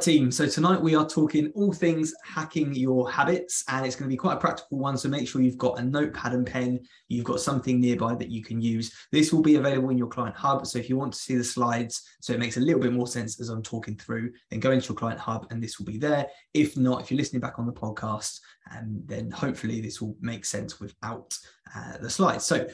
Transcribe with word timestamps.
Right, 0.00 0.04
team. 0.04 0.30
So 0.30 0.46
tonight 0.46 0.80
we 0.80 0.94
are 0.94 1.06
talking 1.06 1.52
all 1.54 1.74
things 1.74 2.14
hacking 2.24 2.74
your 2.74 3.10
habits, 3.10 3.62
and 3.68 3.84
it's 3.84 3.96
going 3.96 4.08
to 4.08 4.12
be 4.12 4.16
quite 4.16 4.38
a 4.38 4.40
practical 4.40 4.78
one. 4.78 4.96
So 4.96 5.10
make 5.10 5.28
sure 5.28 5.42
you've 5.42 5.58
got 5.58 5.78
a 5.78 5.82
notepad 5.82 6.32
and 6.32 6.46
pen, 6.46 6.80
you've 7.08 7.26
got 7.26 7.40
something 7.40 7.78
nearby 7.78 8.14
that 8.14 8.30
you 8.30 8.42
can 8.42 8.62
use. 8.62 8.94
This 9.12 9.30
will 9.30 9.42
be 9.42 9.56
available 9.56 9.90
in 9.90 9.98
your 9.98 10.06
client 10.06 10.34
hub. 10.34 10.66
So 10.66 10.78
if 10.78 10.88
you 10.88 10.96
want 10.96 11.12
to 11.12 11.18
see 11.18 11.36
the 11.36 11.44
slides, 11.44 12.02
so 12.22 12.32
it 12.32 12.38
makes 12.38 12.56
a 12.56 12.60
little 12.60 12.80
bit 12.80 12.94
more 12.94 13.06
sense 13.06 13.38
as 13.40 13.50
I'm 13.50 13.62
talking 13.62 13.94
through, 13.94 14.32
then 14.48 14.60
go 14.60 14.70
into 14.70 14.88
your 14.88 14.96
client 14.96 15.20
hub 15.20 15.46
and 15.50 15.62
this 15.62 15.78
will 15.78 15.86
be 15.86 15.98
there. 15.98 16.28
If 16.54 16.78
not, 16.78 17.02
if 17.02 17.10
you're 17.10 17.18
listening 17.18 17.40
back 17.40 17.58
on 17.58 17.66
the 17.66 17.72
podcast, 17.72 18.40
um, 18.74 19.02
then 19.04 19.30
hopefully 19.30 19.82
this 19.82 20.00
will 20.00 20.16
make 20.22 20.46
sense 20.46 20.80
without 20.80 21.36
uh, 21.76 21.98
the 21.98 22.08
slides. 22.08 22.46
So 22.46 22.66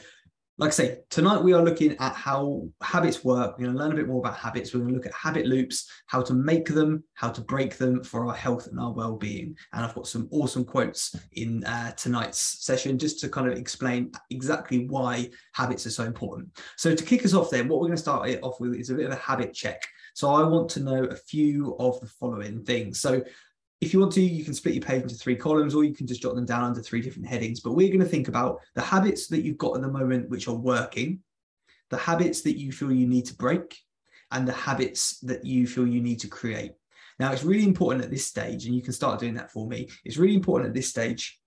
like 0.59 0.69
I 0.69 0.71
say, 0.71 0.99
tonight 1.11 1.43
we 1.43 1.53
are 1.53 1.63
looking 1.63 1.95
at 1.99 2.13
how 2.13 2.67
habits 2.81 3.23
work. 3.23 3.57
We're 3.57 3.65
going 3.65 3.77
to 3.77 3.83
learn 3.83 3.91
a 3.91 3.95
bit 3.95 4.07
more 4.07 4.19
about 4.19 4.37
habits. 4.37 4.73
We're 4.73 4.79
going 4.79 4.93
to 4.93 4.95
look 4.95 5.05
at 5.05 5.13
habit 5.13 5.45
loops, 5.45 5.87
how 6.07 6.23
to 6.23 6.33
make 6.33 6.67
them, 6.67 7.03
how 7.13 7.29
to 7.29 7.41
break 7.41 7.77
them 7.77 8.03
for 8.03 8.25
our 8.25 8.33
health 8.33 8.65
and 8.65 8.79
our 8.79 8.91
well-being. 8.91 9.55
And 9.73 9.85
I've 9.85 9.93
got 9.93 10.07
some 10.07 10.27
awesome 10.31 10.65
quotes 10.65 11.15
in 11.33 11.63
uh, 11.63 11.91
tonight's 11.91 12.65
session 12.65 12.97
just 12.97 13.19
to 13.19 13.29
kind 13.29 13.47
of 13.47 13.55
explain 13.55 14.11
exactly 14.31 14.87
why 14.87 15.29
habits 15.53 15.85
are 15.85 15.91
so 15.91 16.05
important. 16.05 16.49
So 16.75 16.95
to 16.95 17.03
kick 17.03 17.23
us 17.23 17.35
off, 17.35 17.51
then 17.51 17.67
what 17.67 17.79
we're 17.79 17.87
going 17.87 17.97
to 17.97 18.01
start 18.01 18.27
it 18.27 18.41
off 18.41 18.59
with 18.59 18.73
is 18.73 18.89
a 18.89 18.95
bit 18.95 19.05
of 19.05 19.11
a 19.11 19.17
habit 19.17 19.53
check. 19.53 19.83
So 20.15 20.31
I 20.31 20.41
want 20.41 20.69
to 20.69 20.79
know 20.79 21.03
a 21.03 21.15
few 21.15 21.75
of 21.77 21.99
the 21.99 22.07
following 22.07 22.63
things. 22.63 22.99
So 22.99 23.21
if 23.79 23.93
you 23.93 23.99
want 23.99 24.11
to, 24.13 24.21
you 24.21 24.43
can 24.43 24.53
split 24.53 24.75
your 24.75 24.83
page 24.83 25.03
into 25.03 25.15
three 25.15 25.35
columns 25.35 25.75
or 25.75 25.83
you 25.83 25.93
can 25.93 26.07
just 26.07 26.21
jot 26.21 26.35
them 26.35 26.45
down 26.45 26.63
under 26.63 26.81
three 26.81 27.01
different 27.01 27.27
headings. 27.27 27.59
But 27.59 27.73
we're 27.73 27.89
going 27.89 27.99
to 27.99 28.05
think 28.05 28.27
about 28.27 28.59
the 28.73 28.81
habits 28.81 29.27
that 29.27 29.43
you've 29.43 29.57
got 29.57 29.75
at 29.75 29.81
the 29.81 29.87
moment 29.87 30.29
which 30.29 30.47
are 30.47 30.55
working, 30.55 31.19
the 31.89 31.97
habits 31.97 32.41
that 32.41 32.57
you 32.57 32.71
feel 32.71 32.91
you 32.91 33.07
need 33.07 33.25
to 33.25 33.35
break, 33.35 33.77
and 34.31 34.47
the 34.47 34.53
habits 34.53 35.19
that 35.19 35.45
you 35.45 35.67
feel 35.67 35.87
you 35.87 36.01
need 36.01 36.19
to 36.19 36.27
create. 36.27 36.73
Now, 37.19 37.31
it's 37.31 37.43
really 37.43 37.63
important 37.63 38.03
at 38.03 38.11
this 38.11 38.25
stage, 38.25 38.65
and 38.65 38.75
you 38.75 38.81
can 38.81 38.93
start 38.93 39.19
doing 39.19 39.35
that 39.35 39.51
for 39.51 39.67
me. 39.67 39.89
It's 40.05 40.17
really 40.17 40.35
important 40.35 40.69
at 40.69 40.75
this 40.75 40.89
stage 40.89 41.39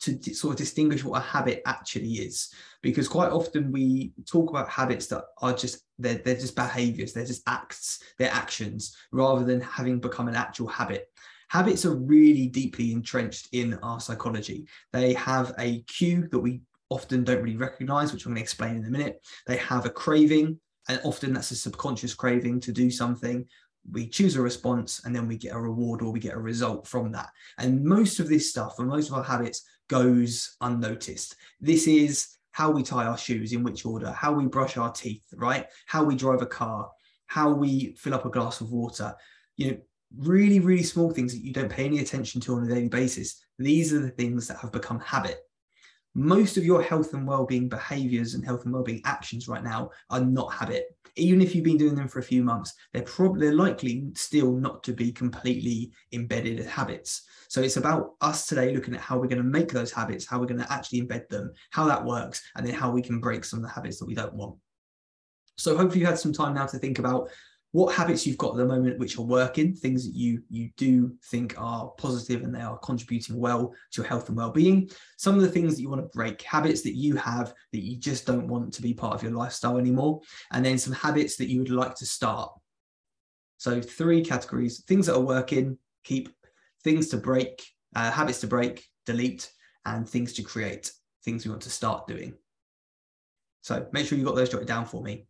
to 0.00 0.34
sort 0.34 0.52
of 0.52 0.58
distinguish 0.58 1.04
what 1.04 1.18
a 1.18 1.24
habit 1.24 1.62
actually 1.66 2.12
is 2.14 2.52
because 2.82 3.06
quite 3.06 3.30
often 3.30 3.70
we 3.70 4.12
talk 4.26 4.48
about 4.48 4.68
habits 4.68 5.06
that 5.08 5.24
are 5.42 5.52
just 5.52 5.82
they're, 5.98 6.14
they're 6.14 6.34
just 6.36 6.56
behaviors 6.56 7.12
they're 7.12 7.26
just 7.26 7.42
acts 7.46 8.02
they're 8.18 8.32
actions 8.32 8.96
rather 9.12 9.44
than 9.44 9.60
having 9.60 10.00
become 10.00 10.26
an 10.26 10.34
actual 10.34 10.66
habit 10.66 11.08
Habits 11.50 11.84
are 11.84 11.96
really 11.96 12.46
deeply 12.46 12.92
entrenched 12.92 13.48
in 13.52 13.74
our 13.82 14.00
psychology. 14.00 14.66
They 14.92 15.14
have 15.14 15.52
a 15.58 15.82
cue 15.82 16.28
that 16.30 16.38
we 16.38 16.60
often 16.90 17.24
don't 17.24 17.42
really 17.42 17.56
recognize, 17.56 18.12
which 18.12 18.24
I'm 18.24 18.30
going 18.30 18.36
to 18.36 18.42
explain 18.42 18.76
in 18.76 18.84
a 18.84 18.90
minute. 18.90 19.20
They 19.46 19.56
have 19.56 19.84
a 19.84 19.90
craving, 19.90 20.60
and 20.88 21.00
often 21.04 21.32
that's 21.32 21.50
a 21.50 21.56
subconscious 21.56 22.14
craving 22.14 22.60
to 22.60 22.72
do 22.72 22.88
something. 22.88 23.44
We 23.90 24.08
choose 24.08 24.36
a 24.36 24.42
response 24.42 25.02
and 25.04 25.16
then 25.16 25.26
we 25.26 25.36
get 25.36 25.54
a 25.54 25.60
reward 25.60 26.02
or 26.02 26.12
we 26.12 26.20
get 26.20 26.34
a 26.34 26.40
result 26.40 26.86
from 26.86 27.10
that. 27.12 27.30
And 27.58 27.82
most 27.82 28.20
of 28.20 28.28
this 28.28 28.50
stuff 28.50 28.78
and 28.78 28.88
most 28.88 29.08
of 29.08 29.14
our 29.14 29.24
habits 29.24 29.64
goes 29.88 30.56
unnoticed. 30.60 31.34
This 31.60 31.88
is 31.88 32.36
how 32.52 32.70
we 32.70 32.84
tie 32.84 33.06
our 33.06 33.18
shoes, 33.18 33.52
in 33.52 33.64
which 33.64 33.84
order, 33.84 34.12
how 34.12 34.32
we 34.32 34.46
brush 34.46 34.76
our 34.76 34.92
teeth, 34.92 35.24
right? 35.34 35.66
How 35.86 36.04
we 36.04 36.14
drive 36.14 36.42
a 36.42 36.46
car, 36.46 36.90
how 37.26 37.50
we 37.50 37.96
fill 37.98 38.14
up 38.14 38.26
a 38.26 38.30
glass 38.30 38.60
of 38.60 38.70
water. 38.70 39.14
You 39.56 39.70
know, 39.72 39.78
really, 40.16 40.60
really 40.60 40.82
small 40.82 41.10
things 41.10 41.32
that 41.32 41.44
you 41.44 41.52
don't 41.52 41.70
pay 41.70 41.84
any 41.84 42.00
attention 42.00 42.40
to 42.42 42.54
on 42.54 42.64
a 42.64 42.68
daily 42.68 42.88
basis. 42.88 43.44
These 43.58 43.92
are 43.92 44.00
the 44.00 44.10
things 44.10 44.48
that 44.48 44.58
have 44.58 44.72
become 44.72 45.00
habit. 45.00 45.38
Most 46.14 46.56
of 46.56 46.64
your 46.64 46.82
health 46.82 47.14
and 47.14 47.26
well-being 47.26 47.68
behaviors 47.68 48.34
and 48.34 48.44
health 48.44 48.64
and 48.64 48.74
well-being 48.74 49.02
actions 49.04 49.46
right 49.46 49.62
now 49.62 49.90
are 50.10 50.20
not 50.20 50.52
habit. 50.52 50.86
Even 51.16 51.40
if 51.40 51.54
you've 51.54 51.64
been 51.64 51.76
doing 51.76 51.94
them 51.94 52.08
for 52.08 52.18
a 52.18 52.24
few 52.24 52.42
months, 52.42 52.74
they're 52.92 53.02
probably 53.02 53.46
they're 53.46 53.54
likely 53.54 54.08
still 54.14 54.52
not 54.52 54.82
to 54.84 54.92
be 54.92 55.12
completely 55.12 55.92
embedded 56.12 56.64
habits. 56.66 57.22
So 57.48 57.60
it's 57.62 57.76
about 57.76 58.12
us 58.20 58.46
today 58.46 58.74
looking 58.74 58.94
at 58.94 59.00
how 59.00 59.18
we're 59.18 59.26
going 59.26 59.42
to 59.42 59.44
make 59.44 59.72
those 59.72 59.92
habits, 59.92 60.26
how 60.26 60.38
we're 60.38 60.46
going 60.46 60.60
to 60.60 60.72
actually 60.72 61.02
embed 61.02 61.28
them, 61.28 61.52
how 61.70 61.84
that 61.86 62.04
works, 62.04 62.42
and 62.56 62.66
then 62.66 62.74
how 62.74 62.90
we 62.90 63.02
can 63.02 63.20
break 63.20 63.44
some 63.44 63.60
of 63.60 63.64
the 63.64 63.72
habits 63.72 63.98
that 63.98 64.06
we 64.06 64.14
don't 64.14 64.34
want. 64.34 64.56
So 65.56 65.76
hopefully 65.76 66.00
you 66.00 66.06
had 66.06 66.18
some 66.18 66.32
time 66.32 66.54
now 66.54 66.66
to 66.66 66.78
think 66.78 66.98
about 66.98 67.28
what 67.72 67.94
habits 67.94 68.26
you've 68.26 68.38
got 68.38 68.52
at 68.52 68.56
the 68.56 68.64
moment 68.64 68.98
which 68.98 69.16
are 69.16 69.22
working 69.22 69.74
things 69.74 70.04
that 70.04 70.14
you 70.14 70.42
you 70.48 70.70
do 70.76 71.14
think 71.26 71.54
are 71.56 71.88
positive 71.98 72.42
and 72.42 72.54
they 72.54 72.60
are 72.60 72.78
contributing 72.78 73.38
well 73.38 73.68
to 73.92 74.02
your 74.02 74.08
health 74.08 74.28
and 74.28 74.36
well-being. 74.36 74.90
Some 75.18 75.36
of 75.36 75.42
the 75.42 75.48
things 75.48 75.76
that 75.76 75.82
you 75.82 75.88
want 75.88 76.02
to 76.02 76.16
break 76.16 76.42
habits 76.42 76.82
that 76.82 76.96
you 76.96 77.16
have 77.16 77.54
that 77.72 77.80
you 77.80 77.96
just 77.96 78.26
don't 78.26 78.48
want 78.48 78.72
to 78.74 78.82
be 78.82 78.92
part 78.92 79.14
of 79.14 79.22
your 79.22 79.32
lifestyle 79.32 79.78
anymore 79.78 80.20
and 80.52 80.64
then 80.64 80.78
some 80.78 80.92
habits 80.92 81.36
that 81.36 81.48
you 81.48 81.60
would 81.60 81.70
like 81.70 81.94
to 81.96 82.06
start. 82.06 82.52
So 83.58 83.80
three 83.80 84.24
categories 84.24 84.82
things 84.84 85.06
that 85.06 85.14
are 85.14 85.20
working 85.20 85.78
keep 86.02 86.28
things 86.82 87.08
to 87.08 87.18
break 87.18 87.64
uh, 87.94 88.10
habits 88.10 88.40
to 88.40 88.46
break 88.46 88.84
delete 89.06 89.50
and 89.84 90.08
things 90.08 90.32
to 90.34 90.42
create 90.42 90.90
things 91.24 91.44
we 91.44 91.50
want 91.50 91.62
to 91.62 91.70
start 91.70 92.08
doing. 92.08 92.34
So 93.60 93.86
make 93.92 94.06
sure 94.06 94.18
you 94.18 94.24
got 94.24 94.34
those 94.34 94.48
jotted 94.48 94.66
down 94.66 94.86
for 94.86 95.02
me 95.02 95.26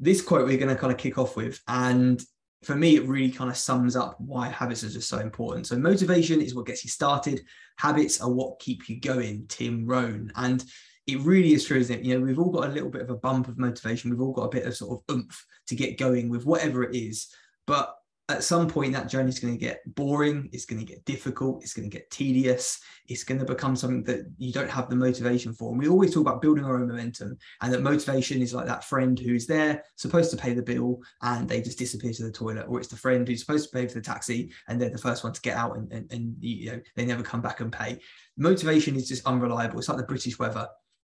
this 0.00 0.20
quote 0.20 0.46
we're 0.46 0.58
going 0.58 0.68
to 0.68 0.80
kind 0.80 0.92
of 0.92 0.98
kick 0.98 1.18
off 1.18 1.36
with 1.36 1.60
and 1.68 2.22
for 2.62 2.74
me 2.74 2.96
it 2.96 3.06
really 3.06 3.30
kind 3.30 3.50
of 3.50 3.56
sums 3.56 3.94
up 3.94 4.16
why 4.18 4.48
habits 4.48 4.82
are 4.82 4.88
just 4.88 5.08
so 5.08 5.18
important. 5.18 5.66
So 5.66 5.76
motivation 5.76 6.40
is 6.40 6.54
what 6.54 6.66
gets 6.66 6.84
you 6.84 6.90
started. 6.90 7.42
Habits 7.78 8.20
are 8.20 8.30
what 8.30 8.58
keep 8.58 8.88
you 8.88 9.00
going 9.00 9.46
tim 9.48 9.86
rohn. 9.86 10.32
And 10.36 10.64
it 11.06 11.20
really 11.20 11.52
is 11.52 11.66
true 11.66 11.78
isn't 11.78 12.00
it? 12.00 12.04
You 12.04 12.18
know 12.18 12.24
we've 12.24 12.38
all 12.38 12.50
got 12.50 12.68
a 12.68 12.72
little 12.72 12.90
bit 12.90 13.02
of 13.02 13.10
a 13.10 13.16
bump 13.16 13.48
of 13.48 13.58
motivation. 13.58 14.10
We've 14.10 14.20
all 14.20 14.32
got 14.32 14.46
a 14.46 14.50
bit 14.50 14.66
of 14.66 14.76
sort 14.76 14.98
of 14.98 15.14
oomph 15.14 15.44
to 15.66 15.74
get 15.74 15.98
going 15.98 16.30
with 16.30 16.46
whatever 16.46 16.82
it 16.82 16.96
is. 16.96 17.28
But 17.66 17.93
at 18.28 18.42
some 18.42 18.68
point 18.68 18.92
that 18.92 19.08
journey 19.08 19.28
is 19.28 19.38
going 19.38 19.52
to 19.52 19.60
get 19.60 19.80
boring 19.94 20.48
it's 20.52 20.64
going 20.64 20.78
to 20.78 20.86
get 20.86 21.04
difficult 21.04 21.62
it's 21.62 21.74
going 21.74 21.88
to 21.88 21.94
get 21.94 22.10
tedious 22.10 22.80
it's 23.06 23.24
going 23.24 23.38
to 23.38 23.44
become 23.44 23.76
something 23.76 24.02
that 24.04 24.26
you 24.38 24.52
don't 24.52 24.70
have 24.70 24.88
the 24.88 24.96
motivation 24.96 25.52
for. 25.52 25.70
And 25.70 25.78
we 25.78 25.88
always 25.88 26.14
talk 26.14 26.22
about 26.22 26.40
building 26.40 26.64
our 26.64 26.76
own 26.76 26.88
momentum 26.88 27.36
and 27.60 27.72
that 27.72 27.82
motivation 27.82 28.40
is 28.40 28.54
like 28.54 28.66
that 28.66 28.84
friend 28.84 29.18
who's 29.18 29.46
there 29.46 29.84
supposed 29.96 30.30
to 30.30 30.36
pay 30.36 30.54
the 30.54 30.62
bill 30.62 31.00
and 31.22 31.48
they 31.48 31.60
just 31.60 31.78
disappear 31.78 32.12
to 32.12 32.24
the 32.24 32.32
toilet 32.32 32.66
or 32.68 32.78
it's 32.78 32.88
the 32.88 32.96
friend 32.96 33.28
who's 33.28 33.40
supposed 33.40 33.70
to 33.70 33.76
pay 33.76 33.86
for 33.86 33.94
the 33.94 34.00
taxi 34.00 34.50
and 34.68 34.80
they're 34.80 34.90
the 34.90 34.98
first 34.98 35.22
one 35.22 35.32
to 35.32 35.40
get 35.42 35.56
out 35.56 35.76
and, 35.76 35.92
and, 35.92 36.10
and 36.12 36.36
you 36.40 36.72
know 36.72 36.80
they 36.96 37.04
never 37.04 37.22
come 37.22 37.42
back 37.42 37.60
and 37.60 37.72
pay. 37.72 37.98
Motivation 38.38 38.96
is 38.96 39.06
just 39.06 39.26
unreliable. 39.26 39.78
It's 39.78 39.88
like 39.88 39.98
the 39.98 40.04
british 40.04 40.38
weather. 40.38 40.66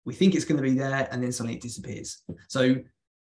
We 0.05 0.13
think 0.13 0.35
it's 0.35 0.45
going 0.45 0.57
to 0.57 0.63
be 0.63 0.77
there 0.77 1.07
and 1.11 1.21
then 1.21 1.31
suddenly 1.31 1.55
it 1.55 1.61
disappears. 1.61 2.21
So 2.47 2.75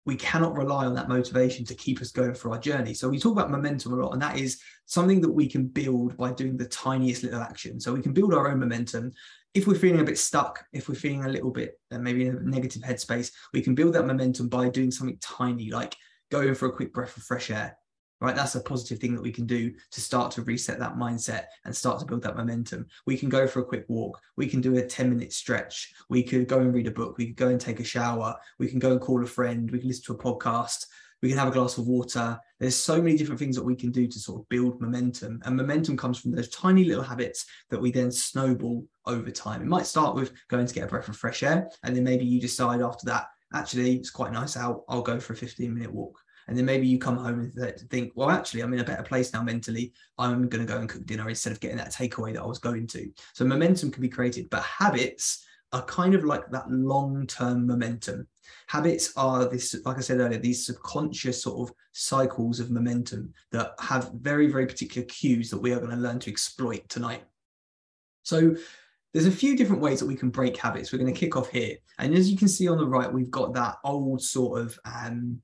we 0.06 0.16
cannot 0.16 0.58
rely 0.58 0.86
on 0.86 0.94
that 0.96 1.08
motivation 1.08 1.64
to 1.66 1.76
keep 1.76 2.02
us 2.02 2.12
going 2.12 2.34
for 2.34 2.52
our 2.52 2.60
journey. 2.60 2.94
So 2.94 3.10
we 3.10 3.20
talk 3.20 3.32
about 3.32 3.52
momentum 3.52 3.94
a 3.94 3.96
lot, 3.96 4.14
and 4.14 4.22
that 4.22 4.38
is 4.38 4.62
something 4.86 5.22
that 5.22 5.32
we 5.32 5.48
can 5.48 5.68
build 5.68 6.18
by 6.18 6.34
doing 6.34 6.58
the 6.58 6.66
tiniest 6.66 7.24
little 7.24 7.42
action. 7.42 7.80
So 7.80 7.94
we 7.94 8.02
can 8.02 8.14
build 8.14 8.34
our 8.34 8.52
own 8.52 8.60
momentum. 8.60 9.12
If 9.54 9.66
we're 9.68 9.76
feeling 9.76 10.02
a 10.02 10.06
bit 10.06 10.18
stuck, 10.18 10.66
if 10.74 10.90
we're 10.90 10.96
feeling 10.96 11.26
a 11.26 11.30
little 11.30 11.52
bit 11.52 11.80
uh, 11.92 12.00
maybe 12.00 12.26
in 12.26 12.36
a 12.36 12.42
negative 12.42 12.82
headspace, 12.82 13.32
we 13.54 13.62
can 13.62 13.76
build 13.76 13.94
that 13.94 14.06
momentum 14.06 14.50
by 14.50 14.70
doing 14.70 14.92
something 14.92 15.18
tiny, 15.22 15.72
like 15.72 15.96
going 16.32 16.54
for 16.56 16.68
a 16.68 16.74
quick 16.74 16.94
breath 16.94 17.16
of 17.16 17.24
fresh 17.24 17.50
air, 17.50 17.78
right? 18.24 18.38
That's 18.38 18.56
a 18.56 18.62
positive 18.62 19.00
thing 19.00 19.14
that 19.16 19.22
we 19.22 19.34
can 19.34 19.46
do 19.46 19.74
to 19.92 20.02
start 20.02 20.32
to 20.32 20.44
reset 20.44 20.80
that 20.80 20.96
mindset 20.96 21.48
and 21.66 21.76
start 21.76 22.00
to 22.00 22.06
build 22.06 22.22
that 22.22 22.38
momentum. 22.38 22.88
We 23.06 23.18
can 23.18 23.28
go 23.28 23.46
for 23.46 23.60
a 23.60 23.66
quick 23.66 23.84
walk. 23.90 24.18
We 24.38 24.48
can 24.48 24.62
do 24.62 24.78
a 24.78 24.82
10 24.82 25.10
minute 25.10 25.34
stretch. 25.34 25.94
We 26.08 26.24
could 26.24 26.48
go 26.48 26.60
and 26.60 26.74
read 26.74 26.88
a 26.88 26.92
book. 26.92 27.18
We 27.18 27.28
could 27.28 27.36
go 27.36 27.50
and 27.50 27.60
take 27.60 27.82
a 27.82 27.84
shower. 27.84 28.34
We 28.60 28.70
can 28.70 28.80
go 28.80 28.94
and 28.94 29.02
call 29.02 29.22
a 29.22 29.28
friend. 29.28 29.70
We 29.70 29.80
can 29.80 29.90
listen 29.90 30.06
to 30.06 30.14
a 30.14 30.24
podcast. 30.24 30.86
We 31.22 31.28
can 31.30 31.38
have 31.38 31.50
a 31.50 31.52
glass 31.52 31.78
of 31.78 31.88
water. 31.88 32.40
There's 32.62 32.78
so 32.78 33.02
many 33.02 33.18
different 33.18 33.40
things 33.40 33.58
that 33.58 33.64
we 33.64 33.76
can 33.76 33.92
do 33.92 34.08
to 34.08 34.20
sort 34.20 34.40
of 34.40 34.48
build 34.48 34.80
momentum. 34.80 35.42
And 35.44 35.58
momentum 35.58 35.98
comes 35.98 36.18
from 36.18 36.32
those 36.32 36.50
tiny 36.50 36.86
little 36.86 37.04
habits 37.04 37.46
that 37.72 37.82
we 37.82 37.92
then 37.92 38.10
snowball 38.10 38.86
over 39.06 39.32
time. 39.32 39.62
It 39.62 39.68
might 39.68 39.86
start 39.86 40.16
with 40.16 40.32
going 40.48 40.66
to 40.66 40.74
get 40.74 40.86
a 40.86 40.88
breath 40.88 41.10
of 41.10 41.18
fresh 41.18 41.44
air. 41.44 41.70
And 41.84 41.94
then 41.94 42.06
maybe 42.06 42.24
you 42.24 42.40
decide 42.40 42.82
after 42.82 43.06
that, 43.08 43.28
actually, 43.54 43.98
it's 43.98 44.10
quite 44.10 44.32
nice 44.32 44.56
out. 44.56 44.84
I'll 44.88 45.02
go 45.02 45.20
for 45.20 45.34
a 45.34 45.36
15 45.36 45.74
minute 45.74 45.94
walk 45.94 46.23
and 46.48 46.58
then 46.58 46.66
maybe 46.66 46.88
you 46.88 46.98
come 46.98 47.18
home 47.18 47.40
and 47.40 47.90
think 47.90 48.12
well 48.16 48.30
actually 48.30 48.62
i'm 48.62 48.74
in 48.74 48.80
a 48.80 48.84
better 48.84 49.04
place 49.04 49.34
now 49.34 49.42
mentally 49.42 49.94
i'm 50.18 50.48
going 50.50 50.66
to 50.66 50.72
go 50.72 50.80
and 50.80 50.90
cook 50.90 51.06
dinner 51.06 51.30
instead 51.30 51.52
of 51.52 51.60
getting 51.60 51.78
that 51.78 51.94
takeaway 51.94 52.34
that 52.34 52.42
i 52.42 52.46
was 52.46 52.60
going 52.60 52.88
to 52.88 53.12
so 53.34 53.46
momentum 53.46 53.92
can 53.92 54.02
be 54.02 54.10
created 54.10 54.50
but 54.50 54.64
habits 54.64 55.46
are 55.72 55.84
kind 55.86 56.14
of 56.14 56.24
like 56.24 56.50
that 56.52 56.70
long-term 56.70 57.66
momentum 57.66 58.28
habits 58.68 59.12
are 59.18 59.50
this 59.50 59.76
like 59.86 59.98
i 59.98 60.02
said 60.02 60.20
earlier 60.20 60.40
these 60.40 60.66
subconscious 60.66 61.42
sort 61.42 61.68
of 61.70 61.76
cycles 61.94 62.60
of 62.60 62.72
momentum 62.72 63.34
that 63.52 63.74
have 63.80 64.12
very 64.16 64.48
very 64.48 64.66
particular 64.66 65.06
cues 65.08 65.50
that 65.50 65.60
we 65.60 65.72
are 65.72 65.80
going 65.80 65.92
to 65.92 65.98
learn 65.98 66.20
to 66.20 66.30
exploit 66.30 66.88
tonight 66.90 67.24
so 68.24 68.56
there's 69.14 69.28
a 69.28 69.32
few 69.32 69.56
different 69.56 69.82
ways 69.82 70.00
that 70.00 70.08
we 70.08 70.16
can 70.16 70.30
break 70.30 70.58
habits. 70.58 70.92
We're 70.92 71.00
going 71.00 71.14
to 71.14 71.20
kick 71.20 71.38
off 71.38 71.50
here. 71.50 71.78
And 72.00 72.16
as 72.16 72.32
you 72.32 72.38
can 72.38 72.48
see 72.48 72.68
on 72.68 72.78
the 72.78 72.88
right, 72.88 73.12
we've 73.12 73.30
got 73.30 73.54
that 73.54 73.78
old 73.84 74.22
sort 74.24 74.60
of 74.60 74.78
um, 74.86 75.40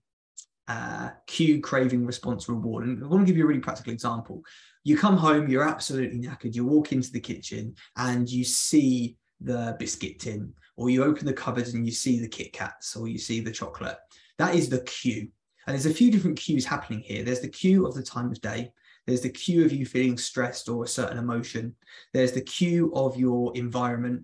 uh, 0.69 1.10
cue 1.25 1.60
craving 1.60 2.06
response 2.06 2.48
reward. 2.48 2.86
And 2.86 3.04
I 3.04 3.07
want 3.07 3.24
to 3.24 3.25
give 3.25 3.36
you 3.36 3.44
a 3.44 3.48
really 3.48 3.60
practical 3.60 3.92
example. 3.92 4.44
You 4.83 4.98
come 4.98 5.18
home, 5.18 5.50
you're 5.50 5.68
absolutely 5.68 6.19
knackered, 6.19 6.56
you 6.56 6.66
walk 6.66 6.92
into 6.92 7.12
the 7.12 7.19
kitchen 7.19 7.75
and 7.98 8.30
you 8.30 8.44
see 8.44 9.18
the 9.42 9.75
biscuit 9.80 10.19
tin, 10.19 10.54
or 10.77 10.89
you 10.89 11.04
open 11.04 11.25
the 11.25 11.33
cupboard 11.33 11.68
and 11.69 11.86
you 11.86 11.92
see 11.92 12.19
the 12.19 12.27
Kit 12.27 12.54
Kats, 12.54 12.95
or 12.95 13.07
you 13.07 13.18
see 13.18 13.39
the 13.39 13.51
chocolate. 13.51 13.98
That 14.38 14.54
is 14.54 14.69
the 14.69 14.81
cue. 14.81 15.30
And 15.66 15.74
there's 15.74 15.86
a 15.86 15.94
few 15.94 16.12
different 16.12 16.38
cues 16.38 16.66
happening 16.66 17.00
here. 17.00 17.24
There's 17.24 17.42
the 17.42 17.50
cue 17.50 17.88
of 17.88 17.95
the 17.95 18.04
time 18.04 18.31
of 18.31 18.39
day. 18.42 18.71
There's 19.07 19.21
the 19.21 19.30
cue 19.30 19.66
of 19.66 19.74
you 19.74 19.86
feeling 19.86 20.18
stressed 20.18 20.69
or 20.69 20.83
a 20.83 20.88
certain 20.88 21.18
emotion. 21.18 21.75
There's 22.13 22.31
the 22.31 22.42
cue 22.42 22.92
of 22.94 23.18
your 23.18 23.56
environment. 23.56 24.24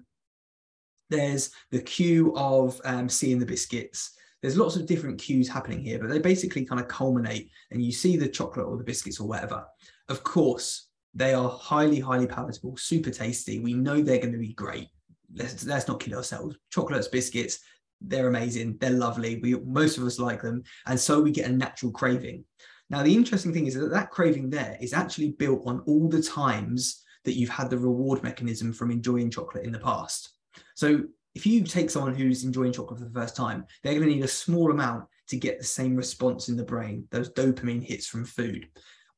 There's 1.10 1.52
the 1.72 1.82
cue 1.82 2.36
of 2.36 2.80
um, 2.86 3.10
seeing 3.10 3.40
the 3.40 3.46
biscuits. 3.46 4.12
There's 4.46 4.58
lots 4.58 4.76
of 4.76 4.86
different 4.86 5.20
cues 5.20 5.50
happening 5.50 5.82
here, 5.82 5.98
but 5.98 6.08
they 6.08 6.20
basically 6.20 6.66
kind 6.66 6.80
of 6.80 6.88
culminate 6.88 7.50
and 7.72 7.84
you 7.84 7.92
see 7.92 8.16
the 8.16 8.28
chocolate 8.28 8.68
or 8.68 8.78
the 8.78 8.84
biscuits 8.84 9.20
or 9.20 9.28
whatever. 9.28 9.66
Of 10.08 10.24
course, 10.24 10.90
they 11.16 11.34
are 11.34 11.50
highly, 11.50 12.00
highly 12.00 12.28
palatable, 12.28 12.78
super 12.78 13.10
tasty. 13.10 13.60
We 13.60 13.74
know 13.74 14.04
they're 14.04 14.20
going 14.20 14.34
to 14.34 14.38
be 14.38 14.54
great. 14.54 14.90
Let's, 15.34 15.66
let's 15.66 15.88
not 15.88 16.00
kid 16.00 16.14
ourselves. 16.14 16.58
Chocolates, 16.70 17.08
biscuits, 17.08 17.58
they're 18.00 18.28
amazing. 18.28 18.78
They're 18.80 18.92
lovely. 18.92 19.40
We 19.42 19.56
most 19.56 19.98
of 19.98 20.04
us 20.04 20.20
like 20.20 20.44
them, 20.44 20.62
and 20.86 21.00
so 21.00 21.20
we 21.20 21.32
get 21.32 21.50
a 21.50 21.52
natural 21.52 21.92
craving. 21.92 22.46
Now, 22.92 23.02
the 23.02 23.16
interesting 23.16 23.52
thing 23.52 23.66
is 23.66 23.74
that 23.74 23.90
that 23.90 24.12
craving 24.12 24.52
there 24.52 24.78
is 24.80 24.94
actually 24.94 25.32
built 25.32 25.64
on 25.66 25.80
all 25.88 26.08
the 26.08 26.22
times 26.22 27.04
that 27.24 27.34
you've 27.34 27.50
had 27.50 27.72
the 27.72 27.80
reward 27.80 28.22
mechanism 28.22 28.74
from 28.74 28.92
enjoying 28.92 29.32
chocolate 29.32 29.66
in 29.66 29.72
the 29.72 29.80
past. 29.80 30.34
So 30.76 31.06
if 31.36 31.46
you 31.46 31.64
take 31.64 31.90
someone 31.90 32.16
who's 32.16 32.44
enjoying 32.44 32.72
chocolate 32.72 33.00
for 33.00 33.06
the 33.06 33.12
first 33.12 33.36
time, 33.36 33.66
they're 33.84 33.94
going 33.94 34.08
to 34.08 34.16
need 34.16 34.24
a 34.24 34.28
small 34.28 34.72
amount 34.72 35.06
to 35.28 35.38
get 35.38 35.60
the 35.60 35.66
same 35.66 35.96
response 35.96 36.50
in 36.50 36.56
the 36.56 36.64
brain, 36.64 37.08
those 37.12 37.32
dopamine 37.34 37.84
hits 37.84 38.08
from 38.08 38.26
food. 38.26 38.68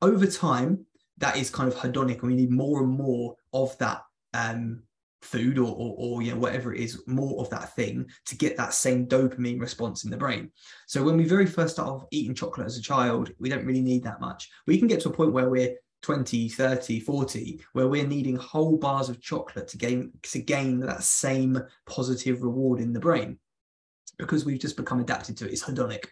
Over 0.02 0.26
time, 0.26 0.86
that 1.20 1.38
is 1.38 1.50
kind 1.50 1.72
of 1.72 1.78
hedonic, 1.78 2.20
and 2.20 2.30
we 2.30 2.36
need 2.36 2.52
more 2.52 2.82
and 2.82 2.92
more 2.92 3.36
of 3.54 3.78
that 3.78 4.02
um, 4.34 4.82
food 5.22 5.58
or, 5.58 5.76
or, 5.76 5.96
or, 5.98 6.22
you 6.22 6.32
know 6.32 6.38
whatever 6.38 6.74
it 6.74 6.80
is 6.80 7.02
more 7.08 7.42
of 7.42 7.50
that 7.50 7.76
thing 7.76 8.06
to 8.26 8.36
get 8.36 8.56
that 8.56 8.74
same 8.74 9.08
dopamine 9.08 9.60
response 9.60 10.04
in 10.06 10.12
the 10.12 10.18
brain 10.18 10.50
so 10.86 11.04
when 11.04 11.18
we 11.18 11.26
very 11.26 11.46
first 11.46 11.74
start 11.74 11.90
off 11.90 12.06
eating 12.12 12.36
chocolate 12.36 12.68
as 12.68 12.78
a 12.78 12.82
child 12.82 13.32
we 13.40 13.50
don't 13.50 13.66
really 13.66 13.82
need 13.82 14.04
that 14.04 14.22
much 14.22 14.50
we 14.68 14.78
can 14.78 14.88
get 14.88 15.02
to 15.02 15.10
a 15.10 15.12
point 15.12 15.34
where 15.34 15.50
we're 15.50 15.76
20 16.04 16.50
30 16.50 17.00
40 17.00 17.60
where 17.74 17.88
we're 17.88 18.08
needing 18.08 18.36
whole 18.36 18.78
bars 18.78 19.10
of 19.10 19.22
chocolate 19.22 19.68
to 19.68 19.78
gain 19.78 20.12
to 20.24 20.40
gain 20.40 20.80
that 20.80 21.04
same 21.04 21.60
positive 21.86 22.44
reward 22.44 22.80
in 22.80 22.94
the 22.94 23.00
brain 23.00 23.40
because 24.18 24.46
we've 24.46 24.60
just 24.60 24.78
become 24.78 25.00
adapted 25.00 25.36
to 25.38 25.46
it 25.46 25.52
it's 25.52 25.64
hedonic 25.64 26.06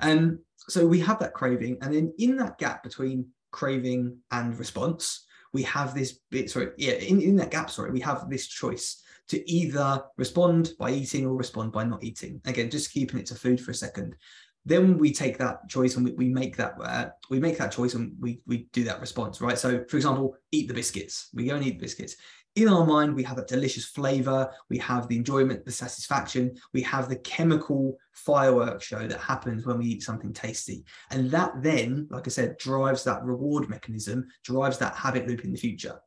and 0.00 0.38
so 0.68 0.86
we 0.86 1.00
have 1.00 1.18
that 1.18 1.34
craving 1.34 1.76
and 1.82 1.94
then 1.94 2.12
in 2.18 2.36
that 2.36 2.58
gap 2.58 2.82
between 2.82 3.26
craving 3.50 4.16
and 4.30 4.58
response 4.58 5.26
we 5.54 5.62
have 5.62 5.94
this 5.94 6.18
bit, 6.30 6.50
sorry, 6.50 6.70
yeah, 6.76 6.94
in, 6.94 7.22
in 7.22 7.36
that 7.36 7.52
gap, 7.52 7.70
sorry, 7.70 7.92
we 7.92 8.00
have 8.00 8.28
this 8.28 8.48
choice 8.48 9.00
to 9.28 9.50
either 9.50 10.02
respond 10.18 10.72
by 10.78 10.90
eating 10.90 11.24
or 11.24 11.34
respond 11.34 11.72
by 11.72 11.84
not 11.84 12.04
eating. 12.04 12.42
Again, 12.44 12.68
just 12.68 12.92
keeping 12.92 13.20
it 13.20 13.26
to 13.26 13.36
food 13.36 13.60
for 13.60 13.70
a 13.70 13.74
second. 13.74 14.16
Then 14.66 14.96
we 14.96 15.12
take 15.12 15.36
that 15.38 15.68
choice 15.68 15.96
and 15.96 16.04
we, 16.04 16.12
we 16.12 16.28
make 16.28 16.56
that 16.56 16.74
uh, 16.82 17.10
we 17.28 17.38
make 17.38 17.58
that 17.58 17.72
choice 17.72 17.94
and 17.94 18.14
we 18.18 18.40
we 18.46 18.68
do 18.72 18.84
that 18.84 19.00
response, 19.00 19.40
right? 19.40 19.58
So, 19.58 19.84
for 19.88 19.96
example, 19.96 20.36
eat 20.52 20.68
the 20.68 20.74
biscuits. 20.74 21.28
We 21.34 21.46
go 21.46 21.56
and 21.56 21.64
eat 21.64 21.78
the 21.78 21.84
biscuits 21.84 22.16
in 22.56 22.68
our 22.68 22.86
mind, 22.86 23.14
we 23.14 23.24
have 23.24 23.36
that 23.36 23.48
delicious 23.48 23.84
flavor, 23.84 24.48
we 24.70 24.78
have 24.78 25.08
the 25.08 25.16
enjoyment, 25.16 25.64
the 25.64 25.72
satisfaction, 25.72 26.54
we 26.72 26.82
have 26.82 27.08
the 27.08 27.16
chemical 27.16 27.96
fireworks 28.12 28.86
show 28.86 29.08
that 29.08 29.20
happens 29.20 29.66
when 29.66 29.78
we 29.78 29.86
eat 29.86 30.02
something 30.04 30.32
tasty. 30.32 30.84
And 31.10 31.30
that 31.32 31.52
then, 31.62 32.06
like 32.10 32.28
I 32.28 32.30
said, 32.30 32.58
drives 32.58 33.02
that 33.04 33.24
reward 33.24 33.68
mechanism, 33.68 34.28
drives 34.44 34.78
that 34.78 34.94
habit 34.94 35.26
loop 35.26 35.44
in 35.44 35.52
the 35.52 35.58
future. 35.58 36.00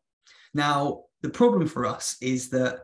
Now, 0.54 1.04
the 1.22 1.30
problem 1.30 1.68
for 1.68 1.86
us 1.86 2.16
is 2.22 2.50
that 2.52 2.80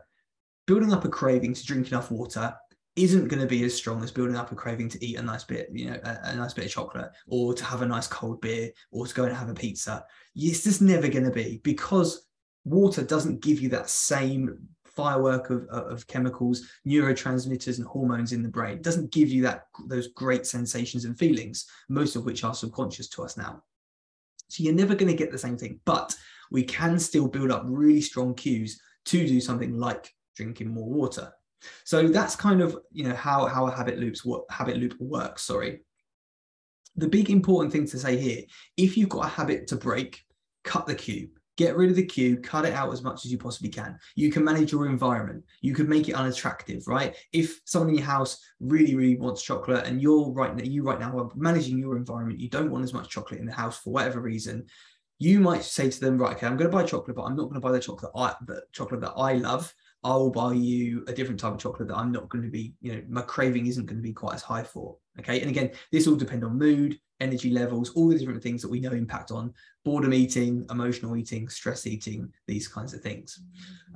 building 0.66 0.92
up 0.92 1.06
a 1.06 1.08
craving 1.08 1.54
to 1.54 1.64
drink 1.64 1.88
enough 1.88 2.10
water 2.10 2.54
isn't 2.96 3.28
going 3.28 3.40
to 3.40 3.46
be 3.46 3.64
as 3.64 3.74
strong 3.74 4.02
as 4.02 4.10
building 4.10 4.36
up 4.36 4.52
a 4.52 4.54
craving 4.54 4.88
to 4.88 5.04
eat 5.04 5.18
a 5.18 5.22
nice 5.22 5.44
bit, 5.44 5.68
you 5.72 5.90
know, 5.90 5.98
a, 6.04 6.18
a, 6.24 6.36
nice 6.36 6.54
bit 6.54 6.66
of 6.66 6.70
chocolate 6.70 7.10
or 7.26 7.52
to 7.52 7.64
have 7.64 7.82
a 7.82 7.86
nice 7.86 8.06
cold 8.06 8.40
beer 8.40 8.70
or 8.92 9.06
to 9.06 9.14
go 9.14 9.24
and 9.24 9.34
have 9.34 9.48
a 9.48 9.54
pizza. 9.54 10.04
It's 10.36 10.62
just 10.62 10.80
never 10.80 11.08
going 11.08 11.24
to 11.24 11.30
be 11.30 11.60
because 11.64 12.26
water 12.64 13.02
doesn't 13.02 13.42
give 13.42 13.60
you 13.60 13.68
that 13.70 13.90
same 13.90 14.68
firework 14.84 15.50
of, 15.50 15.66
of 15.68 16.06
chemicals, 16.06 16.68
neurotransmitters, 16.86 17.78
and 17.78 17.86
hormones 17.86 18.32
in 18.32 18.42
the 18.42 18.48
brain. 18.48 18.76
It 18.76 18.82
doesn't 18.82 19.12
give 19.12 19.28
you 19.28 19.42
that 19.42 19.66
those 19.86 20.08
great 20.08 20.46
sensations 20.46 21.04
and 21.04 21.18
feelings, 21.18 21.66
most 21.88 22.16
of 22.16 22.24
which 22.24 22.44
are 22.44 22.54
subconscious 22.54 23.08
to 23.10 23.24
us 23.24 23.36
now. 23.36 23.62
So 24.48 24.62
you're 24.62 24.74
never 24.74 24.94
going 24.94 25.10
to 25.10 25.18
get 25.18 25.32
the 25.32 25.38
same 25.38 25.56
thing, 25.56 25.80
but 25.84 26.14
we 26.50 26.62
can 26.62 26.98
still 26.98 27.26
build 27.26 27.50
up 27.50 27.64
really 27.66 28.00
strong 28.00 28.34
cues 28.34 28.80
to 29.06 29.26
do 29.26 29.40
something 29.40 29.76
like 29.78 30.14
drinking 30.36 30.68
more 30.68 30.88
water. 30.88 31.32
So 31.84 32.08
that's 32.08 32.36
kind 32.36 32.60
of 32.60 32.78
you 32.92 33.04
know 33.04 33.14
how 33.14 33.46
how 33.46 33.66
a 33.66 33.70
habit 33.70 33.98
loops 33.98 34.24
what 34.24 34.44
habit 34.50 34.76
loop 34.76 34.96
works. 35.00 35.42
Sorry. 35.42 35.80
The 36.96 37.08
big 37.08 37.30
important 37.30 37.72
thing 37.72 37.86
to 37.88 37.98
say 37.98 38.16
here: 38.16 38.42
if 38.76 38.96
you've 38.96 39.08
got 39.08 39.26
a 39.26 39.28
habit 39.28 39.66
to 39.68 39.76
break, 39.76 40.22
cut 40.62 40.86
the 40.86 40.94
cue 40.94 41.30
get 41.56 41.76
rid 41.76 41.90
of 41.90 41.96
the 41.96 42.04
cue, 42.04 42.36
cut 42.36 42.64
it 42.64 42.72
out 42.72 42.92
as 42.92 43.02
much 43.02 43.24
as 43.24 43.30
you 43.30 43.38
possibly 43.38 43.68
can. 43.68 43.98
You 44.16 44.30
can 44.30 44.44
manage 44.44 44.72
your 44.72 44.86
environment. 44.86 45.44
You 45.60 45.74
could 45.74 45.88
make 45.88 46.08
it 46.08 46.14
unattractive, 46.14 46.86
right? 46.86 47.16
If 47.32 47.60
someone 47.64 47.90
in 47.90 47.96
your 47.96 48.04
house 48.04 48.44
really, 48.60 48.94
really 48.94 49.16
wants 49.16 49.42
chocolate 49.42 49.86
and 49.86 50.02
you're 50.02 50.30
right 50.32 50.54
now, 50.54 50.64
you 50.64 50.82
right 50.82 50.98
now 50.98 51.16
are 51.18 51.30
managing 51.34 51.78
your 51.78 51.96
environment, 51.96 52.40
you 52.40 52.48
don't 52.48 52.70
want 52.70 52.84
as 52.84 52.92
much 52.92 53.08
chocolate 53.08 53.40
in 53.40 53.46
the 53.46 53.52
house 53.52 53.78
for 53.78 53.92
whatever 53.92 54.20
reason, 54.20 54.66
you 55.18 55.38
might 55.38 55.62
say 55.62 55.88
to 55.88 56.00
them, 56.00 56.18
right, 56.18 56.36
okay, 56.36 56.46
I'm 56.46 56.56
going 56.56 56.70
to 56.70 56.76
buy 56.76 56.84
chocolate, 56.84 57.16
but 57.16 57.22
I'm 57.22 57.36
not 57.36 57.44
going 57.44 57.54
to 57.54 57.60
buy 57.60 57.72
the 57.72 57.80
chocolate 57.80 58.12
I 58.16 58.34
the 58.46 58.62
chocolate 58.72 59.00
that 59.02 59.12
I 59.12 59.34
love. 59.34 59.72
I'll 60.04 60.30
buy 60.30 60.52
you 60.52 61.02
a 61.08 61.12
different 61.12 61.40
type 61.40 61.54
of 61.54 61.58
chocolate 61.58 61.88
that 61.88 61.96
I'm 61.96 62.12
not 62.12 62.28
going 62.28 62.44
to 62.44 62.50
be, 62.50 62.74
you 62.82 62.92
know, 62.92 63.02
my 63.08 63.22
craving 63.22 63.66
isn't 63.66 63.86
going 63.86 63.96
to 63.96 64.02
be 64.02 64.12
quite 64.12 64.34
as 64.34 64.42
high 64.42 64.62
for. 64.62 64.96
Okay. 65.18 65.40
And 65.40 65.48
again, 65.48 65.70
this 65.90 66.06
all 66.06 66.14
depend 66.14 66.44
on 66.44 66.58
mood, 66.58 66.98
energy 67.20 67.50
levels, 67.50 67.90
all 67.90 68.08
the 68.08 68.18
different 68.18 68.42
things 68.42 68.60
that 68.60 68.70
we 68.70 68.80
know 68.80 68.90
impact 68.90 69.30
on 69.30 69.54
boredom 69.84 70.12
eating, 70.12 70.66
emotional 70.70 71.16
eating, 71.16 71.48
stress 71.48 71.86
eating, 71.86 72.30
these 72.46 72.68
kinds 72.68 72.92
of 72.92 73.00
things. 73.00 73.42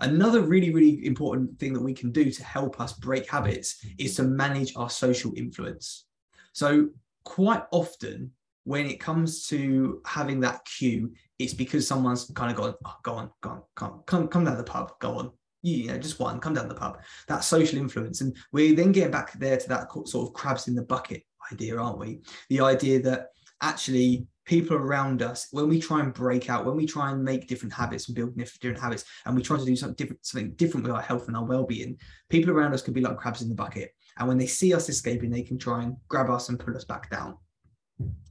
Another 0.01 0.41
really, 0.41 0.73
really 0.73 1.05
important 1.07 1.59
thing 1.59 1.73
that 1.75 1.83
we 1.83 1.93
can 1.93 2.11
do 2.11 2.31
to 2.31 2.45
help 2.45 2.81
us 2.81 2.95
break 2.95 3.29
habits 3.29 3.85
is 3.99 4.15
to 4.17 4.23
manage 4.23 4.75
our 4.77 4.91
social 4.91 5.33
influence. 5.37 6.07
So, 6.53 6.89
quite 7.25 7.65
often, 7.71 8.33
when 8.65 8.87
it 8.87 9.01
comes 9.01 9.47
to 9.49 10.01
having 10.07 10.41
that 10.41 10.65
cue, 10.65 11.13
it's 11.39 11.55
because 11.55 11.87
someone's 11.87 12.31
kind 12.35 12.51
of 12.51 12.57
gone, 12.57 12.75
oh, 12.85 12.97
go 13.03 13.13
on, 13.15 13.31
go 13.41 13.51
on, 13.51 13.63
come, 13.75 14.03
come, 14.07 14.29
come 14.29 14.45
down 14.45 14.57
the 14.57 14.65
pub, 14.65 14.93
go 15.01 15.19
on, 15.19 15.33
you 15.63 15.89
know, 15.89 15.99
just 15.99 16.21
one, 16.21 16.41
come 16.41 16.55
down 16.55 16.69
the 16.69 16.75
pub. 16.75 16.99
That 17.27 17.45
social 17.45 17.79
influence. 17.79 18.21
And 18.21 18.37
we're 18.53 18.75
then 18.75 18.93
get 18.93 19.11
back 19.11 19.33
there 19.39 19.57
to 19.57 19.69
that 19.69 19.89
sort 20.07 20.29
of 20.29 20.35
crabs 20.35 20.69
in 20.69 20.75
the 20.75 20.83
bucket 20.83 21.23
idea, 21.53 21.79
aren't 21.79 21.99
we? 21.99 22.21
The 22.49 22.61
idea 22.61 23.01
that 23.03 23.29
actually 23.61 24.27
people 24.45 24.77
around 24.77 25.21
us, 25.21 25.49
when 25.51 25.69
we 25.69 25.81
try 25.81 26.01
and 26.01 26.15
break 26.15 26.49
out, 26.49 26.65
when 26.65 26.77
we 26.77 26.87
try 26.87 27.11
and 27.11 27.23
make 27.23 27.49
different 27.49 27.73
habits 27.73 28.09
and 28.09 28.17
build 28.17 28.37
different 28.37 28.79
habits, 28.79 29.05
and 29.27 29.37
we 29.37 29.43
try 29.43 29.59
to 29.59 29.65
do 29.65 29.77
something 29.77 29.97
different, 29.97 30.25
something 30.25 30.53
different 30.53 30.87
with 30.87 30.95
our 30.95 31.03
health 31.03 31.29
and 31.29 31.37
our 31.37 31.45
well-being, 31.45 31.99
people 32.31 32.53
around 32.53 32.73
us 32.73 32.83
can 32.83 32.95
be 32.95 33.01
like 33.01 33.19
crabs 33.19 33.43
in 33.43 33.49
the 33.49 33.55
bucket. 33.55 33.95
And 34.19 34.27
when 34.27 34.39
they 34.39 34.47
see 34.47 34.73
us 34.75 34.89
escaping, 34.89 35.31
they 35.31 35.43
can 35.43 35.59
try 35.59 35.83
and 35.83 35.97
grab 36.09 36.31
us 36.31 36.49
and 36.49 36.59
pull 36.59 36.77
us 36.77 36.85
back 36.85 37.11
down. 37.11 37.37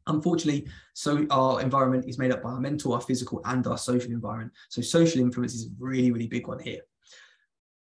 Unfortunately, 0.07 0.67
so 0.93 1.27
our 1.29 1.62
environment 1.62 2.05
is 2.07 2.17
made 2.17 2.31
up 2.31 2.41
by 2.41 2.50
our 2.50 2.60
mental, 2.62 2.93
our 2.93 3.01
physical, 3.01 3.41
and 3.46 3.67
our 3.67 3.77
social 3.77 4.12
environment. 4.12 4.53
So 4.69 4.81
social 4.81 5.22
influence 5.22 5.53
is 5.53 5.65
a 5.65 5.69
really, 5.77 6.12
really 6.12 6.27
big 6.27 6.48
one 6.48 6.60
here 6.60 6.81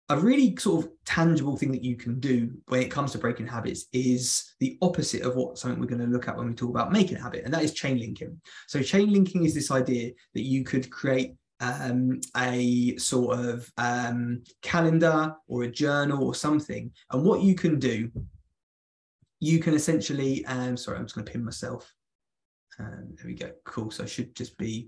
a 0.09 0.17
really 0.17 0.55
sort 0.55 0.85
of 0.85 0.91
tangible 1.05 1.57
thing 1.57 1.71
that 1.71 1.83
you 1.83 1.97
can 1.97 2.19
do 2.19 2.49
when 2.67 2.81
it 2.81 2.89
comes 2.89 3.11
to 3.11 3.17
breaking 3.17 3.47
habits 3.47 3.85
is 3.91 4.53
the 4.59 4.77
opposite 4.81 5.21
of 5.21 5.35
what 5.35 5.57
something 5.57 5.79
we're 5.79 5.85
going 5.85 6.01
to 6.01 6.07
look 6.07 6.29
at 6.29 6.37
when 6.37 6.47
we 6.47 6.53
talk 6.53 6.69
about 6.69 6.93
making 6.93 7.17
a 7.17 7.21
habit, 7.21 7.43
and 7.43 7.53
that 7.53 7.63
is 7.63 7.73
chain 7.73 7.99
linking. 7.99 8.39
So, 8.67 8.81
chain 8.81 9.11
linking 9.11 9.43
is 9.43 9.53
this 9.53 9.69
idea 9.69 10.11
that 10.33 10.43
you 10.43 10.63
could 10.63 10.89
create 10.89 11.35
um, 11.59 12.21
a 12.37 12.95
sort 12.97 13.37
of 13.39 13.69
um, 13.77 14.43
calendar 14.61 15.35
or 15.47 15.63
a 15.63 15.71
journal 15.71 16.23
or 16.23 16.33
something, 16.33 16.89
and 17.11 17.23
what 17.23 17.41
you 17.41 17.53
can 17.53 17.77
do, 17.77 18.09
you 19.41 19.59
can 19.59 19.73
essentially, 19.73 20.45
um, 20.45 20.77
sorry, 20.77 20.97
I'm 20.97 21.05
just 21.05 21.15
going 21.15 21.25
to 21.25 21.31
pin 21.31 21.43
myself. 21.43 21.93
Um, 22.79 23.09
there 23.17 23.25
we 23.25 23.33
go. 23.33 23.51
Cool. 23.65 23.91
So, 23.91 24.03
I 24.03 24.07
should 24.07 24.33
just 24.35 24.57
be 24.57 24.87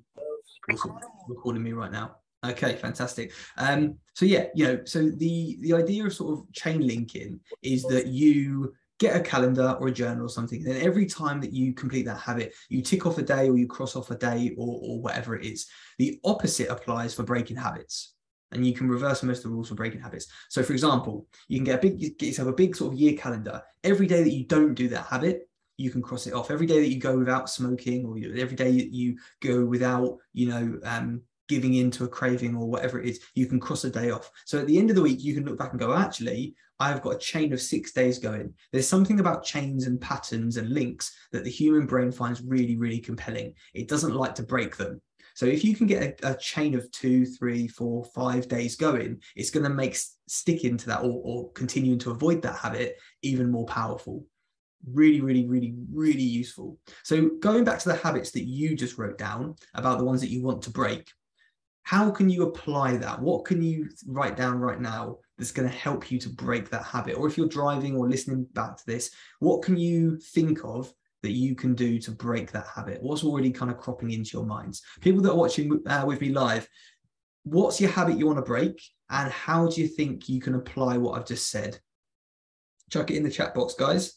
recording 1.27 1.63
me 1.63 1.73
right 1.73 1.91
now. 1.91 2.15
Okay, 2.45 2.75
fantastic. 2.75 3.33
Um, 3.57 3.95
so 4.13 4.25
yeah, 4.25 4.45
you 4.55 4.65
know, 4.65 4.79
so 4.85 5.09
the 5.09 5.57
the 5.61 5.73
idea 5.73 6.05
of 6.05 6.13
sort 6.13 6.39
of 6.39 6.53
chain 6.53 6.85
linking 6.85 7.39
is 7.61 7.83
that 7.83 8.07
you 8.07 8.73
get 8.97 9.15
a 9.15 9.19
calendar 9.19 9.77
or 9.79 9.89
a 9.89 9.91
journal 9.91 10.25
or 10.25 10.29
something, 10.29 10.65
and 10.65 10.75
then 10.75 10.81
every 10.81 11.05
time 11.05 11.41
that 11.41 11.51
you 11.51 11.73
complete 11.73 12.05
that 12.05 12.19
habit, 12.19 12.53
you 12.69 12.81
tick 12.81 13.05
off 13.05 13.17
a 13.17 13.21
day 13.21 13.49
or 13.49 13.57
you 13.57 13.67
cross 13.67 13.95
off 13.95 14.11
a 14.11 14.15
day 14.15 14.53
or 14.57 14.79
or 14.81 15.01
whatever 15.01 15.35
it 15.35 15.45
is. 15.45 15.67
The 15.97 16.19
opposite 16.23 16.69
applies 16.69 17.13
for 17.13 17.23
breaking 17.23 17.57
habits. 17.57 18.15
And 18.51 18.65
you 18.65 18.73
can 18.73 18.89
reverse 18.89 19.21
most 19.21 19.39
of 19.39 19.43
the 19.43 19.49
rules 19.49 19.69
for 19.69 19.75
breaking 19.75 20.01
habits. 20.01 20.25
So, 20.49 20.63
for 20.63 20.73
example, 20.73 21.27
you 21.49 21.59
can 21.59 21.65
get 21.65 21.75
a 21.75 21.81
big, 21.87 21.99
get 21.99 22.25
yourself 22.25 22.47
a 22.47 22.53
big 22.53 22.75
sort 22.75 22.93
of 22.93 22.99
year 22.99 23.15
calendar. 23.15 23.61
Every 23.83 24.07
day 24.07 24.23
that 24.23 24.31
you 24.31 24.47
don't 24.47 24.73
do 24.73 24.87
that 24.87 25.05
habit, 25.05 25.47
you 25.77 25.91
can 25.91 26.01
cross 26.01 26.25
it 26.25 26.33
off. 26.33 26.49
Every 26.49 26.65
day 26.65 26.79
that 26.79 26.89
you 26.89 26.99
go 26.99 27.15
without 27.15 27.47
smoking, 27.47 28.07
or 28.07 28.17
every 28.17 28.55
day 28.55 28.71
that 28.71 28.91
you 28.91 29.19
go 29.39 29.63
without, 29.63 30.17
you 30.33 30.49
know, 30.49 30.79
um, 30.83 31.21
giving 31.49 31.73
in 31.73 31.91
to 31.91 32.05
a 32.05 32.07
craving 32.07 32.55
or 32.55 32.69
whatever 32.69 33.01
it 33.01 33.09
is, 33.09 33.19
you 33.33 33.47
can 33.47 33.59
cross 33.59 33.83
a 33.83 33.89
day 33.89 34.11
off. 34.11 34.31
So 34.45 34.59
at 34.59 34.67
the 34.67 34.77
end 34.77 34.89
of 34.89 34.95
the 34.95 35.01
week, 35.01 35.21
you 35.21 35.33
can 35.33 35.43
look 35.43 35.57
back 35.57 35.71
and 35.71 35.79
go, 35.79 35.93
actually, 35.93 36.55
I've 36.79 37.01
got 37.01 37.15
a 37.15 37.19
chain 37.19 37.51
of 37.51 37.59
six 37.59 37.91
days 37.91 38.19
going. 38.19 38.53
There's 38.71 38.87
something 38.87 39.19
about 39.19 39.43
chains 39.43 39.85
and 39.85 39.99
patterns 39.99 40.55
and 40.55 40.69
links 40.69 41.13
that 41.33 41.43
the 41.43 41.49
human 41.49 41.85
brain 41.85 42.11
finds 42.11 42.41
really, 42.41 42.77
really 42.77 42.99
compelling. 42.99 43.53
It 43.73 43.89
doesn't 43.89 44.15
like 44.15 44.35
to 44.35 44.43
break 44.43 44.77
them. 44.77 45.01
So 45.35 45.45
if 45.45 45.63
you 45.63 45.75
can 45.75 45.87
get 45.87 46.21
a, 46.23 46.31
a 46.31 46.37
chain 46.37 46.75
of 46.75 46.89
two, 46.91 47.25
three, 47.25 47.67
four, 47.67 48.05
five 48.05 48.47
days 48.47 48.75
going, 48.75 49.21
it's 49.35 49.51
going 49.51 49.63
to 49.63 49.69
make 49.69 49.97
sticking 50.27 50.77
to 50.77 50.87
that 50.87 51.01
or, 51.01 51.21
or 51.23 51.51
continuing 51.51 51.99
to 51.99 52.11
avoid 52.11 52.41
that 52.43 52.57
habit 52.57 52.97
even 53.21 53.51
more 53.51 53.65
powerful. 53.65 54.25
Really, 54.89 55.19
really, 55.19 55.45
really, 55.45 55.75
really 55.91 56.23
useful. 56.23 56.77
So 57.03 57.29
going 57.39 57.65
back 57.65 57.79
to 57.79 57.89
the 57.89 57.95
habits 57.95 58.31
that 58.31 58.45
you 58.45 58.75
just 58.75 58.97
wrote 58.97 59.17
down 59.17 59.55
about 59.73 59.97
the 59.97 60.05
ones 60.05 60.21
that 60.21 60.29
you 60.29 60.41
want 60.41 60.61
to 60.63 60.71
break, 60.71 61.11
how 61.83 62.11
can 62.11 62.29
you 62.29 62.43
apply 62.43 62.97
that? 62.97 63.19
What 63.19 63.45
can 63.45 63.61
you 63.61 63.89
write 64.07 64.37
down 64.37 64.59
right 64.59 64.79
now 64.79 65.17
that's 65.37 65.51
going 65.51 65.67
to 65.67 65.75
help 65.75 66.11
you 66.11 66.19
to 66.19 66.29
break 66.29 66.69
that 66.69 66.83
habit? 66.83 67.15
Or 67.15 67.27
if 67.27 67.37
you're 67.37 67.47
driving 67.47 67.95
or 67.95 68.07
listening 68.07 68.45
back 68.53 68.77
to 68.77 68.85
this, 68.85 69.11
what 69.39 69.63
can 69.63 69.77
you 69.77 70.17
think 70.17 70.59
of 70.63 70.93
that 71.23 71.31
you 71.31 71.55
can 71.55 71.73
do 71.73 71.99
to 71.99 72.11
break 72.11 72.51
that 72.51 72.67
habit? 72.67 73.01
What's 73.01 73.23
already 73.23 73.51
kind 73.51 73.71
of 73.71 73.77
cropping 73.77 74.11
into 74.11 74.37
your 74.37 74.45
minds? 74.45 74.83
People 75.01 75.21
that 75.23 75.31
are 75.31 75.37
watching 75.37 75.81
uh, 75.87 76.03
with 76.05 76.21
me 76.21 76.29
live, 76.29 76.67
what's 77.43 77.81
your 77.81 77.91
habit 77.91 78.17
you 78.17 78.27
want 78.27 78.37
to 78.37 78.43
break? 78.43 78.81
And 79.09 79.31
how 79.31 79.67
do 79.67 79.81
you 79.81 79.87
think 79.87 80.29
you 80.29 80.39
can 80.39 80.55
apply 80.55 80.97
what 80.97 81.17
I've 81.17 81.27
just 81.27 81.49
said? 81.49 81.79
Chuck 82.91 83.09
it 83.09 83.17
in 83.17 83.23
the 83.23 83.31
chat 83.31 83.53
box, 83.53 83.73
guys. 83.73 84.13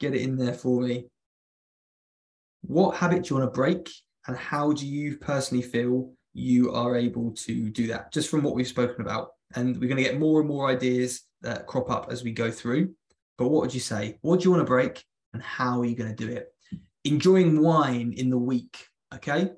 Get 0.00 0.14
it 0.14 0.22
in 0.22 0.36
there 0.36 0.54
for 0.54 0.80
me. 0.80 1.06
What 2.62 2.96
habit 2.96 3.24
do 3.24 3.34
you 3.34 3.40
want 3.40 3.52
to 3.52 3.56
break? 3.56 3.90
And 4.26 4.36
how 4.36 4.72
do 4.72 4.86
you 4.86 5.16
personally 5.18 5.62
feel 5.62 6.10
you 6.32 6.72
are 6.72 6.96
able 6.96 7.32
to 7.32 7.70
do 7.70 7.86
that? 7.88 8.12
Just 8.12 8.28
from 8.28 8.42
what 8.42 8.54
we've 8.54 8.66
spoken 8.66 9.00
about. 9.00 9.30
And 9.54 9.76
we're 9.76 9.88
going 9.88 10.02
to 10.02 10.10
get 10.10 10.18
more 10.18 10.40
and 10.40 10.48
more 10.48 10.68
ideas 10.68 11.22
that 11.42 11.66
crop 11.66 11.90
up 11.90 12.08
as 12.10 12.24
we 12.24 12.32
go 12.32 12.50
through. 12.50 12.94
But 13.38 13.48
what 13.48 13.62
would 13.62 13.74
you 13.74 13.80
say? 13.80 14.18
What 14.22 14.40
do 14.40 14.44
you 14.44 14.50
want 14.50 14.62
to 14.62 14.66
break 14.66 15.04
and 15.32 15.42
how 15.42 15.80
are 15.80 15.84
you 15.84 15.94
going 15.94 16.14
to 16.14 16.26
do 16.26 16.32
it? 16.32 16.48
Enjoying 17.04 17.60
wine 17.60 18.14
in 18.16 18.30
the 18.30 18.38
week 18.38 18.88
okay? 19.14 19.50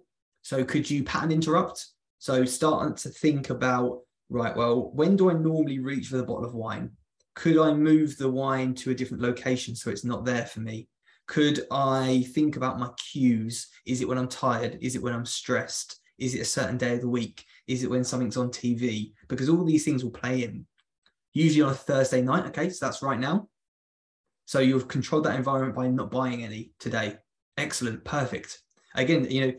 So 0.42 0.64
could 0.64 0.88
you 0.88 1.04
pattern 1.04 1.32
interrupt? 1.32 1.87
So 2.18 2.44
starting 2.44 2.94
to 2.96 3.08
think 3.08 3.50
about 3.50 4.00
right 4.28 4.56
well 4.56 4.90
when 4.92 5.14
do 5.14 5.30
i 5.30 5.32
normally 5.32 5.78
reach 5.78 6.08
for 6.08 6.16
the 6.16 6.25
bottle 6.25 6.44
of 6.44 6.54
wine? 6.54 6.90
Could 7.35 7.58
i 7.58 7.73
move 7.73 8.16
the 8.16 8.30
wine 8.30 8.75
to 8.75 8.90
a 8.90 8.94
different 8.94 9.23
location 9.23 9.76
so 9.76 9.90
it's 9.90 10.04
not 10.04 10.25
there 10.25 10.46
for 10.46 10.61
me 10.61 10.88
could 11.26 11.66
I 11.71 12.26
think 12.35 12.56
about 12.56 12.78
my 12.78 12.90
cues? 12.97 13.68
Is 13.85 14.00
it 14.00 14.09
when 14.09 14.18
I'm 14.18 14.28
tired? 14.28 14.78
Is 14.80 14.95
it 14.97 15.02
when 15.02 15.12
I'm 15.12 15.26
stressed? 15.26 16.00
Is 16.18 16.35
it 16.35 16.40
a 16.40 16.47
certain 16.47 16.78
day 16.78 16.95
of 16.95 17.00
the 17.00 17.09
week? 17.09 17.45
Is 17.66 17.83
it 17.83 17.90
when 17.90 18.04
something's 18.04 18.37
on 18.37 18.50
TV? 18.50 19.12
Because 19.28 19.49
all 19.49 19.64
these 19.64 19.85
things 19.85 20.02
will 20.02 20.12
play 20.12 20.45
in. 20.45 20.66
Usually 21.33 21.62
on 21.62 21.73
a 21.73 21.75
Thursday 21.75 22.23
night. 22.23 22.47
Okay, 22.47 22.71
so 22.71 22.87
that's 22.87 23.02
right 23.02 23.18
now. 23.18 23.49
So 24.47 24.61
you've 24.61 24.88
controlled 24.88 25.25
that 25.25 25.37
environment 25.37 25.75
by 25.75 25.88
not 25.88 26.11
buying 26.11 26.45
any 26.45 26.71
today. 26.78 27.16
Excellent, 27.59 28.04
perfect. 28.04 28.61
Again, 28.95 29.28
you 29.28 29.47
know, 29.47 29.52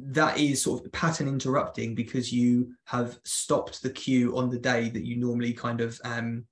that 0.00 0.38
is 0.38 0.62
sort 0.62 0.84
of 0.84 0.92
pattern 0.92 1.28
interrupting 1.28 1.94
because 1.94 2.32
you 2.32 2.74
have 2.84 3.18
stopped 3.24 3.82
the 3.82 3.90
cue 3.90 4.36
on 4.36 4.48
the 4.48 4.58
day 4.58 4.88
that 4.88 5.04
you 5.04 5.16
normally 5.16 5.52
kind 5.52 5.80
of 5.80 6.00
um 6.04 6.44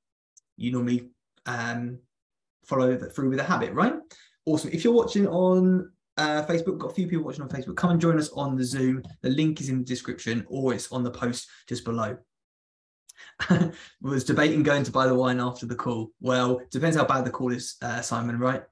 you 0.57 0.73
normally 0.73 1.09
um 1.47 1.99
follow 2.67 2.97
through 2.97 3.31
with 3.31 3.41
a 3.41 3.45
habit, 3.45 3.73
right? 3.73 3.95
Awesome. 4.45 4.71
If 4.73 4.85
you're 4.85 4.93
watching 4.93 5.27
on 5.27 5.91
uh, 6.17 6.45
Facebook, 6.47 6.79
got 6.79 6.91
a 6.91 6.95
few 6.95 7.07
people 7.07 7.25
watching 7.25 7.43
on 7.43 7.49
Facebook, 7.49 7.77
come 7.77 7.91
and 7.91 8.01
join 8.01 8.19
us 8.19 8.31
on 8.31 8.57
the 8.57 8.65
Zoom. 8.65 9.03
The 9.23 9.31
link 9.31 9.61
is 9.61 9.69
in 9.69 9.79
the 9.79 9.85
description 9.85 10.45
or 10.49 10.75
it's 10.75 10.93
on 10.93 11.03
the 11.03 11.11
post 11.11 11.49
just 11.69 11.85
below. 11.85 12.17
was 14.03 14.25
debating 14.25 14.63
going 14.63 14.85
to 14.85 14.93
buy 14.93 15.07
the 15.07 15.15
wine 15.15 15.41
after 15.41 15.67
the 15.67 15.75
call. 15.75 16.11
Well, 16.21 16.61
depends 16.71 16.97
how 16.97 17.05
bad 17.05 17.25
the 17.25 17.31
call 17.31 17.53
is, 17.53 17.77
uh, 17.83 18.01
Simon. 18.03 18.39
Right? 18.39 18.63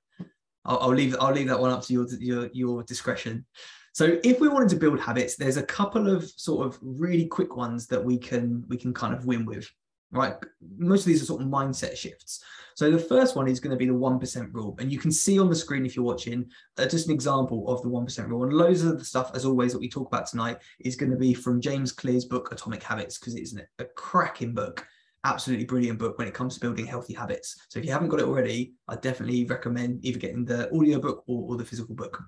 I'll, 0.65 0.79
I'll, 0.79 0.95
leave. 0.95 1.17
I'll 1.21 1.33
leave 1.33 1.49
that 1.49 1.61
one 1.61 1.71
up 1.71 1.83
to 1.85 1.93
your 1.93 2.07
your 2.19 2.51
your 2.53 2.83
discretion. 2.83 3.47
So, 3.95 4.19
if 4.23 4.41
we 4.41 4.49
wanted 4.49 4.69
to 4.71 4.77
build 4.77 5.01
habits, 5.01 5.37
there's 5.37 5.57
a 5.57 5.63
couple 5.63 6.09
of 6.09 6.29
sort 6.29 6.67
of 6.67 6.79
really 6.83 7.27
quick 7.27 7.57
ones 7.57 7.87
that 7.87 8.05
we 8.05 8.19
can 8.19 8.65
we 8.69 8.77
can 8.77 8.93
kind 8.93 9.15
of 9.15 9.25
win 9.25 9.47
with 9.47 9.69
right? 10.15 10.35
Most 10.79 11.01
of 11.01 11.07
these 11.07 11.23
are 11.23 11.27
sort 11.27 11.43
of 11.43 11.49
mindset 11.49 11.97
shifts. 11.97 12.43
So 12.75 12.91
the 12.91 12.99
first 12.99 13.37
one 13.37 13.49
is 13.49 13.61
going 13.61 13.71
to 13.71 13.77
be 13.77 13.87
the 13.87 13.93
1% 13.93 14.53
rule. 14.53 14.77
And 14.81 14.91
you 14.91 14.99
can 14.99 15.13
see 15.13 15.39
on 15.39 15.49
the 15.49 15.55
screen 15.55 15.87
if 15.87 15.95
you're 15.95 16.05
watching 16.05 16.51
uh, 16.77 16.87
just 16.87 17.07
an 17.07 17.15
example 17.15 17.69
of 17.69 17.83
the 17.83 17.89
1% 17.89 18.29
rule. 18.29 18.45
And 18.45 18.53
loads 18.53 18.83
of 18.83 18.99
the 18.99 19.05
stuff, 19.05 19.31
as 19.35 19.45
always, 19.45 19.73
that 19.73 19.79
we 19.79 19.89
talk 19.89 20.09
about 20.09 20.27
tonight 20.27 20.59
is 20.81 20.97
going 20.97 21.13
to 21.13 21.17
be 21.17 21.35
from 21.35 21.61
James 21.61 21.93
Clear's 21.93 22.25
book, 22.25 22.51
Atomic 22.53 22.83
Habits, 22.83 23.19
because 23.19 23.37
it's 23.37 23.55
a 23.79 23.85
cracking 23.85 24.55
book, 24.55 24.87
absolutely 25.25 25.67
brilliant 25.67 25.99
book 25.99 26.19
when 26.19 26.29
it 26.29 26.35
comes 26.35 26.55
to 26.55 26.61
building 26.61 26.87
healthy 26.87 27.15
habits. 27.15 27.57
So 27.69 27.79
if 27.79 27.85
you 27.85 27.93
haven't 27.93 28.09
got 28.09 28.21
it 28.21 28.27
already, 28.27 28.75
I 28.89 28.97
definitely 28.97 29.45
recommend 29.45 30.05
either 30.05 30.19
getting 30.19 30.45
the 30.45 30.75
audio 30.75 30.99
book 30.99 31.23
or, 31.27 31.51
or 31.51 31.57
the 31.57 31.65
physical 31.65 31.95
book. 31.95 32.23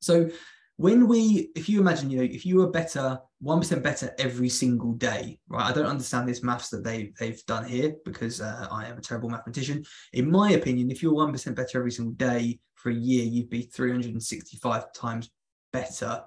So 0.00 0.28
when 0.76 1.06
we 1.06 1.50
if 1.54 1.68
you 1.68 1.80
imagine 1.80 2.10
you 2.10 2.18
know 2.18 2.24
if 2.24 2.44
you 2.44 2.56
were 2.56 2.66
better 2.66 3.18
1% 3.44 3.82
better 3.82 4.14
every 4.18 4.48
single 4.48 4.92
day 4.92 5.38
right? 5.48 5.66
I 5.66 5.72
don't 5.72 5.86
understand 5.86 6.28
this 6.28 6.42
maths 6.42 6.70
that 6.70 6.82
they 6.82 7.12
they've 7.18 7.44
done 7.46 7.64
here 7.64 7.94
because 8.04 8.40
uh, 8.40 8.66
i 8.70 8.86
am 8.86 8.98
a 8.98 9.00
terrible 9.00 9.28
mathematician. 9.28 9.84
In 10.12 10.30
my 10.30 10.52
opinion 10.52 10.90
if 10.90 11.02
you're 11.02 11.12
1% 11.12 11.54
better 11.54 11.78
every 11.78 11.90
single 11.90 12.14
day 12.14 12.58
for 12.74 12.90
a 12.90 12.94
year 12.94 13.24
you'd 13.24 13.50
be 13.50 13.62
365 13.62 14.92
times 14.92 15.30
better. 15.72 16.22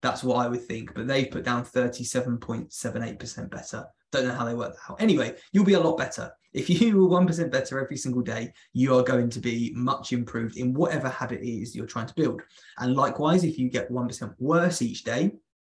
That's 0.00 0.22
what 0.22 0.44
i 0.44 0.48
would 0.48 0.64
think 0.64 0.94
but 0.94 1.06
they've 1.06 1.30
put 1.30 1.44
down 1.44 1.64
37.78% 1.64 3.50
better. 3.50 3.84
Don't 4.12 4.28
know 4.28 4.34
how 4.34 4.44
they 4.44 4.54
work 4.54 4.74
that 4.74 4.92
out. 4.92 5.02
Anyway 5.02 5.34
you'll 5.52 5.64
be 5.64 5.74
a 5.74 5.80
lot 5.80 5.98
better. 5.98 6.32
If 6.52 6.68
you 6.68 6.98
were 6.98 7.18
1% 7.18 7.50
better 7.50 7.80
every 7.80 7.96
single 7.96 8.20
day, 8.20 8.52
you 8.74 8.94
are 8.94 9.02
going 9.02 9.30
to 9.30 9.40
be 9.40 9.72
much 9.74 10.12
improved 10.12 10.58
in 10.58 10.74
whatever 10.74 11.08
habit 11.08 11.40
it 11.40 11.48
is 11.48 11.74
you're 11.74 11.86
trying 11.86 12.08
to 12.08 12.14
build. 12.14 12.42
And 12.76 12.94
likewise, 12.94 13.42
if 13.42 13.58
you 13.58 13.70
get 13.70 13.90
1% 13.90 14.34
worse 14.38 14.82
each 14.82 15.02
day, 15.02 15.32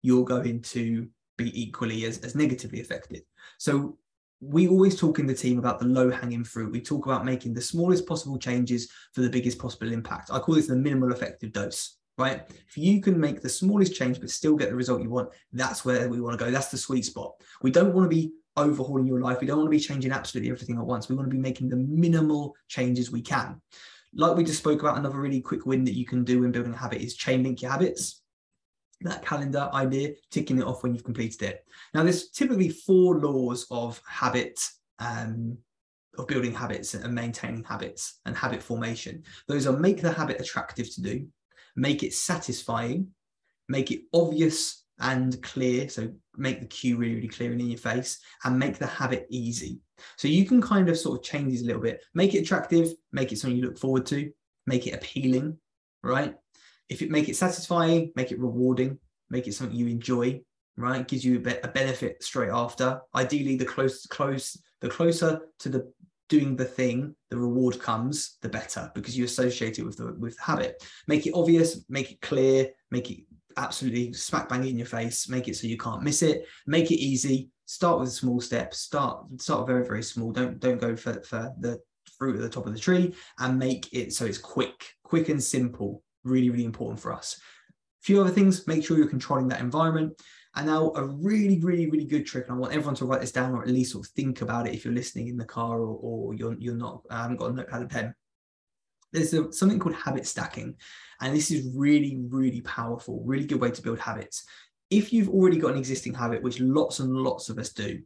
you're 0.04 0.24
going 0.24 0.62
to 0.62 1.08
be 1.38 1.60
equally 1.60 2.06
as, 2.06 2.20
as 2.20 2.36
negatively 2.36 2.80
affected. 2.80 3.24
So 3.58 3.98
we 4.40 4.68
always 4.68 5.00
talk 5.00 5.20
in 5.20 5.26
the 5.26 5.34
team 5.34 5.58
about 5.58 5.80
the 5.80 5.86
low 5.86 6.12
hanging 6.12 6.44
fruit. 6.44 6.72
We 6.72 6.82
talk 6.82 7.06
about 7.06 7.26
making 7.26 7.54
the 7.54 7.62
smallest 7.62 8.06
possible 8.06 8.38
changes 8.38 8.92
for 9.14 9.22
the 9.22 9.30
biggest 9.30 9.58
possible 9.58 9.92
impact. 9.92 10.30
I 10.32 10.40
call 10.40 10.56
this 10.56 10.68
the 10.68 10.76
minimal 10.76 11.12
effective 11.12 11.54
dose, 11.54 11.98
right? 12.18 12.44
If 12.68 12.78
you 12.78 13.02
can 13.02 13.20
make 13.20 13.42
the 13.42 13.50
smallest 13.50 13.96
change 13.96 14.20
but 14.20 14.30
still 14.30 14.56
get 14.56 14.70
the 14.70 14.76
result 14.76 15.02
you 15.02 15.10
want, 15.10 15.30
that's 15.54 15.86
where 15.86 16.10
we 16.10 16.20
want 16.20 16.38
to 16.38 16.46
go. 16.46 16.52
That's 16.52 16.70
the 16.70 16.78
sweet 16.78 17.06
spot. 17.06 17.34
We 17.62 17.72
don't 17.72 17.94
want 17.94 18.06
to 18.06 18.16
be 18.16 18.34
overhauling 18.58 19.08
your 19.08 19.22
life. 19.22 19.40
We 19.40 19.48
don't 19.48 19.58
want 19.58 19.68
to 19.68 19.78
be 19.78 19.80
changing 19.80 20.12
absolutely 20.12 20.52
everything 20.52 20.78
at 20.78 20.86
once. 20.86 21.08
We 21.08 21.16
want 21.16 21.30
to 21.30 21.36
be 21.36 21.42
making 21.42 21.70
the 21.70 21.78
minimal 21.78 22.56
changes 22.68 23.12
we 23.12 23.22
can. 23.22 23.62
Like 24.14 24.36
we 24.36 24.44
just 24.44 24.60
spoke 24.60 24.82
about, 24.82 24.98
another 24.98 25.20
really 25.20 25.42
quick 25.42 25.66
win 25.66 25.86
that 25.86 25.96
you 25.96 26.06
can 26.06 26.24
do 26.24 26.42
when 26.42 26.52
building 26.52 26.74
a 26.74 26.78
habit 26.78 27.02
is 27.02 27.16
chain 27.16 27.44
link 27.44 27.62
your 27.62 27.72
habits. 27.72 28.23
That 29.04 29.26
calendar 29.26 29.70
idea, 29.74 30.14
ticking 30.32 30.60
it 30.60 30.66
off 30.66 30.84
when 30.84 30.94
you've 30.94 31.04
completed 31.04 31.42
it. 31.44 31.66
Now, 31.94 32.04
there's 32.04 32.30
typically 32.30 32.70
four 32.70 33.20
laws 33.20 33.66
of 33.70 34.02
habit, 34.08 34.60
um, 35.00 35.58
of 36.18 36.28
building 36.28 36.54
habits 36.54 36.94
and 36.94 37.14
maintaining 37.14 37.64
habits 37.64 38.20
and 38.26 38.36
habit 38.36 38.62
formation. 38.64 39.24
Those 39.48 39.68
are 39.68 39.78
make 39.78 40.02
the 40.02 40.12
habit 40.12 40.40
attractive 40.40 40.94
to 40.94 41.02
do, 41.02 41.28
make 41.76 42.04
it 42.04 42.14
satisfying, 42.14 43.08
make 43.68 43.92
it 43.92 44.02
obvious 44.14 44.86
and 45.00 45.42
clear. 45.42 45.90
So 45.90 46.12
make 46.38 46.62
the 46.62 46.68
cue 46.68 46.98
really, 46.98 47.16
really 47.16 47.28
clear 47.28 47.52
and 47.52 47.62
in 47.62 47.68
your 47.68 47.78
face 47.78 48.20
and 48.44 48.58
make 48.58 48.78
the 48.78 48.88
habit 48.88 49.28
easy. 49.30 49.80
So 50.18 50.28
you 50.28 50.46
can 50.46 50.62
kind 50.62 50.90
of 50.90 50.98
sort 50.98 51.20
of 51.20 51.26
change 51.26 51.52
these 51.52 51.64
a 51.64 51.66
little 51.66 51.82
bit, 51.82 52.04
make 52.14 52.34
it 52.34 52.40
attractive, 52.40 52.94
make 53.12 53.32
it 53.32 53.40
something 53.40 53.58
you 53.58 53.66
look 53.66 53.78
forward 53.78 54.06
to, 54.08 54.32
make 54.66 54.88
it 54.88 54.94
appealing, 54.94 55.58
right? 56.04 56.36
If 56.94 57.02
it 57.02 57.10
make 57.10 57.28
it 57.28 57.36
satisfying, 57.36 58.12
make 58.16 58.32
it 58.32 58.40
rewarding, 58.40 59.00
make 59.30 59.48
it 59.48 59.54
something 59.54 59.76
you 59.76 59.88
enjoy, 59.88 60.42
right? 60.78 61.08
Gives 61.08 61.26
you 61.26 61.38
a, 61.38 61.40
be- 61.40 61.64
a 61.64 61.68
benefit 61.68 62.24
straight 62.24 62.52
after. 62.52 63.02
Ideally, 63.16 63.56
the 63.56 63.66
close, 63.66 64.06
close, 64.06 64.62
the 64.82 64.90
closer 64.90 65.42
to 65.60 65.70
the 65.70 65.92
doing 66.30 66.56
the 66.56 66.66
thing, 66.66 67.16
the 67.30 67.38
reward 67.38 67.80
comes, 67.80 68.38
the 68.42 68.50
better 68.50 68.92
because 68.96 69.18
you 69.18 69.26
associate 69.26 69.80
it 69.80 69.86
with 69.86 69.98
the 69.98 70.14
with 70.20 70.36
the 70.38 70.44
habit. 70.44 70.84
Make 71.08 71.26
it 71.26 71.34
obvious, 71.34 71.84
make 71.90 72.12
it 72.12 72.22
clear, 72.22 72.70
make 72.92 73.10
it 73.10 73.22
absolutely 73.58 74.14
smack 74.14 74.50
bang 74.50 74.68
in 74.68 74.78
your 74.78 74.88
face 74.88 75.30
make 75.30 75.48
it 75.48 75.56
so 75.56 75.68
you 75.68 75.78
can't 75.78 76.02
miss 76.02 76.22
it 76.22 76.48
make 76.66 76.92
it 76.92 76.96
easy 76.96 77.50
start 77.66 78.00
with 78.00 78.12
small 78.12 78.42
steps 78.42 78.80
start 78.80 79.26
start 79.40 79.68
very 79.68 79.86
very 79.86 80.04
small 80.04 80.32
don't 80.32 80.60
don't 80.60 80.82
go 80.82 80.96
for, 80.96 81.22
for 81.22 81.54
the 81.60 81.80
fruit 82.18 82.36
at 82.36 82.42
the 82.42 82.50
top 82.50 82.66
of 82.66 82.74
the 82.74 82.80
tree 82.80 83.14
and 83.40 83.60
make 83.60 83.88
it 83.94 84.14
so 84.14 84.26
it's 84.26 84.38
quick 84.38 84.94
quick 85.04 85.30
and 85.30 85.44
simple 85.44 86.03
really 86.24 86.50
really 86.50 86.66
important 86.66 87.00
for 87.00 87.14
us 87.14 87.40
a 88.02 88.06
few 88.06 88.20
other 88.20 88.30
things 88.30 88.68
make 88.68 88.84
sure 88.84 88.98
you're 88.98 89.08
controlling 89.08 89.48
that 89.48 89.62
environment 89.62 90.14
and 90.56 90.68
now 90.68 90.92
a 90.96 91.06
really 91.06 91.60
really 91.60 91.90
really 91.90 92.06
good 92.06 92.26
trick 92.26 92.46
and 92.48 92.56
i 92.56 92.60
want 92.60 92.74
everyone 92.74 92.96
to 92.96 93.06
write 93.06 93.22
this 93.22 93.32
down 93.32 93.54
or 93.54 93.64
at 93.64 93.70
least 93.70 93.92
sort 93.92 94.06
of 94.06 94.12
think 94.12 94.42
about 94.42 94.68
it 94.68 94.74
if 94.74 94.86
you're 94.86 94.94
listening 94.94 95.28
in 95.28 95.38
the 95.38 95.46
car 95.46 95.80
or, 95.80 95.98
or 96.02 96.34
you're, 96.34 96.56
you're 96.60 96.76
not 96.76 97.02
I 97.10 97.24
haven't 97.24 97.38
got 97.38 97.52
a 97.52 97.54
notepad 97.54 97.82
and 97.82 97.90
pen 97.90 98.16
there's 99.14 99.34
a, 99.34 99.54
something 99.54 99.80
called 99.80 99.96
habit 99.96 100.28
stacking. 100.28 100.76
And 101.22 101.34
this 101.34 101.52
is 101.52 101.72
really, 101.76 102.20
really 102.28 102.62
powerful, 102.62 103.24
really 103.24 103.46
good 103.46 103.62
way 103.62 103.72
to 103.72 103.82
build 103.82 104.00
habits. 104.00 104.44
if 104.90 105.14
you've 105.14 105.30
already 105.30 105.58
got 105.58 105.72
an 105.72 105.78
existing 105.78 106.14
habit, 106.14 106.44
which 106.44 106.60
lots 106.60 107.00
and 107.00 107.16
lots 107.16 107.50
of 107.50 107.58
us 107.58 107.70
do, 107.70 108.00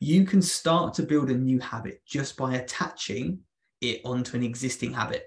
you 0.00 0.26
can 0.26 0.42
start 0.42 0.92
to 0.94 1.02
build 1.02 1.30
a 1.30 1.34
new 1.34 1.58
habit 1.60 2.02
just 2.04 2.36
by 2.36 2.56
attaching 2.56 3.38
it 3.80 4.00
onto 4.04 4.36
an 4.36 4.42
existing 4.42 4.92
habit. 4.92 5.24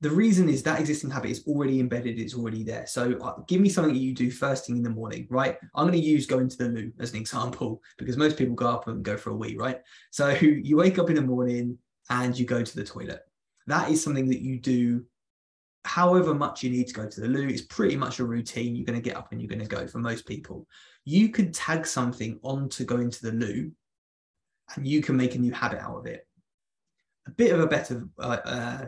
The 0.00 0.10
reason 0.10 0.48
is 0.48 0.62
that 0.62 0.78
existing 0.78 1.10
habit 1.10 1.32
is 1.32 1.44
already 1.46 1.80
embedded, 1.80 2.20
it's 2.20 2.34
already 2.34 2.62
there. 2.62 2.86
So 2.86 3.18
uh, 3.20 3.40
give 3.48 3.60
me 3.60 3.68
something 3.68 3.96
you 3.96 4.14
do 4.14 4.30
first 4.30 4.66
thing 4.66 4.76
in 4.76 4.82
the 4.84 4.90
morning, 4.90 5.26
right? 5.28 5.56
I'm 5.74 5.88
going 5.88 6.00
to 6.00 6.06
use 6.06 6.24
going 6.24 6.48
to 6.48 6.56
the 6.56 6.68
loo 6.68 6.92
as 7.00 7.12
an 7.12 7.18
example 7.18 7.82
because 7.96 8.16
most 8.16 8.36
people 8.36 8.54
go 8.54 8.68
up 8.68 8.86
and 8.86 9.02
go 9.02 9.16
for 9.16 9.30
a 9.30 9.36
wee, 9.36 9.56
right? 9.56 9.80
So 10.10 10.28
you 10.40 10.76
wake 10.76 10.98
up 10.98 11.10
in 11.10 11.16
the 11.16 11.22
morning 11.22 11.78
and 12.10 12.38
you 12.38 12.46
go 12.46 12.62
to 12.62 12.76
the 12.76 12.84
toilet. 12.84 13.22
That 13.66 13.90
is 13.90 14.02
something 14.02 14.28
that 14.28 14.40
you 14.40 14.60
do 14.60 15.04
however 15.84 16.34
much 16.34 16.62
you 16.62 16.70
need 16.70 16.86
to 16.86 16.94
go 16.94 17.08
to 17.08 17.20
the 17.20 17.28
loo. 17.28 17.48
It's 17.48 17.62
pretty 17.62 17.96
much 17.96 18.20
a 18.20 18.24
routine. 18.24 18.76
You're 18.76 18.86
going 18.86 19.00
to 19.00 19.04
get 19.04 19.16
up 19.16 19.32
and 19.32 19.40
you're 19.40 19.48
going 19.48 19.66
to 19.66 19.66
go 19.66 19.86
for 19.86 19.98
most 19.98 20.26
people. 20.26 20.66
You 21.04 21.30
could 21.30 21.52
tag 21.52 21.86
something 21.86 22.38
onto 22.42 22.84
going 22.84 23.10
to 23.10 23.22
the 23.22 23.32
loo 23.32 23.72
and 24.76 24.86
you 24.86 25.02
can 25.02 25.16
make 25.16 25.34
a 25.34 25.38
new 25.38 25.52
habit 25.52 25.80
out 25.80 25.96
of 25.96 26.06
it. 26.06 26.26
A 27.26 27.30
bit 27.30 27.52
of 27.52 27.60
a 27.60 27.66
better 27.66 28.04
uh, 28.18 28.38
uh, 28.44 28.84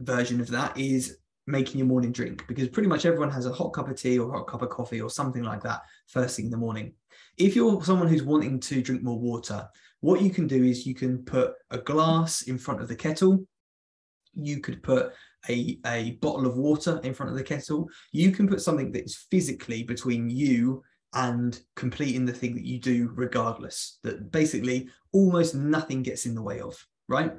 version 0.00 0.40
of 0.40 0.48
that 0.48 0.76
is 0.76 1.18
making 1.46 1.78
your 1.78 1.86
morning 1.86 2.10
drink 2.10 2.44
because 2.48 2.68
pretty 2.68 2.88
much 2.88 3.06
everyone 3.06 3.30
has 3.30 3.46
a 3.46 3.52
hot 3.52 3.72
cup 3.72 3.88
of 3.88 3.96
tea 3.96 4.18
or 4.18 4.32
hot 4.32 4.48
cup 4.48 4.62
of 4.62 4.68
coffee 4.68 5.00
or 5.00 5.08
something 5.08 5.42
like 5.42 5.62
that 5.62 5.82
first 6.08 6.36
thing 6.36 6.46
in 6.46 6.50
the 6.50 6.56
morning. 6.56 6.92
If 7.38 7.54
you're 7.54 7.82
someone 7.84 8.08
who's 8.08 8.24
wanting 8.24 8.58
to 8.60 8.82
drink 8.82 9.02
more 9.02 9.18
water, 9.18 9.68
what 10.00 10.20
you 10.20 10.30
can 10.30 10.46
do 10.46 10.62
is 10.62 10.86
you 10.86 10.94
can 10.94 11.24
put 11.24 11.54
a 11.70 11.78
glass 11.78 12.42
in 12.42 12.58
front 12.58 12.80
of 12.80 12.88
the 12.88 12.96
kettle. 12.96 13.46
You 14.34 14.60
could 14.60 14.82
put 14.82 15.12
a, 15.48 15.78
a 15.86 16.12
bottle 16.22 16.46
of 16.46 16.56
water 16.56 17.00
in 17.04 17.14
front 17.14 17.30
of 17.30 17.38
the 17.38 17.44
kettle. 17.44 17.88
You 18.12 18.32
can 18.32 18.48
put 18.48 18.60
something 18.60 18.92
that 18.92 19.04
is 19.04 19.26
physically 19.30 19.84
between 19.84 20.28
you 20.28 20.82
and 21.14 21.58
completing 21.76 22.26
the 22.26 22.32
thing 22.32 22.54
that 22.54 22.66
you 22.66 22.78
do 22.78 23.10
regardless, 23.14 23.98
that 24.02 24.30
basically 24.32 24.88
almost 25.12 25.54
nothing 25.54 26.02
gets 26.02 26.26
in 26.26 26.34
the 26.34 26.42
way 26.42 26.60
of, 26.60 26.76
right? 27.08 27.32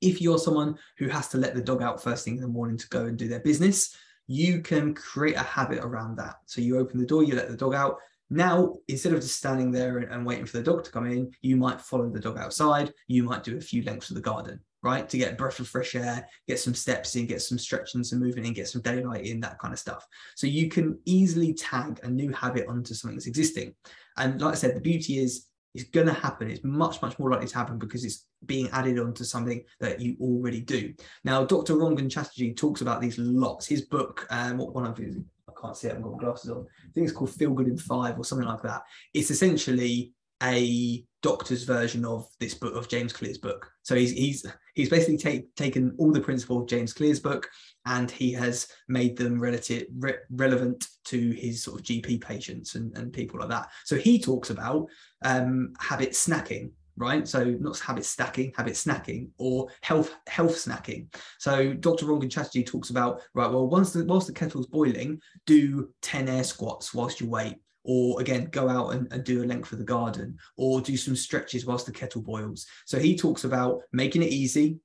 If 0.00 0.20
you're 0.20 0.38
someone 0.38 0.76
who 0.98 1.08
has 1.08 1.28
to 1.28 1.38
let 1.38 1.54
the 1.54 1.62
dog 1.62 1.82
out 1.82 2.02
first 2.02 2.24
thing 2.24 2.36
in 2.36 2.42
the 2.42 2.48
morning 2.48 2.76
to 2.76 2.88
go 2.88 3.06
and 3.06 3.16
do 3.16 3.28
their 3.28 3.40
business, 3.40 3.96
you 4.26 4.60
can 4.60 4.94
create 4.94 5.36
a 5.36 5.40
habit 5.42 5.80
around 5.82 6.16
that. 6.16 6.36
So 6.46 6.60
you 6.60 6.78
open 6.78 6.98
the 6.98 7.06
door, 7.06 7.22
you 7.22 7.34
let 7.34 7.48
the 7.48 7.56
dog 7.56 7.74
out. 7.74 7.98
Now, 8.30 8.74
instead 8.88 9.12
of 9.12 9.20
just 9.20 9.36
standing 9.36 9.70
there 9.70 9.98
and, 9.98 10.10
and 10.10 10.26
waiting 10.26 10.46
for 10.46 10.56
the 10.56 10.62
dog 10.62 10.84
to 10.84 10.90
come 10.90 11.06
in, 11.06 11.30
you 11.42 11.56
might 11.56 11.80
follow 11.80 12.08
the 12.08 12.20
dog 12.20 12.38
outside. 12.38 12.92
You 13.06 13.22
might 13.22 13.44
do 13.44 13.56
a 13.56 13.60
few 13.60 13.82
lengths 13.82 14.08
of 14.08 14.16
the 14.16 14.22
garden, 14.22 14.60
right? 14.82 15.08
To 15.08 15.18
get 15.18 15.32
a 15.32 15.36
breath 15.36 15.60
of 15.60 15.68
fresh 15.68 15.94
air, 15.94 16.26
get 16.48 16.58
some 16.58 16.74
steps 16.74 17.16
in, 17.16 17.26
get 17.26 17.42
some 17.42 17.58
stretching, 17.58 18.02
some 18.02 18.20
movement 18.20 18.46
in, 18.46 18.54
get 18.54 18.68
some 18.68 18.80
daylight 18.80 19.26
in, 19.26 19.40
that 19.40 19.58
kind 19.58 19.74
of 19.74 19.78
stuff. 19.78 20.06
So 20.36 20.46
you 20.46 20.68
can 20.68 20.98
easily 21.04 21.52
tag 21.52 22.00
a 22.02 22.08
new 22.08 22.32
habit 22.32 22.66
onto 22.66 22.94
something 22.94 23.16
that's 23.16 23.26
existing. 23.26 23.74
And 24.16 24.40
like 24.40 24.52
I 24.52 24.56
said, 24.56 24.74
the 24.74 24.80
beauty 24.80 25.18
is 25.18 25.46
it's 25.74 25.90
going 25.90 26.06
to 26.06 26.12
happen. 26.12 26.50
It's 26.50 26.64
much, 26.64 27.02
much 27.02 27.18
more 27.18 27.30
likely 27.30 27.48
to 27.48 27.56
happen 27.56 27.78
because 27.78 28.04
it's 28.04 28.26
being 28.46 28.68
added 28.72 28.98
onto 28.98 29.24
something 29.24 29.64
that 29.80 30.00
you 30.00 30.16
already 30.20 30.60
do. 30.60 30.94
Now, 31.24 31.44
Dr. 31.44 31.74
Rangan 31.74 32.10
Chatterjee 32.10 32.54
talks 32.54 32.80
about 32.80 33.00
these 33.00 33.18
lots. 33.18 33.66
His 33.66 33.82
book, 33.82 34.26
um, 34.30 34.58
one 34.58 34.86
of 34.86 34.96
his, 34.96 35.16
I 35.48 35.52
can't 35.60 35.76
see 35.76 35.88
it, 35.88 35.96
I've 35.96 36.02
got 36.02 36.18
glasses 36.18 36.50
on. 36.50 36.66
I 36.84 36.92
think 36.94 37.08
it's 37.08 37.16
called 37.16 37.34
Feel 37.34 37.52
Good 37.52 37.68
in 37.68 37.76
Five 37.76 38.18
or 38.18 38.24
something 38.24 38.46
like 38.46 38.62
that. 38.62 38.82
It's 39.12 39.30
essentially 39.30 40.12
a 40.44 41.04
doctor's 41.22 41.64
version 41.64 42.04
of 42.04 42.28
this 42.38 42.52
book 42.52 42.76
of 42.76 42.88
James 42.88 43.12
Clear's 43.12 43.38
book. 43.38 43.70
So 43.82 43.94
he's 43.94 44.12
he's 44.12 44.46
he's 44.74 44.90
basically 44.90 45.16
take, 45.16 45.54
taken 45.56 45.94
all 45.98 46.12
the 46.12 46.20
principles 46.20 46.62
of 46.62 46.68
James 46.68 46.92
Clear's 46.92 47.18
book 47.18 47.48
and 47.86 48.10
he 48.10 48.32
has 48.32 48.68
made 48.88 49.16
them 49.16 49.40
relative 49.40 49.86
re- 49.98 50.18
relevant 50.30 50.86
to 51.06 51.30
his 51.30 51.62
sort 51.62 51.80
of 51.80 51.86
GP 51.86 52.20
patients 52.20 52.74
and, 52.74 52.96
and 52.96 53.12
people 53.12 53.40
like 53.40 53.48
that. 53.48 53.68
So 53.84 53.96
he 53.96 54.18
talks 54.18 54.50
about 54.50 54.86
um, 55.24 55.72
habit 55.80 56.10
snacking, 56.10 56.72
right? 56.96 57.26
So 57.26 57.44
not 57.44 57.78
habit 57.78 58.04
stacking, 58.04 58.52
habit 58.54 58.74
snacking, 58.74 59.30
or 59.38 59.68
health 59.82 60.14
health 60.26 60.56
snacking. 60.56 61.14
So 61.38 61.72
Dr. 61.72 62.04
Rangan 62.04 62.30
Chatterjee 62.30 62.64
talks 62.64 62.90
about 62.90 63.22
right. 63.32 63.50
Well, 63.50 63.68
once 63.68 63.94
the 63.94 64.04
whilst 64.04 64.26
the 64.26 64.34
kettle's 64.34 64.66
boiling, 64.66 65.20
do 65.46 65.88
ten 66.02 66.28
air 66.28 66.44
squats 66.44 66.92
whilst 66.92 67.20
you 67.20 67.28
wait 67.30 67.56
or 67.84 68.20
again 68.20 68.48
go 68.50 68.68
out 68.68 68.94
and, 68.94 69.12
and, 69.12 69.24
do 69.24 69.44
a 69.44 69.46
length 69.46 69.72
of 69.72 69.78
the 69.78 69.84
garden 69.84 70.36
or 70.56 70.80
do 70.80 70.96
some 70.96 71.14
stretches 71.14 71.66
whilst 71.66 71.86
the 71.86 71.92
kettle 71.92 72.22
boils. 72.22 72.66
So 72.86 72.98
he 72.98 73.16
talks 73.16 73.44
about 73.44 73.82
making 73.92 74.22
it 74.22 74.30
easy 74.30 74.78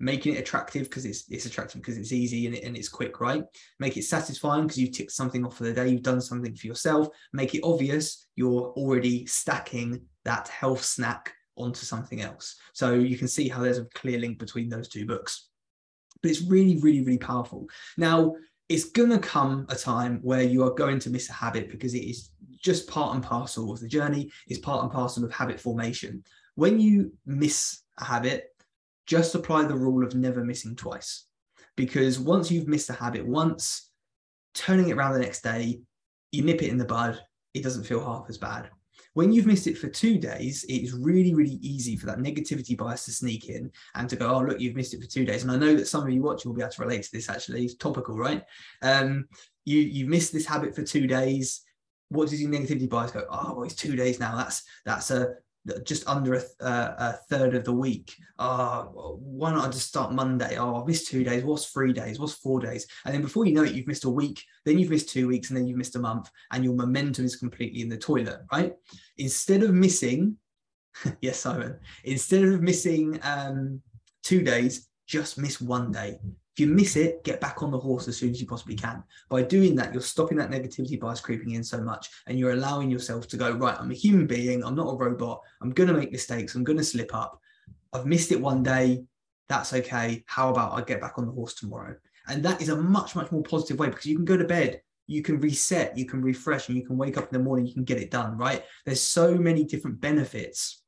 making 0.00 0.34
it 0.34 0.38
attractive 0.38 0.84
because 0.84 1.04
it's 1.04 1.24
it's 1.28 1.46
attractive 1.46 1.80
because 1.80 1.98
it's 1.98 2.12
easy 2.12 2.46
and, 2.46 2.54
it, 2.54 2.64
and 2.64 2.76
it's 2.76 2.88
quick 2.88 3.20
right? 3.20 3.42
Make 3.80 3.96
it 3.96 4.04
satisfying 4.04 4.62
because 4.62 4.78
you 4.78 4.90
tick 4.90 5.10
something 5.10 5.44
off 5.44 5.56
for 5.56 5.64
the 5.64 5.72
day 5.72 5.88
you've 5.88 6.02
done 6.02 6.20
something 6.20 6.54
for 6.54 6.66
yourself. 6.66 7.08
Make 7.32 7.54
it 7.54 7.64
obvious 7.64 8.26
you're 8.36 8.72
already 8.76 9.26
stacking 9.26 10.02
that 10.24 10.48
health 10.48 10.84
snack 10.84 11.32
onto 11.56 11.80
something 11.80 12.20
else. 12.20 12.56
So 12.72 12.94
you 12.94 13.18
can 13.18 13.28
see 13.28 13.48
how 13.48 13.62
there's 13.62 13.78
a 13.78 13.86
clear 13.86 14.20
link 14.20 14.38
between 14.38 14.68
those 14.68 14.88
two 14.88 15.06
books. 15.06 15.48
But 16.22 16.30
it's 16.30 16.42
really 16.42 16.78
really 16.78 17.02
really 17.02 17.18
powerful. 17.18 17.66
Now 17.96 18.34
it's 18.68 18.84
going 18.84 19.10
to 19.10 19.18
come 19.18 19.66
a 19.68 19.76
time 19.76 20.20
where 20.22 20.42
you 20.42 20.62
are 20.62 20.74
going 20.74 20.98
to 21.00 21.10
miss 21.10 21.30
a 21.30 21.32
habit 21.32 21.70
because 21.70 21.94
it 21.94 22.04
is 22.04 22.30
just 22.60 22.88
part 22.88 23.14
and 23.14 23.24
parcel 23.24 23.72
of 23.72 23.80
the 23.80 23.88
journey, 23.88 24.30
it's 24.46 24.58
part 24.58 24.82
and 24.82 24.92
parcel 24.92 25.24
of 25.24 25.32
habit 25.32 25.58
formation. 25.60 26.22
When 26.54 26.78
you 26.78 27.12
miss 27.24 27.82
a 27.98 28.04
habit, 28.04 28.48
just 29.06 29.34
apply 29.34 29.64
the 29.64 29.76
rule 29.76 30.04
of 30.04 30.14
never 30.14 30.44
missing 30.44 30.76
twice. 30.76 31.24
Because 31.76 32.18
once 32.18 32.50
you've 32.50 32.68
missed 32.68 32.90
a 32.90 32.94
habit 32.94 33.26
once, 33.26 33.90
turning 34.54 34.88
it 34.88 34.96
around 34.96 35.14
the 35.14 35.20
next 35.20 35.42
day, 35.42 35.80
you 36.32 36.42
nip 36.42 36.62
it 36.62 36.68
in 36.68 36.78
the 36.78 36.84
bud, 36.84 37.18
it 37.54 37.62
doesn't 37.62 37.84
feel 37.84 38.04
half 38.04 38.26
as 38.28 38.36
bad. 38.36 38.70
When 39.18 39.32
you've 39.32 39.46
missed 39.46 39.66
it 39.66 39.76
for 39.76 39.88
two 39.88 40.16
days, 40.16 40.62
it 40.68 40.74
is 40.74 40.92
really, 40.92 41.34
really 41.34 41.58
easy 41.60 41.96
for 41.96 42.06
that 42.06 42.18
negativity 42.18 42.76
bias 42.76 43.04
to 43.06 43.10
sneak 43.10 43.48
in 43.48 43.68
and 43.96 44.08
to 44.08 44.14
go, 44.14 44.32
oh, 44.32 44.42
look, 44.42 44.60
you've 44.60 44.76
missed 44.76 44.94
it 44.94 45.02
for 45.02 45.08
two 45.08 45.24
days. 45.24 45.42
And 45.42 45.50
I 45.50 45.56
know 45.56 45.74
that 45.74 45.88
some 45.88 46.04
of 46.04 46.10
you 46.10 46.22
watching 46.22 46.48
will 46.48 46.54
be 46.54 46.62
able 46.62 46.70
to 46.70 46.82
relate 46.82 47.02
to 47.02 47.10
this 47.12 47.28
actually. 47.28 47.64
It's 47.64 47.74
topical, 47.74 48.16
right? 48.16 48.44
Um, 48.80 49.26
you, 49.64 49.80
you've 49.80 50.08
missed 50.08 50.32
this 50.32 50.46
habit 50.46 50.72
for 50.72 50.84
two 50.84 51.08
days. 51.08 51.62
What 52.10 52.28
does 52.28 52.40
your 52.40 52.52
negativity 52.52 52.88
bias 52.88 53.10
go? 53.10 53.24
Oh, 53.28 53.54
well, 53.54 53.64
it's 53.64 53.74
two 53.74 53.96
days 53.96 54.20
now. 54.20 54.36
That's 54.36 54.62
that's 54.84 55.10
a 55.10 55.34
just 55.84 56.08
under 56.08 56.34
a, 56.34 56.42
uh, 56.60 56.94
a 56.98 57.12
third 57.28 57.54
of 57.54 57.64
the 57.64 57.72
week. 57.72 58.14
Uh, 58.38 58.82
why 58.84 59.50
not 59.52 59.72
just 59.72 59.88
start 59.88 60.12
Monday? 60.12 60.56
Oh, 60.56 60.76
I've 60.76 60.86
missed 60.86 61.08
two 61.08 61.24
days. 61.24 61.44
What's 61.44 61.66
three 61.66 61.92
days? 61.92 62.18
What's 62.18 62.34
four 62.34 62.60
days? 62.60 62.86
And 63.04 63.14
then 63.14 63.22
before 63.22 63.44
you 63.44 63.54
know 63.54 63.64
it, 63.64 63.72
you've 63.72 63.86
missed 63.86 64.04
a 64.04 64.10
week, 64.10 64.42
then 64.64 64.78
you've 64.78 64.90
missed 64.90 65.10
two 65.10 65.28
weeks, 65.28 65.50
and 65.50 65.56
then 65.56 65.66
you've 65.66 65.78
missed 65.78 65.96
a 65.96 66.00
month, 66.00 66.30
and 66.52 66.64
your 66.64 66.74
momentum 66.74 67.24
is 67.24 67.36
completely 67.36 67.80
in 67.80 67.88
the 67.88 67.96
toilet, 67.96 68.40
right? 68.52 68.74
Instead 69.18 69.62
of 69.62 69.74
missing, 69.74 70.36
yes, 71.20 71.40
Simon, 71.40 71.78
instead 72.04 72.44
of 72.44 72.62
missing 72.62 73.18
um, 73.22 73.82
two 74.22 74.42
days, 74.42 74.88
just 75.06 75.38
miss 75.38 75.60
one 75.60 75.90
day. 75.90 76.18
If 76.58 76.62
you 76.62 76.74
miss 76.74 76.96
it, 76.96 77.22
get 77.22 77.40
back 77.40 77.62
on 77.62 77.70
the 77.70 77.78
horse 77.78 78.08
as 78.08 78.16
soon 78.16 78.30
as 78.30 78.40
you 78.40 78.46
possibly 78.48 78.74
can. 78.74 79.04
By 79.28 79.42
doing 79.42 79.76
that, 79.76 79.92
you're 79.92 80.02
stopping 80.02 80.36
that 80.38 80.50
negativity 80.50 80.98
bias 80.98 81.20
creeping 81.20 81.52
in 81.52 81.62
so 81.62 81.80
much 81.80 82.08
and 82.26 82.36
you're 82.36 82.50
allowing 82.50 82.90
yourself 82.90 83.28
to 83.28 83.36
go, 83.36 83.52
right, 83.52 83.78
I'm 83.78 83.92
a 83.92 83.94
human 83.94 84.26
being. 84.26 84.64
I'm 84.64 84.74
not 84.74 84.92
a 84.92 84.96
robot. 84.96 85.40
I'm 85.62 85.70
going 85.70 85.86
to 85.86 85.94
make 85.94 86.10
mistakes. 86.10 86.56
I'm 86.56 86.64
going 86.64 86.78
to 86.78 86.82
slip 86.82 87.14
up. 87.14 87.40
I've 87.92 88.06
missed 88.06 88.32
it 88.32 88.40
one 88.40 88.64
day. 88.64 89.04
That's 89.48 89.72
okay. 89.72 90.24
How 90.26 90.50
about 90.50 90.72
I 90.72 90.82
get 90.82 91.00
back 91.00 91.16
on 91.16 91.26
the 91.26 91.32
horse 91.32 91.54
tomorrow? 91.54 91.94
And 92.26 92.44
that 92.44 92.60
is 92.60 92.70
a 92.70 92.76
much, 92.76 93.14
much 93.14 93.30
more 93.30 93.44
positive 93.44 93.78
way 93.78 93.90
because 93.90 94.06
you 94.06 94.16
can 94.16 94.24
go 94.24 94.36
to 94.36 94.42
bed, 94.42 94.82
you 95.06 95.22
can 95.22 95.38
reset, 95.38 95.96
you 95.96 96.06
can 96.06 96.22
refresh, 96.22 96.66
and 96.66 96.76
you 96.76 96.84
can 96.84 96.96
wake 96.96 97.16
up 97.16 97.32
in 97.32 97.38
the 97.38 97.44
morning, 97.44 97.68
you 97.68 97.74
can 97.74 97.84
get 97.84 98.02
it 98.02 98.10
done, 98.10 98.36
right? 98.36 98.64
There's 98.84 99.00
so 99.00 99.36
many 99.36 99.62
different 99.62 100.00
benefits 100.00 100.82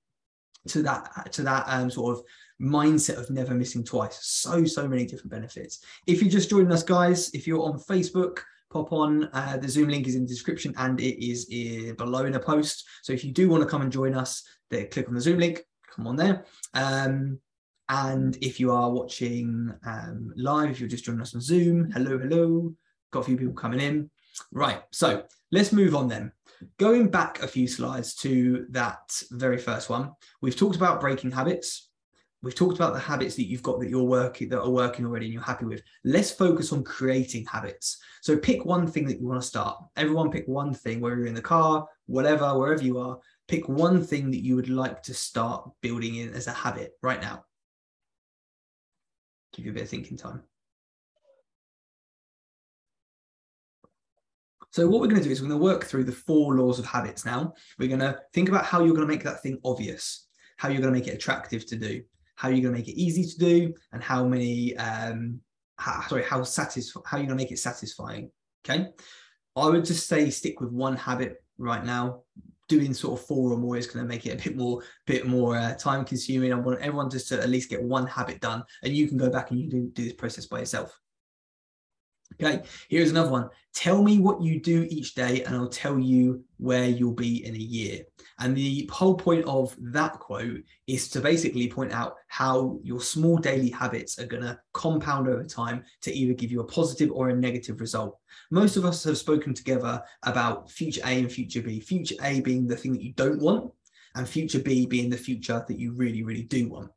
to 0.69 0.83
that 0.83 1.33
to 1.33 1.43
that 1.43 1.65
um, 1.69 1.91
sort 1.91 2.19
of 2.19 2.25
mindset 2.61 3.19
of 3.19 3.31
never 3.31 3.55
missing 3.55 3.85
twice. 3.85 4.19
So, 4.23 4.65
so 4.65 4.87
many 4.87 5.07
different 5.07 5.31
benefits. 5.31 5.85
If 6.07 6.21
you're 6.21 6.31
just 6.31 6.51
joining 6.51 6.73
us, 6.73 6.83
guys, 6.83 7.31
if 7.35 7.47
you're 7.47 7.63
on 7.63 7.79
Facebook, 7.79 8.41
pop 8.71 8.93
on. 8.93 9.29
Uh, 9.33 9.57
the 9.57 9.69
Zoom 9.69 9.89
link 9.89 10.07
is 10.07 10.15
in 10.15 10.23
the 10.23 10.29
description 10.29 10.73
and 10.79 11.01
it 11.01 11.25
is 11.25 11.49
in, 11.51 11.95
below 11.97 12.25
in 12.25 12.35
a 12.35 12.41
post. 12.41 12.87
So 13.03 13.13
if 13.13 13.25
you 13.25 13.33
do 13.33 13.49
want 13.49 13.63
to 13.63 13.69
come 13.69 13.83
and 13.83 13.93
join 13.93 14.15
us, 14.15 14.43
then 14.71 14.89
click 14.89 15.09
on 15.09 15.15
the 15.15 15.21
Zoom 15.21 15.39
link, 15.39 15.63
come 15.95 16.07
on 16.07 16.17
there. 16.17 16.45
Um, 16.75 17.39
and 17.89 18.39
if 18.41 18.61
you 18.61 18.73
are 18.73 18.91
watching 18.91 19.75
um, 19.85 20.33
live, 20.37 20.71
if 20.71 20.81
you're 20.81 20.89
just 20.89 21.05
joining 21.05 21.21
us 21.21 21.35
on 21.35 21.41
Zoom, 21.41 21.91
hello, 21.91 22.19
hello. 22.19 22.73
Got 23.11 23.21
a 23.21 23.25
few 23.25 23.37
people 23.37 23.55
coming 23.55 23.81
in. 23.81 24.09
Right. 24.53 24.81
So 24.93 25.25
let's 25.51 25.73
move 25.73 25.97
on 25.97 26.07
then. 26.07 26.31
Going 26.79 27.09
back 27.09 27.43
a 27.43 27.49
few 27.49 27.67
slides 27.67 28.15
to 28.17 28.67
that 28.71 29.21
very 29.33 29.59
first 29.59 29.91
one, 29.91 30.13
we've 30.41 30.57
talked 30.57 30.77
about 30.77 31.01
breaking 31.01 31.33
habits 31.33 31.90
we've 32.43 32.55
talked 32.55 32.77
about 32.77 32.95
the 32.95 33.01
habits 33.01 33.37
that 33.37 33.47
you've 33.47 33.63
got 33.63 33.81
that 33.81 33.91
you're 33.91 34.03
working 34.03 34.49
that 34.49 34.63
are 34.63 34.71
working 34.71 35.05
already 35.05 35.27
and 35.27 35.35
you're 35.35 35.43
happy 35.43 35.67
with. 35.67 35.83
Let's 36.05 36.31
focus 36.31 36.73
on 36.73 36.85
creating 36.85 37.45
habits. 37.47 37.99
So 38.23 38.37
pick 38.37 38.65
one 38.65 38.87
thing 38.87 39.07
that 39.07 39.21
you 39.21 39.27
want 39.27 39.41
to 39.41 39.47
start. 39.47 39.77
Everyone 39.97 40.31
pick 40.31 40.47
one 40.47 40.73
thing 40.73 41.01
whether 41.01 41.17
you're 41.17 41.27
in 41.27 41.35
the 41.35 41.43
car 41.43 41.87
whatever 42.07 42.59
wherever 42.59 42.83
you 42.83 42.99
are 42.99 43.19
pick 43.51 43.69
one 43.69 44.03
thing 44.03 44.31
that 44.31 44.45
you 44.45 44.55
would 44.55 44.69
like 44.69 45.03
to 45.03 45.13
start 45.13 45.69
building 45.81 46.15
in 46.15 46.33
as 46.35 46.47
a 46.47 46.53
habit 46.53 46.93
right 47.03 47.21
now. 47.21 47.45
Give 49.53 49.67
you 49.67 49.73
a 49.73 49.75
bit 49.75 49.83
of 49.83 49.89
thinking 49.89 50.17
time. 50.17 50.43
So 54.71 54.87
what 54.87 55.01
we're 55.01 55.09
going 55.09 55.21
to 55.21 55.25
do 55.25 55.33
is 55.33 55.43
we're 55.43 55.49
going 55.49 55.59
to 55.59 55.65
work 55.65 55.85
through 55.85 56.05
the 56.05 56.13
four 56.13 56.55
laws 56.55 56.79
of 56.79 56.87
habits 56.87 57.25
now. 57.25 57.55
We're 57.77 57.89
going 57.89 57.99
to 57.99 58.21
think 58.33 58.49
about 58.49 58.65
how 58.65 58.85
you're 58.85 58.95
going 58.95 59.07
to 59.07 59.13
make 59.13 59.25
that 59.25 59.43
thing 59.43 59.59
obvious, 59.65 60.29
how 60.57 60.69
you're 60.69 60.81
going 60.81 60.95
to 60.95 61.01
make 61.01 61.09
it 61.09 61.15
attractive 61.15 61.67
to 61.67 61.77
do, 61.77 62.03
how 62.41 62.49
are 62.49 62.53
you're 62.53 62.63
going 62.63 62.73
to 62.73 62.81
make 62.81 62.89
it 62.89 62.99
easy 62.99 63.23
to 63.23 63.39
do, 63.39 63.75
and 63.93 64.03
how 64.03 64.27
many, 64.27 64.75
um, 64.79 65.39
how, 65.77 66.01
sorry, 66.09 66.25
how 66.25 66.43
satisfy, 66.43 67.01
how 67.05 67.19
you're 67.19 67.27
going 67.27 67.37
to 67.37 67.45
make 67.45 67.53
it 67.53 67.59
satisfying. 67.59 68.31
Okay. 68.65 68.87
I 69.55 69.67
would 69.67 69.85
just 69.85 70.09
say 70.09 70.31
stick 70.31 70.59
with 70.59 70.71
one 70.71 70.97
habit 70.97 71.45
right 71.59 71.85
now. 71.85 72.23
Doing 72.71 72.95
sort 72.95 73.21
of 73.21 73.27
four 73.27 73.53
or 73.53 73.59
more 73.59 73.77
is 73.77 73.87
going 73.87 74.03
to 74.03 74.09
make 74.09 74.25
it 74.25 74.41
a 74.41 74.43
bit 74.43 74.57
more, 74.57 74.83
bit 75.07 75.27
more 75.27 75.59
uh, 75.59 75.75
time 75.75 76.03
consuming. 76.03 76.51
I 76.51 76.57
want 76.57 76.81
everyone 76.81 77.11
just 77.11 77.29
to 77.29 77.43
at 77.43 77.51
least 77.51 77.69
get 77.69 77.83
one 77.83 78.07
habit 78.07 78.41
done, 78.41 78.63
and 78.83 78.97
you 78.97 79.07
can 79.07 79.19
go 79.19 79.29
back 79.29 79.51
and 79.51 79.61
you 79.61 79.69
do, 79.69 79.91
do 79.93 80.05
this 80.05 80.15
process 80.15 80.47
by 80.47 80.61
yourself. 80.61 80.99
Okay, 82.35 82.63
here's 82.89 83.11
another 83.11 83.31
one. 83.31 83.51
Tell 83.75 84.03
me 84.03 84.19
what 84.19 84.43
you 84.43 84.61
do 84.61 84.87
each 84.91 85.15
day, 85.15 85.45
and 85.45 85.55
I'll 85.55 85.69
tell 85.69 85.99
you 85.99 86.43
where 86.57 86.87
you'll 86.87 87.13
be 87.13 87.45
in 87.45 87.55
a 87.55 87.59
year. 87.59 88.05
And 88.39 88.57
the 88.57 88.89
whole 88.93 89.15
point 89.15 89.45
of 89.45 89.77
that 89.79 90.19
quote 90.19 90.63
is 90.87 91.09
to 91.11 91.21
basically 91.21 91.69
point 91.69 91.93
out 91.93 92.15
how 92.29 92.81
your 92.83 93.01
small 93.01 93.37
daily 93.37 93.69
habits 93.69 94.19
are 94.19 94.27
going 94.27 94.43
to 94.43 94.59
compound 94.73 95.29
over 95.29 95.45
time 95.45 95.85
to 96.03 96.13
either 96.13 96.33
give 96.33 96.51
you 96.51 96.61
a 96.61 96.67
positive 96.67 97.11
or 97.13 97.29
a 97.29 97.37
negative 97.37 97.81
result. 97.81 98.19
Most 98.51 98.77
of 98.77 98.85
us 98.85 99.05
have 99.05 99.19
spoken 99.19 99.53
together 99.53 100.03
about 100.23 100.71
future 100.71 101.03
A 101.05 101.19
and 101.19 101.31
future 101.31 101.63
B, 101.63 101.79
future 101.81 102.17
A 102.23 102.41
being 102.41 102.67
the 102.67 102.77
thing 102.77 102.93
that 102.93 103.03
you 103.03 103.13
don't 103.13 103.41
want, 103.41 103.71
and 104.15 104.29
future 104.29 104.61
B 104.61 104.87
being 104.87 105.11
the 105.11 105.17
future 105.17 105.65
that 105.69 105.79
you 105.79 105.93
really, 105.93 106.23
really 106.23 106.45
do 106.45 106.69
want 106.69 106.91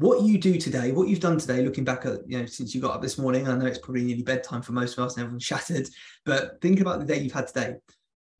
what 0.00 0.22
you 0.22 0.38
do 0.38 0.58
today, 0.58 0.92
what 0.92 1.08
you've 1.08 1.18
done 1.18 1.38
today, 1.38 1.64
looking 1.64 1.82
back 1.82 2.06
at, 2.06 2.20
you 2.28 2.38
know, 2.38 2.46
since 2.46 2.72
you 2.72 2.80
got 2.80 2.94
up 2.94 3.02
this 3.02 3.18
morning, 3.18 3.48
I 3.48 3.56
know 3.56 3.66
it's 3.66 3.78
probably 3.78 4.04
nearly 4.04 4.22
bedtime 4.22 4.62
for 4.62 4.70
most 4.70 4.96
of 4.96 5.04
us 5.04 5.16
and 5.16 5.24
everyone's 5.24 5.42
shattered, 5.44 5.88
but 6.24 6.60
think 6.60 6.80
about 6.80 7.00
the 7.00 7.06
day 7.06 7.18
you've 7.18 7.32
had 7.32 7.48
today. 7.48 7.76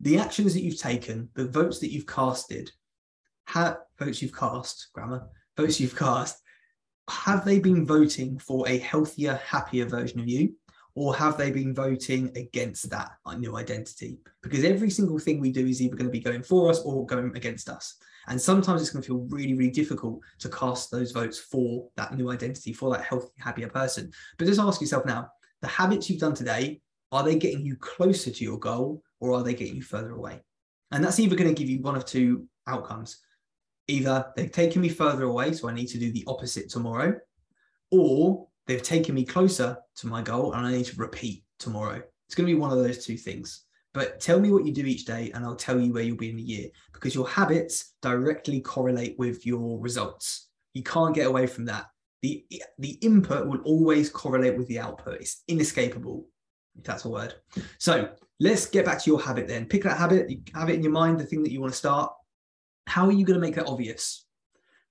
The 0.01 0.19
actions 0.19 0.55
that 0.55 0.63
you've 0.63 0.79
taken, 0.79 1.29
the 1.35 1.49
votes 1.49 1.81
that 1.81 1.93
you've 1.93 2.07
casted, 2.07 2.71
have 3.47 3.79
votes 3.99 4.23
you've 4.23 4.37
cast, 4.37 4.89
grammar, 4.93 5.27
votes 5.57 5.81
you've 5.81 5.97
cast, 5.97 6.41
have 7.11 7.45
they 7.45 7.59
been 7.59 7.85
voting 7.85 8.39
for 8.39 8.69
a 8.69 8.79
healthier, 8.79 9.41
happier 9.45 9.87
version 9.87 10.21
of 10.21 10.29
you? 10.29 10.55
Or 10.95 11.15
have 11.15 11.39
they 11.39 11.51
been 11.51 11.75
voting 11.75 12.33
against 12.37 12.91
that 12.91 13.13
new 13.37 13.57
identity? 13.57 14.19
Because 14.43 14.65
every 14.65 14.91
single 14.91 15.19
thing 15.19 15.41
we 15.41 15.53
do 15.53 15.65
is 15.65 15.81
either 15.81 15.95
going 15.95 16.09
to 16.09 16.13
be 16.13 16.19
going 16.19 16.43
for 16.43 16.71
us 16.71 16.81
or 16.81 17.07
going 17.07 17.37
against 17.37 17.69
us. 17.69 17.97
And 18.29 18.41
sometimes 18.41 18.83
it's 18.83 18.91
going 18.91 19.03
to 19.03 19.07
feel 19.07 19.27
really, 19.31 19.55
really 19.55 19.71
difficult 19.71 20.21
to 20.41 20.51
cast 20.51 20.91
those 20.91 21.13
votes 21.13 21.39
for 21.39 21.89
that 21.97 22.15
new 22.15 22.31
identity, 22.31 22.75
for 22.75 22.91
that 22.91 23.05
healthy, 23.05 23.33
happier 23.39 23.69
person. 23.69 24.11
But 24.37 24.47
just 24.47 24.61
ask 24.61 24.81
yourself 24.81 25.07
now 25.07 25.29
the 25.63 25.69
habits 25.69 26.09
you've 26.09 26.21
done 26.21 26.35
today, 26.35 26.81
are 27.11 27.25
they 27.25 27.37
getting 27.37 27.65
you 27.65 27.77
closer 27.77 28.31
to 28.31 28.45
your 28.45 28.59
goal 28.59 29.03
or 29.21 29.33
are 29.33 29.43
they 29.43 29.55
getting 29.55 29.77
you 29.77 29.83
further 29.83 30.13
away? 30.13 30.41
And 30.91 31.03
that's 31.03 31.19
either 31.19 31.37
going 31.37 31.53
to 31.53 31.59
give 31.59 31.71
you 31.71 31.81
one 31.81 31.97
of 31.97 32.05
two 32.05 32.47
outcomes. 32.67 33.19
Either 33.89 34.27
they've 34.37 34.53
taken 34.53 34.83
me 34.83 34.91
further 34.91 35.25
away, 35.25 35.53
so 35.53 35.69
I 35.69 35.75
need 35.75 35.89
to 35.89 35.99
do 35.99 36.13
the 36.13 36.25
opposite 36.27 36.69
tomorrow, 36.69 37.19
or 37.91 38.47
they've 38.67 38.83
taken 38.83 39.15
me 39.15 39.25
closer 39.25 39.79
to 39.97 40.07
my 40.07 40.21
goal 40.21 40.53
and 40.53 40.67
I 40.67 40.73
need 40.73 40.85
to 40.87 40.97
repeat 40.97 41.45
tomorrow. 41.59 42.03
It's 42.27 42.35
going 42.35 42.47
to 42.47 42.55
be 42.55 42.61
one 42.61 42.71
of 42.71 42.79
those 42.79 43.05
two 43.07 43.17
things. 43.17 43.65
But 43.99 44.21
tell 44.21 44.39
me 44.39 44.53
what 44.53 44.65
you 44.65 44.71
do 44.71 44.87
each 44.87 45.07
day, 45.07 45.33
and 45.35 45.45
I'll 45.45 45.57
tell 45.57 45.81
you 45.81 45.93
where 45.93 46.05
you'll 46.05 46.17
be 46.17 46.31
in 46.31 46.39
a 46.39 46.41
year 46.41 46.69
because 46.93 47.17
your 47.17 47.27
habits 47.27 47.95
directly 48.01 48.61
correlate 48.61 49.19
with 49.19 49.45
your 49.45 49.81
results. 49.81 50.51
You 50.73 50.85
can't 50.85 51.17
get 51.17 51.27
away 51.27 51.49
from 51.49 51.65
that. 51.65 51.87
The, 52.23 52.47
the 52.79 52.91
input 53.01 53.49
will 53.49 53.59
always 53.63 54.09
correlate 54.09 54.57
with 54.57 54.69
the 54.69 54.79
output. 54.79 55.21
It's 55.21 55.43
inescapable, 55.49 56.29
if 56.77 56.85
that's 56.85 57.07
a 57.07 57.09
word. 57.09 57.35
So 57.79 58.11
let's 58.39 58.67
get 58.67 58.85
back 58.85 59.03
to 59.03 59.11
your 59.11 59.21
habit 59.21 59.49
then. 59.49 59.67
Pick 59.67 59.83
that 59.83 59.99
habit, 59.99 60.31
have 60.55 60.71
it 60.71 60.77
in 60.77 60.85
your 60.85 60.93
mind, 60.93 61.19
the 61.19 61.25
thing 61.25 61.43
that 61.43 61.51
you 61.51 61.61
want 61.61 61.73
to 61.73 61.79
start. 61.79 62.13
How 62.87 63.05
are 63.05 63.13
you 63.13 63.27
going 63.27 63.41
to 63.41 63.45
make 63.45 63.57
that 63.57 63.67
obvious? 63.67 64.27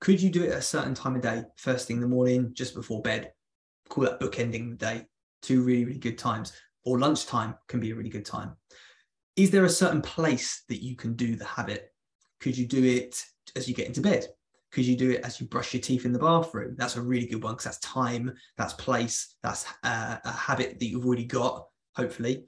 Could 0.02 0.22
you 0.22 0.30
do 0.30 0.44
it 0.44 0.52
at 0.52 0.58
a 0.58 0.62
certain 0.62 0.94
time 0.94 1.16
of 1.16 1.22
day, 1.22 1.44
first 1.56 1.88
thing 1.88 1.96
in 1.96 2.02
the 2.02 2.10
morning, 2.10 2.52
just 2.54 2.76
before 2.76 3.02
bed? 3.02 3.32
Call 3.88 4.04
that 4.04 4.20
bookending 4.20 4.72
the 4.72 4.76
day. 4.76 5.06
Two 5.42 5.62
really, 5.62 5.86
really 5.86 5.98
good 5.98 6.18
times. 6.18 6.52
Or 6.84 7.00
lunchtime 7.00 7.56
can 7.70 7.80
be 7.80 7.92
a 7.92 7.96
really 7.96 8.10
good 8.10 8.26
time 8.26 8.58
is 9.38 9.52
there 9.52 9.66
a 9.66 9.70
certain 9.70 10.02
place 10.02 10.64
that 10.68 10.84
you 10.84 10.96
can 10.96 11.14
do 11.14 11.36
the 11.36 11.46
habit? 11.46 11.94
Could 12.42 12.58
you 12.58 12.66
do 12.66 12.84
it 12.84 13.24
as 13.56 13.70
you 13.70 13.76
get 13.76 13.88
into 13.88 14.02
bed? 14.02 14.28
Could 14.72 14.86
you 14.86 14.98
do 14.98 15.12
it 15.12 15.22
as 15.24 15.40
you 15.40 15.48
brush 15.48 15.74
your 15.74 15.82
teeth 15.82 16.06
in 16.06 16.12
the 16.12 16.20
bathroom? 16.20 16.76
That's 16.78 16.98
a 16.98 17.02
really 17.02 17.28
good 17.28 17.42
one 17.44 17.54
because 17.54 17.66
that's 17.66 17.80
time, 17.80 18.34
that's 18.58 18.74
place, 18.74 19.36
that's 19.44 19.66
uh, 19.84 20.18
a 20.26 20.32
habit 20.32 20.80
that 20.80 20.86
you've 20.86 21.06
already 21.06 21.26
got. 21.26 21.68
Hopefully, 21.96 22.46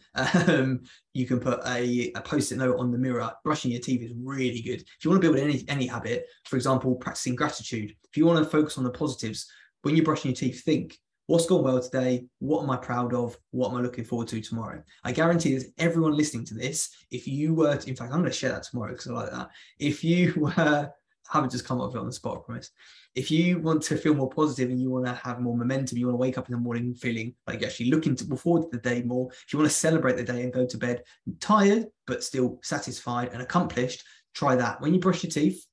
um, 0.48 0.82
you 1.14 1.26
can 1.26 1.40
put 1.40 1.60
a, 1.66 2.12
a 2.16 2.22
post-it 2.22 2.58
note 2.58 2.78
on 2.78 2.92
the 2.92 2.98
mirror. 3.00 3.32
Brushing 3.44 3.72
your 3.72 3.82
teeth 3.82 4.04
is 4.04 4.12
really 4.16 4.62
good. 4.62 4.82
If 4.82 4.98
you 5.04 5.10
want 5.10 5.24
to 5.24 5.28
build 5.28 5.44
any 5.44 5.64
any 5.68 5.88
habit, 5.88 6.28
for 6.46 6.56
example, 6.56 6.94
practicing 6.96 7.36
gratitude. 7.36 7.96
If 8.12 8.18
you 8.18 8.28
want 8.28 8.44
to 8.44 8.50
focus 8.50 8.78
on 8.78 8.84
the 8.84 8.92
positives, 8.92 9.50
when 9.82 9.96
you're 9.96 10.06
brushing 10.06 10.30
your 10.30 10.36
teeth, 10.36 10.64
think 10.64 11.00
what's 11.30 11.46
gone 11.46 11.64
well 11.64 11.80
today? 11.80 12.26
What 12.40 12.64
am 12.64 12.72
i 12.72 12.76
proud 12.76 13.14
of? 13.14 13.38
What 13.52 13.70
am 13.70 13.78
i 13.78 13.82
looking 13.82 14.04
forward 14.04 14.28
to 14.30 14.42
tomorrow? 14.42 14.82
I 15.04 15.12
guarantee 15.12 15.56
that 15.56 15.72
everyone 15.78 16.18
listening 16.18 16.44
to 16.46 16.56
this 16.56 16.90
if 17.12 17.28
you 17.28 17.54
were 17.54 17.78
to, 17.78 17.88
in 17.88 17.96
fact 17.96 18.12
i'm 18.12 18.22
going 18.22 18.32
to 18.32 18.36
share 18.36 18.50
that 18.50 18.64
tomorrow 18.64 18.94
because 18.94 19.08
i 19.08 19.14
like 19.14 19.32
that. 19.32 19.50
If 19.78 20.04
you 20.04 20.34
were 20.38 20.92
I 21.32 21.38
haven't 21.38 21.52
just 21.52 21.66
come 21.66 21.80
up 21.80 21.90
with 21.90 21.98
it 21.98 22.00
on 22.00 22.08
the 22.08 22.14
spot 22.14 22.38
I 22.38 22.42
promise. 22.44 22.72
If 23.14 23.30
you 23.30 23.60
want 23.60 23.84
to 23.84 23.98
feel 23.98 24.16
more 24.16 24.32
positive 24.32 24.72
and 24.72 24.82
you 24.82 24.90
want 24.90 25.06
to 25.06 25.14
have 25.14 25.40
more 25.40 25.56
momentum 25.56 26.00
you 26.00 26.08
want 26.08 26.16
to 26.16 26.20
wake 26.20 26.40
up 26.40 26.50
in 26.50 26.54
the 26.54 26.60
morning 26.60 26.96
feeling 26.96 27.36
like 27.46 27.60
you're 27.62 27.70
actually 27.70 27.92
looking 27.92 28.16
to 28.16 28.36
forward 28.36 28.72
to 28.72 28.78
the 28.78 28.82
day 28.82 29.04
more 29.04 29.30
if 29.32 29.54
you 29.54 29.60
want 29.60 29.70
to 29.70 29.78
celebrate 29.78 30.18
the 30.18 30.24
day 30.24 30.42
and 30.42 30.52
go 30.52 30.66
to 30.66 30.78
bed 30.80 31.04
tired 31.40 31.86
but 32.08 32.24
still 32.24 32.58
satisfied 32.64 33.30
and 33.34 33.44
accomplished 33.44 34.04
try 34.34 34.56
that. 34.56 34.82
When 34.82 34.96
you 34.96 35.00
brush 35.00 35.24
your 35.24 35.30
teeth 35.30 35.64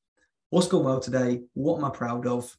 what's 0.50 0.68
gone 0.68 0.84
well 0.84 1.00
today? 1.00 1.40
What 1.54 1.78
am 1.78 1.86
i 1.86 1.88
proud 1.88 2.26
of 2.26 2.54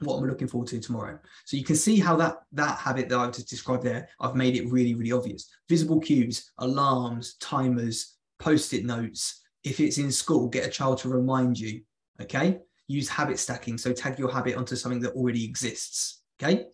what 0.00 0.16
I'm 0.16 0.26
looking 0.26 0.48
forward 0.48 0.68
to 0.68 0.80
tomorrow. 0.80 1.18
So 1.44 1.56
you 1.56 1.64
can 1.64 1.76
see 1.76 1.98
how 1.98 2.16
that 2.16 2.38
that 2.52 2.78
habit 2.78 3.08
that 3.08 3.18
I've 3.18 3.32
just 3.32 3.48
described 3.48 3.82
there, 3.82 4.08
I've 4.20 4.34
made 4.34 4.56
it 4.56 4.70
really, 4.70 4.94
really 4.94 5.12
obvious. 5.12 5.48
Visible 5.68 6.00
cues, 6.00 6.50
alarms, 6.58 7.34
timers, 7.34 8.16
post-it 8.38 8.84
notes. 8.84 9.42
If 9.62 9.78
it's 9.80 9.98
in 9.98 10.10
school, 10.10 10.48
get 10.48 10.66
a 10.66 10.70
child 10.70 10.98
to 10.98 11.08
remind 11.08 11.58
you. 11.58 11.82
Okay. 12.20 12.58
Use 12.88 13.08
habit 13.08 13.38
stacking. 13.38 13.78
So 13.78 13.92
tag 13.92 14.18
your 14.18 14.32
habit 14.32 14.56
onto 14.56 14.74
something 14.74 15.00
that 15.00 15.12
already 15.12 15.44
exists. 15.44 16.22
Okay. 16.42 16.66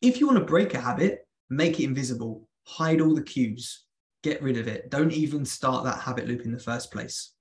If 0.00 0.18
you 0.18 0.26
want 0.26 0.38
to 0.38 0.44
break 0.44 0.74
a 0.74 0.80
habit, 0.80 1.26
make 1.50 1.78
it 1.78 1.84
invisible. 1.84 2.48
Hide 2.64 3.00
all 3.00 3.14
the 3.14 3.22
cues. 3.22 3.84
Get 4.22 4.42
rid 4.42 4.56
of 4.56 4.66
it. 4.66 4.90
Don't 4.90 5.12
even 5.12 5.44
start 5.44 5.84
that 5.84 6.00
habit 6.00 6.26
loop 6.26 6.42
in 6.44 6.52
the 6.52 6.58
first 6.58 6.90
place. 6.90 7.32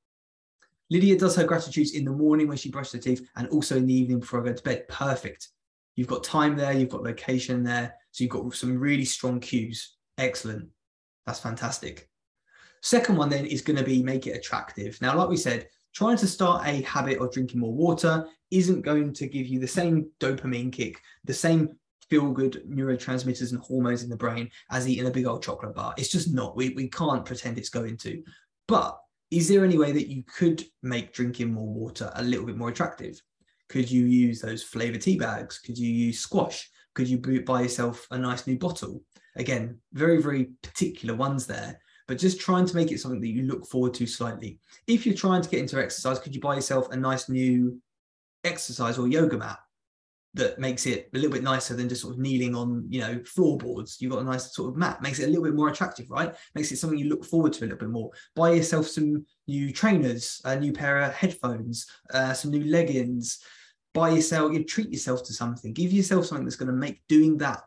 Lydia 0.90 1.18
does 1.18 1.36
her 1.36 1.44
gratitudes 1.44 1.94
in 1.94 2.06
the 2.06 2.12
morning 2.12 2.48
when 2.48 2.58
she 2.58 2.70
brushes 2.70 2.94
her 2.94 3.00
teeth 3.00 3.28
and 3.36 3.48
also 3.50 3.78
in 3.78 3.88
the 3.88 3.94
evening 3.94 4.20
before 4.20 4.42
I 4.42 4.46
go 4.46 4.54
to 4.54 4.64
bed. 4.64 4.88
Perfect. 4.88 5.50
You've 5.96 6.08
got 6.08 6.24
time 6.24 6.56
there, 6.56 6.74
you've 6.74 6.90
got 6.90 7.04
location 7.04 7.64
there. 7.64 7.96
So 8.12 8.24
you've 8.24 8.32
got 8.32 8.54
some 8.54 8.78
really 8.78 9.06
strong 9.06 9.40
cues. 9.40 9.96
Excellent. 10.18 10.70
That's 11.26 11.40
fantastic. 11.40 12.10
Second 12.82 13.18
one 13.18 13.30
then 13.30 13.46
is 13.46 13.62
going 13.62 13.78
to 13.78 13.84
be 13.84 14.04
make 14.04 14.28
it 14.28 14.38
attractive. 14.38 15.00
Now, 15.02 15.18
like 15.18 15.30
we 15.30 15.38
said, 15.38 15.68
trying 15.94 16.18
to 16.18 16.28
start 16.28 16.68
a 16.68 16.82
habit 16.82 17.20
of 17.20 17.32
drinking 17.32 17.62
more 17.62 17.74
water 17.74 18.28
isn't 18.52 18.82
going 18.82 19.12
to 19.14 19.28
give 19.28 19.48
you 19.48 19.60
the 19.60 19.68
same 19.68 20.10
dopamine 20.20 20.72
kick, 20.72 21.02
the 21.24 21.34
same 21.34 21.70
feel 22.10 22.32
good 22.32 22.64
neurotransmitters 22.70 23.52
and 23.52 23.62
hormones 23.62 24.04
in 24.04 24.10
the 24.10 24.16
brain 24.16 24.50
as 24.70 24.88
eating 24.88 25.08
a 25.08 25.12
big 25.12 25.26
old 25.26 25.42
chocolate 25.42 25.74
bar. 25.74 25.96
It's 25.98 26.12
just 26.12 26.32
not. 26.34 26.56
We, 26.56 26.70
we 26.70 26.88
can't 26.88 27.26
pretend 27.26 27.58
it's 27.58 27.70
going 27.70 27.98
to. 27.98 28.24
But 28.68 29.00
is 29.36 29.50
there 29.50 29.66
any 29.66 29.78
way 29.78 29.92
that 29.92 30.08
you 30.08 30.24
could 30.24 30.64
make 30.82 31.12
drinking 31.12 31.52
more 31.52 31.68
water 31.68 32.10
a 32.16 32.24
little 32.24 32.46
bit 32.46 32.56
more 32.56 32.70
attractive? 32.70 33.22
Could 33.68 33.92
you 33.92 34.06
use 34.06 34.40
those 34.40 34.64
flavor 34.64 34.98
tea 34.98 35.18
bags? 35.18 35.60
Could 35.60 35.78
you 35.78 35.92
use 35.92 36.20
squash? 36.20 36.70
Could 36.94 37.10
you 37.10 37.18
buy 37.42 37.64
yourself 37.64 38.08
a 38.12 38.18
nice 38.18 38.48
new 38.48 38.58
bottle? 38.58 39.04
Again, 39.36 39.78
very, 39.92 40.22
very 40.22 40.52
particular 40.64 41.16
ones 41.16 41.46
there, 41.46 41.78
but 42.08 42.18
just 42.18 42.40
trying 42.40 42.66
to 42.66 42.76
make 42.78 42.94
it 42.94 43.02
something 43.02 43.20
that 43.20 43.28
you 43.28 43.42
look 43.42 43.68
forward 43.68 43.94
to 43.96 44.08
slightly. 44.08 44.58
If 44.88 45.06
you're 45.06 45.16
trying 45.16 45.42
to 45.42 45.50
get 45.50 45.60
into 45.60 45.82
exercise, 45.82 46.18
could 46.20 46.34
you 46.34 46.40
buy 46.40 46.56
yourself 46.56 46.90
a 46.92 46.96
nice 46.96 47.28
new 47.28 47.82
exercise 48.46 48.98
or 48.98 49.10
yoga 49.10 49.38
mat? 49.38 49.60
That 50.36 50.60
makes 50.60 50.86
it 50.86 51.10
a 51.14 51.18
little 51.18 51.32
bit 51.32 51.44
nicer 51.44 51.76
than 51.76 51.90
just 51.90 52.02
sort 52.02 52.14
of 52.14 52.20
kneeling 52.20 52.56
on 52.56 52.86
you 52.90 53.00
know 53.00 53.20
floorboards. 53.26 53.98
You've 54.00 54.12
got 54.12 54.22
a 54.22 54.26
nice 54.26 54.54
sort 54.54 54.70
of 54.70 54.78
mat. 54.78 55.02
Makes 55.02 55.20
it 55.20 55.26
a 55.26 55.28
little 55.28 55.44
bit 55.44 55.56
more 55.56 55.70
attractive 55.70 56.10
right? 56.10 56.34
Makes 56.54 56.72
it 56.72 56.78
something 56.78 57.00
you 57.00 57.10
look 57.10 57.26
forward 57.26 57.54
to 57.54 57.62
a 57.62 57.66
little 57.66 57.80
bit 57.80 57.90
more. 57.90 58.12
Buy 58.36 58.52
yourself 58.52 58.88
some 58.88 59.26
new 59.48 59.72
trainers 59.72 60.42
a 60.46 60.60
new 60.60 60.74
pair 60.74 61.00
of 61.00 61.14
headphones 61.14 61.88
uh, 62.14 62.34
some 62.34 62.52
new 62.52 62.64
leggings. 62.66 63.40
Buy 63.94 64.10
yourself 64.10 64.54
you 64.54 64.64
treat 64.64 64.92
yourself 64.92 65.24
to 65.26 65.34
something. 65.34 65.74
Give 65.74 65.92
yourself 65.92 66.26
something 66.26 66.46
that's 66.46 66.58
going 66.58 66.72
to 66.72 66.74
make 66.74 67.02
doing 67.08 67.38
that 67.40 67.62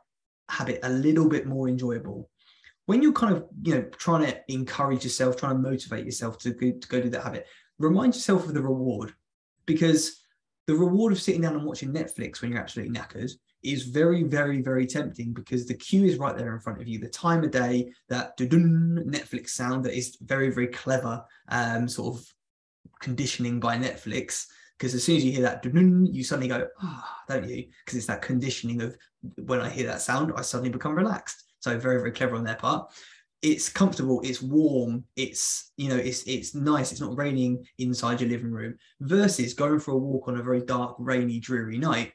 habit 0.49 0.81
a 0.83 0.91
little 0.91 1.29
bit 1.29 1.47
more 1.47 1.69
enjoyable. 1.69 2.31
When 2.87 3.03
you're 3.03 3.13
kind 3.13 3.37
of 3.37 3.47
you 3.63 3.75
know 3.75 3.83
trying 3.97 4.27
to 4.27 4.39
encourage 4.49 5.05
yourself 5.05 5.37
trying 5.37 5.57
to 5.57 5.71
motivate 5.71 6.05
yourself 6.05 6.39
to 6.39 6.51
go, 6.51 6.73
to 6.73 6.89
go 6.89 7.01
do 7.01 7.11
that 7.11 7.23
habit 7.23 7.47
remind 7.79 8.15
yourself 8.15 8.47
of 8.47 8.55
the 8.55 8.63
reward. 8.63 9.15
Because 9.67 10.23
the 10.69 10.75
reward 10.75 11.15
of 11.15 11.21
sitting 11.21 11.41
down 11.41 11.55
and 11.55 11.65
watching 11.65 11.95
Netflix 11.95 12.43
when 12.43 12.53
you're 12.53 12.61
absolutely 12.61 12.95
knackered 12.95 13.31
is 13.63 13.85
very, 13.85 14.23
very, 14.23 14.61
very 14.61 14.87
tempting 14.87 15.33
because 15.33 15.67
the 15.67 15.73
cue 15.73 16.05
is 16.05 16.19
right 16.19 16.37
there 16.37 16.53
in 16.55 16.61
front 16.61 16.79
of 16.79 16.87
you. 16.87 16.99
The 16.99 17.09
time 17.09 17.43
of 17.43 17.51
day, 17.51 17.91
that 18.11 18.37
Netflix 18.37 19.49
sound 19.49 19.87
that 19.87 19.97
is 19.97 20.19
very, 20.21 20.51
very 20.51 20.67
clever, 20.67 21.25
um, 21.49 21.89
sort 21.89 22.17
of 22.19 22.27
conditioning 23.01 23.59
by 23.59 23.79
Netflix. 23.79 24.45
Because 24.77 24.95
as 24.95 25.03
soon 25.03 25.17
as 25.17 25.25
you 25.25 25.33
hear 25.33 25.43
that, 25.43 25.65
you 25.65 26.23
suddenly 26.23 26.49
go, 26.49 26.69
oh, 26.83 27.05
don't 27.29 27.49
you? 27.49 27.65
Because 27.85 27.97
it's 27.97 28.07
that 28.07 28.21
conditioning 28.21 28.83
of 28.83 28.95
when 29.47 29.63
I 29.63 29.71
hear 29.71 29.87
that 29.87 30.03
sound, 30.03 30.35
I 30.37 30.43
suddenly 30.43 30.71
become 30.71 30.95
relaxed. 30.95 31.45
So 31.61 31.79
very, 31.79 31.97
very 31.97 32.13
clever 32.13 32.37
on 32.37 32.45
their 32.45 32.57
part 32.57 32.93
it's 33.43 33.69
comfortable 33.69 34.21
it's 34.25 34.43
warm 34.43 35.05
it's 35.15 35.73
you 35.77 35.89
know 35.89 35.97
it's 35.97 36.25
it's 36.25 36.57
nice 36.57 36.91
it's 36.91 37.01
not 37.01 37.17
raining 37.17 37.65
inside 37.79 38.21
your 38.21 38.29
living 38.29 38.51
room 38.51 38.77
versus 39.01 39.55
going 39.55 39.79
for 39.79 39.93
a 39.93 39.97
walk 39.97 40.27
on 40.27 40.39
a 40.39 40.43
very 40.43 40.61
dark 40.61 40.97
rainy 40.99 41.39
dreary 41.39 41.79
night. 41.79 42.13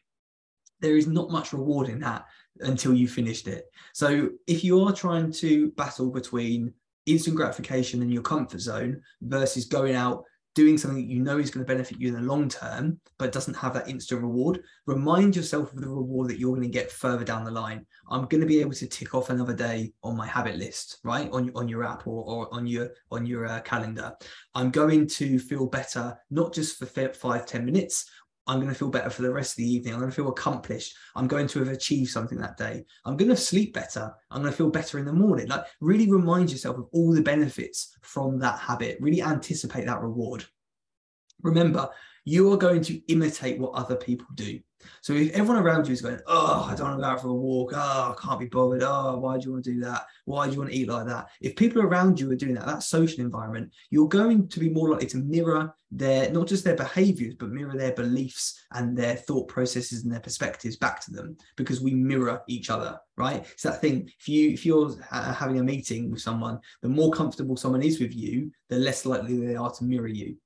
There 0.82 0.98
is 0.98 1.08
not 1.08 1.32
much 1.32 1.54
reward 1.54 1.88
in 1.88 2.00
that 2.02 2.26
until 2.60 2.94
you 2.94 3.08
finished 3.08 3.48
it. 3.48 3.66
So 3.94 4.32
if 4.48 4.66
you 4.66 4.82
are 4.82 4.92
trying 4.92 5.32
to 5.34 5.72
battle 5.72 6.12
between 6.12 6.74
instant 7.06 7.38
gratification 7.38 8.02
and 8.02 8.14
your 8.14 8.22
comfort 8.22 8.60
zone 8.60 9.02
versus 9.22 9.66
going 9.66 9.96
out 9.96 10.26
doing 10.56 10.78
something 10.78 11.02
that 11.02 11.12
you 11.12 11.20
know 11.20 11.40
is 11.40 11.50
going 11.50 11.66
to 11.66 11.72
benefit 11.72 12.00
you 12.00 12.10
in 12.10 12.14
the 12.14 12.22
long 12.22 12.48
term, 12.48 13.00
but 13.18 13.32
doesn't 13.32 13.56
have 13.56 13.74
that 13.74 13.88
instant 13.88 14.22
reward, 14.22 14.62
remind 14.86 15.36
yourself 15.36 15.74
of 15.74 15.82
the 15.82 15.90
reward 15.90 16.30
that 16.30 16.38
you're 16.38 16.56
going 16.56 16.62
to 16.62 16.68
get 16.68 16.92
further 16.92 17.24
down 17.24 17.44
the 17.44 17.52
line. 17.52 17.86
I'm 18.10 18.26
going 18.26 18.42
to 18.42 18.48
be 18.48 18.60
able 18.60 18.74
to 18.74 18.88
tick 18.88 19.16
off 19.16 19.30
another 19.30 19.54
day 19.54 19.94
on 20.04 20.16
my 20.16 20.28
habit 20.28 20.58
list, 20.58 21.00
right? 21.04 21.30
On, 21.32 21.52
on 21.56 21.68
your 21.68 21.84
app 21.84 22.06
or, 22.06 22.24
or 22.24 22.54
on 22.54 22.68
your 22.68 22.92
on 23.12 23.26
your 23.26 23.46
uh, 23.46 23.62
calendar. 23.62 24.14
I'm 24.54 24.70
going 24.70 25.08
to 25.08 25.40
feel 25.40 25.68
better, 25.68 26.18
not 26.30 26.54
just 26.54 26.78
for 26.78 26.86
five 26.86 27.46
ten 27.46 27.66
minutes. 27.66 28.10
I'm 28.46 28.60
going 28.60 28.72
to 28.72 28.78
feel 28.78 28.90
better 28.90 29.10
for 29.10 29.22
the 29.22 29.32
rest 29.32 29.54
of 29.54 29.58
the 29.58 29.72
evening. 29.72 29.94
I'm 29.94 30.00
going 30.00 30.12
to 30.12 30.16
feel 30.16 30.30
accomplished. 30.30 30.96
I'm 31.16 31.28
going 31.28 31.48
to 31.48 31.60
have 31.60 31.70
achieved 31.70 32.12
something 32.12 32.38
that 32.40 32.58
day. 32.58 32.86
I'm 33.06 33.16
going 33.16 33.30
to 33.30 33.38
sleep 33.38 33.74
better. 33.74 34.14
I'm 34.30 34.42
going 34.42 34.52
to 34.52 34.58
feel 34.58 34.70
better 34.70 35.00
in 35.00 35.06
the 35.06 35.14
morning. 35.14 35.48
Like, 35.48 35.66
really 35.80 36.12
remind 36.12 36.52
yourself 36.52 36.78
of 36.78 36.88
all 36.92 37.14
the 37.14 37.22
benefits 37.22 37.98
from 38.02 38.40
that 38.40 38.60
habit. 38.60 38.98
Really 39.00 39.22
anticipate 39.22 39.86
that 39.86 40.02
reward. 40.02 40.46
Remember, 41.42 41.90
you 42.26 42.52
are 42.52 42.58
going 42.58 42.82
to 42.82 43.02
imitate 43.12 43.60
what 43.60 43.74
other 43.74 43.96
people 43.96 44.28
do. 44.36 44.60
So 45.02 45.14
if 45.14 45.32
everyone 45.32 45.64
around 45.64 45.88
you 45.88 45.94
is 45.94 46.02
going, 46.02 46.20
oh, 46.28 46.68
I 46.70 46.76
don't 46.76 46.88
want 46.88 47.00
to 47.00 47.02
go 47.04 47.10
out 47.10 47.22
for 47.22 47.28
a 47.28 47.34
walk. 47.34 47.72
Oh, 47.76 48.16
I 48.18 48.22
can't 48.22 48.40
be 48.40 48.48
bothered. 48.48 48.84
Oh, 48.84 49.18
why 49.20 49.38
do 49.38 49.46
you 49.46 49.52
want 49.54 49.66
to 49.66 49.74
do 49.74 49.80
that? 49.82 50.06
Why 50.26 50.48
do 50.48 50.54
you 50.54 50.60
want 50.60 50.72
to 50.72 50.76
eat 50.78 50.88
like 50.88 51.08
that? 51.08 51.28
If 51.42 51.56
people 51.56 51.82
around 51.82 52.20
you 52.20 52.32
are 52.32 52.36
doing 52.36 52.56
that, 52.56 52.66
that 52.66 52.84
social 52.84 53.22
environment, 53.22 53.72
you're 53.90 54.08
going 54.08 54.48
to 54.48 54.60
be 54.60 54.70
more 54.70 54.90
likely 54.90 55.08
to 55.08 55.18
mirror 55.18 55.74
their, 55.92 56.32
not 56.32 56.48
just 56.48 56.64
their 56.64 56.76
behaviors, 56.76 57.36
but 57.36 57.50
mirror 57.50 57.78
their 57.78 57.94
beliefs 57.94 58.60
and 58.72 58.98
their 58.98 59.16
thought 59.16 59.48
processes 59.48 60.04
and 60.04 60.12
their 60.12 60.20
perspectives 60.20 60.76
back 60.76 61.00
to 61.02 61.12
them 61.12 61.38
because 61.56 61.82
we 61.82 61.94
mirror 61.94 62.42
each 62.48 62.70
other, 62.70 63.00
right? 63.18 63.46
It's 63.52 63.64
that 63.64 63.82
thing. 63.82 64.10
If 64.20 64.28
you, 64.28 64.50
if 64.50 64.66
you're 64.66 64.96
having 65.12 65.60
a 65.60 65.64
meeting 65.64 66.12
with 66.12 66.22
someone, 66.22 66.60
the 66.82 66.90
more 66.90 67.12
comfortable 67.12 67.58
someone 67.58 67.84
is 67.84 68.00
with 68.00 68.16
you, 68.16 68.52
the 68.70 68.78
less 68.78 69.06
likely 69.06 69.38
they 69.46 69.56
are 69.56 69.72
to 69.72 69.84
mirror 69.84 70.08
you. 70.08 70.38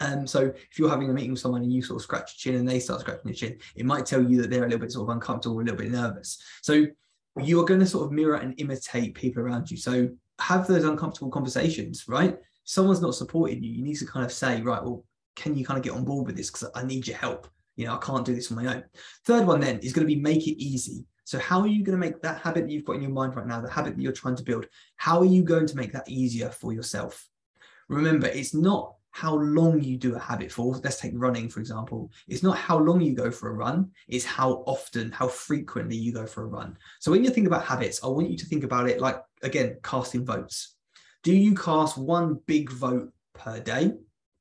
Um, 0.00 0.26
so 0.26 0.52
if 0.70 0.78
you're 0.78 0.90
having 0.90 1.08
a 1.08 1.12
meeting 1.12 1.30
with 1.30 1.40
someone 1.40 1.62
and 1.62 1.72
you 1.72 1.82
sort 1.82 1.96
of 1.96 2.02
scratch 2.02 2.44
your 2.44 2.52
chin 2.52 2.60
and 2.60 2.68
they 2.68 2.80
start 2.80 3.00
scratching 3.00 3.22
their 3.24 3.34
chin, 3.34 3.58
it 3.74 3.86
might 3.86 4.06
tell 4.06 4.22
you 4.22 4.40
that 4.42 4.50
they're 4.50 4.64
a 4.64 4.66
little 4.66 4.80
bit 4.80 4.92
sort 4.92 5.08
of 5.08 5.14
uncomfortable, 5.14 5.56
a 5.56 5.62
little 5.62 5.76
bit 5.76 5.90
nervous. 5.90 6.42
So 6.62 6.86
you 7.42 7.60
are 7.60 7.64
going 7.64 7.80
to 7.80 7.86
sort 7.86 8.06
of 8.06 8.12
mirror 8.12 8.36
and 8.36 8.54
imitate 8.58 9.14
people 9.14 9.42
around 9.42 9.70
you. 9.70 9.76
So 9.76 10.08
have 10.38 10.66
those 10.66 10.84
uncomfortable 10.84 11.30
conversations, 11.30 12.06
right? 12.08 12.38
someone's 12.66 13.00
not 13.00 13.14
supporting 13.14 13.62
you, 13.62 13.70
you 13.70 13.82
need 13.82 13.96
to 13.96 14.06
kind 14.06 14.26
of 14.26 14.32
say, 14.32 14.60
right, 14.60 14.82
well, 14.82 15.04
can 15.36 15.56
you 15.56 15.64
kind 15.64 15.78
of 15.78 15.84
get 15.84 15.94
on 15.94 16.04
board 16.04 16.26
with 16.26 16.36
this? 16.36 16.50
Because 16.50 16.68
I 16.74 16.84
need 16.84 17.06
your 17.06 17.16
help. 17.16 17.48
You 17.76 17.86
know, 17.86 17.94
I 17.94 17.98
can't 17.98 18.24
do 18.24 18.34
this 18.34 18.50
on 18.50 18.62
my 18.62 18.74
own. 18.74 18.84
Third 19.24 19.46
one 19.46 19.60
then 19.60 19.78
is 19.78 19.92
going 19.92 20.06
to 20.06 20.14
be 20.14 20.20
make 20.20 20.46
it 20.46 20.62
easy. 20.62 21.04
So 21.24 21.38
how 21.38 21.60
are 21.60 21.66
you 21.66 21.84
going 21.84 21.98
to 21.98 22.04
make 22.04 22.20
that 22.22 22.40
habit 22.40 22.64
that 22.64 22.70
you've 22.70 22.84
got 22.84 22.96
in 22.96 23.02
your 23.02 23.10
mind 23.10 23.36
right 23.36 23.46
now, 23.46 23.60
the 23.60 23.70
habit 23.70 23.96
that 23.96 24.02
you're 24.02 24.12
trying 24.12 24.36
to 24.36 24.42
build, 24.42 24.66
how 24.96 25.18
are 25.18 25.26
you 25.26 25.42
going 25.42 25.66
to 25.66 25.76
make 25.76 25.92
that 25.92 26.08
easier 26.08 26.50
for 26.50 26.72
yourself? 26.72 27.28
Remember, 27.88 28.26
it's 28.26 28.54
not 28.54 28.95
how 29.16 29.34
long 29.36 29.82
you 29.82 29.96
do 29.96 30.14
a 30.14 30.18
habit 30.18 30.52
for. 30.52 30.78
Let's 30.84 31.00
take 31.00 31.12
running, 31.14 31.48
for 31.48 31.60
example. 31.60 32.10
It's 32.28 32.42
not 32.42 32.58
how 32.58 32.76
long 32.76 33.00
you 33.00 33.14
go 33.14 33.30
for 33.30 33.48
a 33.48 33.54
run, 33.54 33.90
it's 34.08 34.26
how 34.26 34.62
often, 34.66 35.10
how 35.10 35.26
frequently 35.26 35.96
you 35.96 36.12
go 36.12 36.26
for 36.26 36.42
a 36.42 36.46
run. 36.46 36.76
So 37.00 37.10
when 37.10 37.24
you 37.24 37.30
think 37.30 37.46
about 37.46 37.64
habits, 37.64 38.04
I 38.04 38.08
want 38.08 38.28
you 38.28 38.36
to 38.36 38.44
think 38.44 38.62
about 38.62 38.90
it 38.90 39.00
like, 39.00 39.18
again, 39.42 39.78
casting 39.82 40.26
votes. 40.26 40.74
Do 41.22 41.34
you 41.34 41.54
cast 41.54 41.96
one 41.96 42.40
big 42.44 42.70
vote 42.70 43.10
per 43.32 43.58
day 43.58 43.92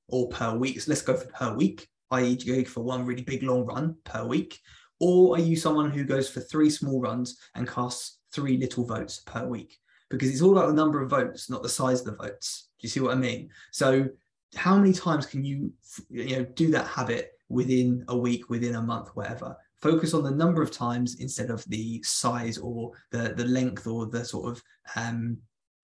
or 0.09 0.27
per 0.27 0.53
week? 0.53 0.81
So 0.81 0.91
let's 0.91 1.01
go 1.01 1.15
for 1.15 1.27
per 1.27 1.55
week, 1.55 1.87
i.e., 2.11 2.37
you 2.41 2.55
go 2.57 2.69
for 2.69 2.83
one 2.83 3.05
really 3.05 3.23
big 3.23 3.43
long 3.43 3.65
run 3.65 3.95
per 4.03 4.25
week. 4.25 4.59
Or 4.99 5.37
are 5.37 5.39
you 5.39 5.55
someone 5.55 5.89
who 5.89 6.03
goes 6.03 6.29
for 6.29 6.41
three 6.41 6.69
small 6.69 6.99
runs 6.99 7.39
and 7.55 7.65
casts 7.65 8.17
three 8.33 8.57
little 8.57 8.85
votes 8.85 9.21
per 9.25 9.47
week? 9.47 9.79
Because 10.09 10.29
it's 10.29 10.41
all 10.41 10.51
about 10.51 10.67
the 10.67 10.73
number 10.73 11.01
of 11.01 11.09
votes, 11.09 11.49
not 11.49 11.63
the 11.63 11.69
size 11.69 12.01
of 12.01 12.07
the 12.07 12.23
votes. 12.23 12.67
Do 12.77 12.85
you 12.85 12.89
see 12.89 12.99
what 12.99 13.13
I 13.13 13.15
mean? 13.15 13.49
So 13.71 14.09
how 14.55 14.77
many 14.77 14.93
times 14.93 15.25
can 15.25 15.43
you 15.43 15.71
you 16.09 16.37
know 16.37 16.45
do 16.55 16.71
that 16.71 16.87
habit 16.87 17.31
within 17.49 18.03
a 18.07 18.17
week 18.17 18.49
within 18.49 18.75
a 18.75 18.81
month 18.81 19.09
whatever? 19.15 19.55
Focus 19.81 20.13
on 20.13 20.23
the 20.23 20.31
number 20.31 20.61
of 20.61 20.71
times 20.71 21.19
instead 21.19 21.49
of 21.49 21.63
the 21.65 22.01
size 22.03 22.57
or 22.57 22.91
the 23.11 23.33
the 23.35 23.45
length 23.45 23.87
or 23.87 24.05
the 24.05 24.23
sort 24.23 24.51
of 24.51 24.63
um 24.95 25.37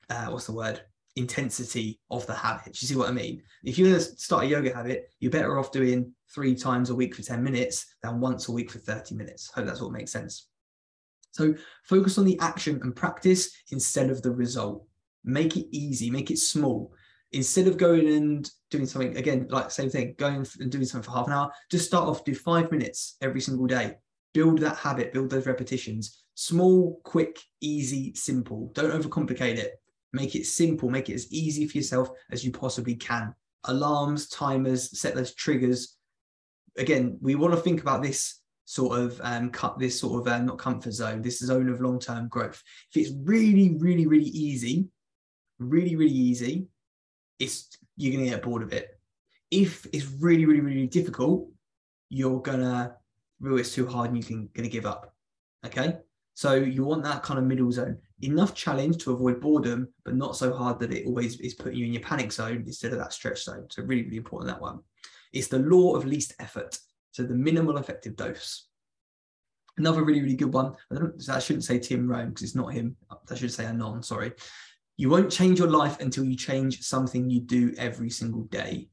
uh, 0.09 0.27
what's 0.27 0.47
the 0.47 0.53
word? 0.53 0.81
Intensity 1.15 1.99
of 2.09 2.25
the 2.27 2.33
habit. 2.33 2.81
You 2.81 2.87
see 2.87 2.95
what 2.95 3.09
i 3.09 3.11
mean? 3.11 3.41
If 3.63 3.77
you're 3.77 3.89
going 3.89 3.99
to 3.99 4.05
start 4.05 4.45
a 4.45 4.47
yoga 4.47 4.73
habit 4.73 5.11
you're 5.19 5.31
better 5.31 5.57
off 5.57 5.71
doing 5.71 6.13
three 6.33 6.55
times 6.55 6.89
a 6.89 6.95
week 6.95 7.15
for 7.15 7.21
10 7.21 7.43
minutes 7.43 7.95
than 8.01 8.19
once 8.19 8.47
a 8.47 8.51
week 8.51 8.71
for 8.71 8.79
30 8.79 9.15
minutes. 9.15 9.51
Hope 9.53 9.65
that's 9.65 9.81
what 9.81 9.91
makes 9.91 10.11
sense. 10.11 10.47
So 11.31 11.53
focus 11.83 12.17
on 12.17 12.25
the 12.25 12.39
action 12.39 12.79
and 12.83 12.95
practice 12.95 13.51
instead 13.71 14.09
of 14.09 14.21
the 14.21 14.31
result. 14.31 14.85
Make 15.23 15.55
it 15.55 15.67
easy 15.71 16.09
make 16.09 16.31
it 16.31 16.39
small 16.39 16.93
instead 17.33 17.67
of 17.67 17.77
going 17.77 18.07
and 18.07 18.51
doing 18.69 18.85
something 18.85 19.15
again 19.17 19.47
like 19.49 19.71
same 19.71 19.89
thing 19.89 20.15
going 20.17 20.45
and 20.59 20.71
doing 20.71 20.85
something 20.85 21.09
for 21.09 21.15
half 21.15 21.27
an 21.27 21.33
hour 21.33 21.51
just 21.69 21.85
start 21.85 22.07
off 22.07 22.25
do 22.25 22.35
five 22.35 22.71
minutes 22.71 23.17
every 23.21 23.41
single 23.41 23.67
day. 23.67 23.95
Build 24.33 24.59
that 24.59 24.77
habit 24.77 25.13
build 25.13 25.29
those 25.29 25.45
repetitions. 25.45 26.23
Small 26.35 27.01
quick 27.03 27.37
easy 27.59 28.13
simple. 28.15 28.71
Don't 28.73 28.91
overcomplicate 28.91 29.57
it. 29.57 29.73
Make 30.13 30.35
it 30.35 30.45
simple. 30.45 30.89
Make 30.89 31.09
it 31.09 31.15
as 31.15 31.31
easy 31.31 31.67
for 31.67 31.77
yourself 31.77 32.09
as 32.31 32.43
you 32.43 32.51
possibly 32.51 32.95
can. 32.95 33.33
Alarms 33.65 34.27
timers 34.29 34.97
set 34.97 35.15
those 35.15 35.33
triggers. 35.35 35.97
Again 36.77 37.17
we 37.21 37.35
want 37.35 37.53
to 37.53 37.59
think 37.59 37.81
about 37.81 38.01
this 38.01 38.39
sort 38.65 38.97
of 38.97 39.19
um, 39.23 39.49
cut 39.49 39.77
this 39.77 39.99
sort 39.99 40.21
of 40.21 40.33
uh, 40.33 40.39
not 40.39 40.57
comfort 40.57 40.93
zone. 40.93 41.21
This 41.21 41.39
zone 41.39 41.69
of 41.69 41.81
long-term 41.81 42.29
growth. 42.29 42.61
If 42.93 43.01
it's 43.01 43.15
really 43.23 43.75
really 43.79 44.07
really 44.07 44.23
easy 44.25 44.89
really 45.61 45.95
really 45.95 46.11
easy 46.11 46.67
it's 47.41 47.77
you're 47.97 48.13
gonna 48.13 48.29
get 48.29 48.43
bored 48.43 48.61
of 48.61 48.71
it. 48.71 48.99
If 49.49 49.85
it's 49.91 50.05
really, 50.05 50.45
really, 50.45 50.61
really 50.61 50.87
difficult, 50.87 51.49
you're 52.09 52.41
gonna 52.41 52.95
feel 53.41 53.57
it's 53.57 53.73
too 53.73 53.87
hard 53.87 54.11
and 54.11 54.17
you 54.17 54.23
can 54.23 54.49
gonna 54.53 54.69
give 54.69 54.85
up. 54.85 55.13
Okay. 55.65 55.97
So 56.33 56.53
you 56.53 56.85
want 56.85 57.03
that 57.03 57.23
kind 57.23 57.39
of 57.39 57.45
middle 57.45 57.71
zone. 57.71 57.97
Enough 58.21 58.55
challenge 58.55 59.03
to 59.03 59.11
avoid 59.11 59.41
boredom, 59.41 59.89
but 60.05 60.15
not 60.15 60.37
so 60.37 60.53
hard 60.53 60.79
that 60.79 60.93
it 60.93 61.05
always 61.05 61.39
is 61.39 61.55
putting 61.55 61.77
you 61.77 61.85
in 61.85 61.93
your 61.93 62.01
panic 62.01 62.31
zone 62.31 62.63
instead 62.65 62.93
of 62.93 62.99
that 62.99 63.13
stretch 63.13 63.43
zone. 63.43 63.67
So 63.69 63.83
really, 63.83 64.03
really 64.03 64.17
important 64.17 64.49
that 64.49 64.61
one. 64.61 64.79
It's 65.33 65.47
the 65.47 65.59
law 65.59 65.95
of 65.95 66.05
least 66.05 66.33
effort. 66.39 66.79
So 67.11 67.23
the 67.23 67.35
minimal 67.35 67.77
effective 67.77 68.15
dose. 68.15 68.67
Another 69.77 70.03
really, 70.03 70.21
really 70.21 70.35
good 70.35 70.53
one. 70.53 70.73
I, 70.91 70.95
don't, 70.95 71.29
I 71.29 71.39
shouldn't 71.39 71.65
say 71.65 71.79
Tim 71.79 72.07
Rohn 72.07 72.29
because 72.29 72.43
it's 72.43 72.55
not 72.55 72.73
him. 72.73 72.95
I 73.29 73.35
should 73.35 73.51
say 73.51 73.65
Anon, 73.65 74.03
sorry. 74.03 74.33
You 74.97 75.09
won't 75.09 75.31
change 75.31 75.59
your 75.59 75.69
life 75.69 75.99
until 75.99 76.23
you 76.23 76.35
change 76.35 76.81
something 76.81 77.29
you 77.29 77.41
do 77.41 77.73
every 77.77 78.09
single 78.09 78.43
day. 78.43 78.89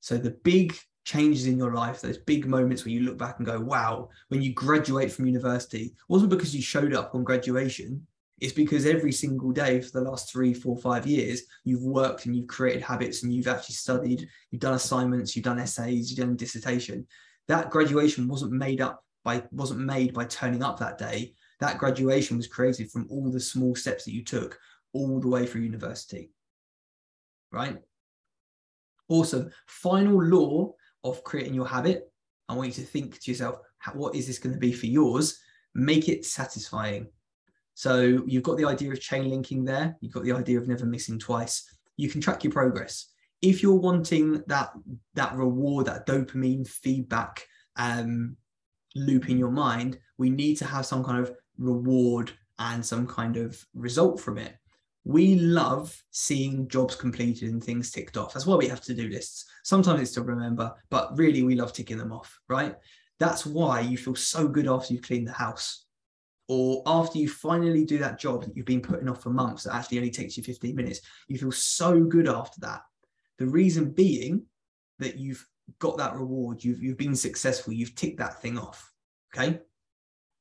So 0.00 0.18
the 0.18 0.30
big 0.30 0.76
changes 1.04 1.46
in 1.46 1.58
your 1.58 1.74
life, 1.74 2.00
those 2.00 2.18
big 2.18 2.46
moments 2.46 2.84
where 2.84 2.92
you 2.92 3.00
look 3.00 3.18
back 3.18 3.36
and 3.38 3.46
go, 3.46 3.60
wow, 3.60 4.08
when 4.28 4.42
you 4.42 4.52
graduate 4.52 5.12
from 5.12 5.26
university, 5.26 5.94
wasn't 6.08 6.30
because 6.30 6.54
you 6.54 6.62
showed 6.62 6.94
up 6.94 7.14
on 7.14 7.24
graduation. 7.24 8.06
It's 8.40 8.52
because 8.52 8.86
every 8.86 9.12
single 9.12 9.52
day 9.52 9.80
for 9.80 9.92
the 9.92 10.08
last 10.08 10.32
three, 10.32 10.52
four, 10.52 10.76
five 10.76 11.06
years, 11.06 11.42
you've 11.64 11.84
worked 11.84 12.26
and 12.26 12.34
you've 12.34 12.48
created 12.48 12.82
habits 12.82 13.22
and 13.22 13.32
you've 13.32 13.46
actually 13.46 13.76
studied, 13.76 14.28
you've 14.50 14.60
done 14.60 14.74
assignments, 14.74 15.36
you've 15.36 15.44
done 15.44 15.60
essays, 15.60 16.10
you've 16.10 16.18
done 16.18 16.34
dissertation. 16.34 17.06
That 17.46 17.70
graduation 17.70 18.26
wasn't 18.26 18.52
made 18.52 18.80
up 18.80 19.04
by 19.24 19.44
wasn't 19.52 19.80
made 19.80 20.12
by 20.12 20.24
turning 20.24 20.62
up 20.62 20.78
that 20.80 20.98
day. 20.98 21.34
That 21.62 21.78
graduation 21.78 22.36
was 22.36 22.48
created 22.48 22.90
from 22.90 23.06
all 23.08 23.30
the 23.30 23.38
small 23.38 23.76
steps 23.76 24.04
that 24.04 24.12
you 24.12 24.24
took, 24.24 24.58
all 24.92 25.20
the 25.20 25.28
way 25.28 25.46
through 25.46 25.60
university. 25.60 26.32
Right? 27.52 27.78
Awesome. 29.08 29.48
Final 29.68 30.20
law 30.20 30.72
of 31.04 31.22
creating 31.22 31.54
your 31.54 31.68
habit. 31.68 32.10
I 32.48 32.54
want 32.54 32.66
you 32.66 32.74
to 32.74 32.90
think 32.90 33.20
to 33.20 33.30
yourself, 33.30 33.58
what 33.94 34.16
is 34.16 34.26
this 34.26 34.40
going 34.40 34.54
to 34.54 34.58
be 34.58 34.72
for 34.72 34.86
yours? 34.86 35.38
Make 35.72 36.08
it 36.08 36.24
satisfying. 36.24 37.06
So 37.74 38.24
you've 38.26 38.42
got 38.42 38.56
the 38.56 38.64
idea 38.64 38.90
of 38.90 39.00
chain 39.00 39.30
linking 39.30 39.64
there. 39.64 39.96
You've 40.00 40.14
got 40.14 40.24
the 40.24 40.32
idea 40.32 40.58
of 40.58 40.66
never 40.66 40.84
missing 40.84 41.20
twice. 41.20 41.64
You 41.96 42.10
can 42.10 42.20
track 42.20 42.42
your 42.42 42.52
progress. 42.52 43.12
If 43.40 43.62
you're 43.62 43.74
wanting 43.74 44.42
that 44.48 44.72
that 45.14 45.36
reward, 45.36 45.86
that 45.86 46.08
dopamine 46.08 46.66
feedback, 46.66 47.46
um, 47.76 48.36
loop 48.96 49.30
in 49.30 49.38
your 49.38 49.52
mind, 49.52 50.00
we 50.18 50.28
need 50.28 50.56
to 50.56 50.64
have 50.64 50.86
some 50.86 51.04
kind 51.04 51.20
of 51.20 51.32
reward 51.58 52.32
and 52.58 52.84
some 52.84 53.06
kind 53.06 53.36
of 53.36 53.62
result 53.74 54.20
from 54.20 54.38
it. 54.38 54.54
We 55.04 55.34
love 55.36 55.96
seeing 56.12 56.68
jobs 56.68 56.94
completed 56.94 57.50
and 57.50 57.62
things 57.62 57.90
ticked 57.90 58.16
off. 58.16 58.32
That's 58.32 58.46
why 58.46 58.56
we 58.56 58.68
have 58.68 58.82
to 58.82 58.94
do 58.94 59.08
lists. 59.08 59.46
Sometimes 59.64 60.00
it's 60.00 60.12
to 60.12 60.22
remember, 60.22 60.72
but 60.90 61.16
really 61.18 61.42
we 61.42 61.56
love 61.56 61.72
ticking 61.72 61.98
them 61.98 62.12
off, 62.12 62.38
right? 62.48 62.76
That's 63.18 63.44
why 63.44 63.80
you 63.80 63.98
feel 63.98 64.14
so 64.14 64.46
good 64.46 64.68
after 64.68 64.94
you've 64.94 65.02
cleaned 65.02 65.26
the 65.26 65.32
house 65.32 65.86
or 66.48 66.82
after 66.86 67.18
you 67.18 67.28
finally 67.28 67.84
do 67.84 67.98
that 67.98 68.18
job 68.18 68.44
that 68.44 68.56
you've 68.56 68.66
been 68.66 68.80
putting 68.80 69.08
off 69.08 69.22
for 69.22 69.30
months 69.30 69.64
that 69.64 69.74
actually 69.74 69.98
only 69.98 70.10
takes 70.10 70.36
you 70.36 70.42
15 70.42 70.74
minutes. 70.74 71.00
You 71.28 71.38
feel 71.38 71.52
so 71.52 72.04
good 72.04 72.28
after 72.28 72.60
that. 72.60 72.82
The 73.38 73.46
reason 73.46 73.90
being 73.90 74.44
that 74.98 75.18
you've 75.18 75.46
got 75.78 75.96
that 75.98 76.14
reward, 76.14 76.62
you've, 76.62 76.82
you've 76.82 76.98
been 76.98 77.16
successful, 77.16 77.72
you've 77.72 77.94
ticked 77.94 78.18
that 78.18 78.40
thing 78.40 78.58
off. 78.58 78.92
Okay. 79.34 79.60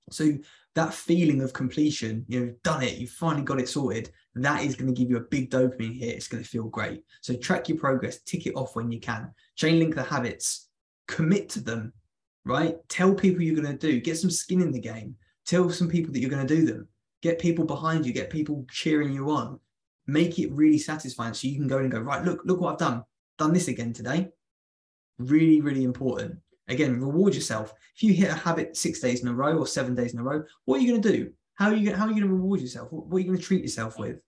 So 0.10 0.34
that 0.76 0.94
feeling 0.94 1.42
of 1.42 1.54
completion, 1.54 2.26
you 2.28 2.40
know, 2.40 2.54
done 2.64 2.84
it, 2.84 2.98
you've 2.98 3.10
finally 3.12 3.44
got 3.44 3.60
it 3.60 3.68
sorted, 3.68 4.10
that 4.36 4.64
is 4.64 4.76
going 4.76 4.94
to 4.94 4.98
give 4.98 5.10
you 5.10 5.18
a 5.18 5.22
big 5.22 5.50
dopamine 5.52 6.00
hit. 6.00 6.16
It's 6.16 6.28
going 6.28 6.44
to 6.44 6.50
feel 6.50 6.70
great. 6.70 7.04
So 7.22 7.36
track 7.36 7.68
your 7.68 7.78
progress, 7.78 8.22
tick 8.22 8.48
it 8.48 8.56
off 8.56 8.76
when 8.76 8.92
you 8.92 9.00
can, 9.00 9.32
chain 9.56 9.80
link 9.80 9.96
the 9.96 10.04
habits, 10.04 10.70
commit 11.08 11.50
to 11.50 11.60
them, 11.60 11.92
right? 12.46 12.78
Tell 12.88 13.14
people 13.14 13.42
you're 13.42 13.62
going 13.62 13.78
to 13.78 13.88
do, 13.88 14.00
get 14.00 14.18
some 14.18 14.32
skin 14.32 14.62
in 14.62 14.72
the 14.72 14.80
game, 14.80 15.16
tell 15.46 15.70
some 15.70 15.90
people 15.90 16.14
that 16.14 16.20
you're 16.20 16.30
going 16.30 16.48
to 16.48 16.56
do 16.56 16.66
them, 16.66 16.88
get 17.22 17.40
people 17.40 17.66
behind 17.66 18.06
you, 18.06 18.14
get 18.14 18.30
people 18.30 18.66
cheering 18.72 19.12
you 19.12 19.30
on, 19.30 19.60
make 20.08 20.40
it 20.40 20.52
really 20.52 20.78
satisfying 20.78 21.34
so 21.34 21.48
you 21.48 21.56
can 21.56 21.68
go 21.68 21.80
and 21.80 21.92
go, 21.92 22.00
right, 22.00 22.24
look, 22.24 22.42
look 22.46 22.62
what 22.62 22.74
I've 22.74 22.80
done, 22.80 23.04
done 23.38 23.52
this 23.52 23.68
again 23.68 23.92
today. 23.92 24.30
Really, 25.20 25.60
really 25.60 25.84
important. 25.84 26.38
Again, 26.72 27.00
reward 27.00 27.36
yourself. 27.36 27.74
If 27.96 28.04
you 28.04 28.14
hit 28.14 28.30
a 28.30 28.36
habit 28.36 28.78
six 28.78 29.00
days 29.00 29.22
in 29.22 29.28
a 29.28 29.34
row 29.34 29.58
or 29.58 29.68
seven 29.68 29.94
days 29.94 30.14
in 30.14 30.20
a 30.20 30.24
row, 30.24 30.44
what 30.66 30.78
are 30.78 30.82
you 30.82 30.92
going 30.92 31.02
to 31.02 31.12
do? 31.12 31.32
How 31.56 31.68
are 31.68 31.76
you, 31.76 31.94
how 31.94 32.06
are 32.06 32.08
you 32.08 32.16
going 32.16 32.28
to 32.28 32.34
reward 32.34 32.62
yourself? 32.62 32.92
What, 32.92 33.08
what 33.08 33.18
are 33.18 33.20
you 33.20 33.28
going 33.28 33.38
to 33.38 33.44
treat 33.44 33.62
yourself 33.62 34.00
with? 34.00 34.20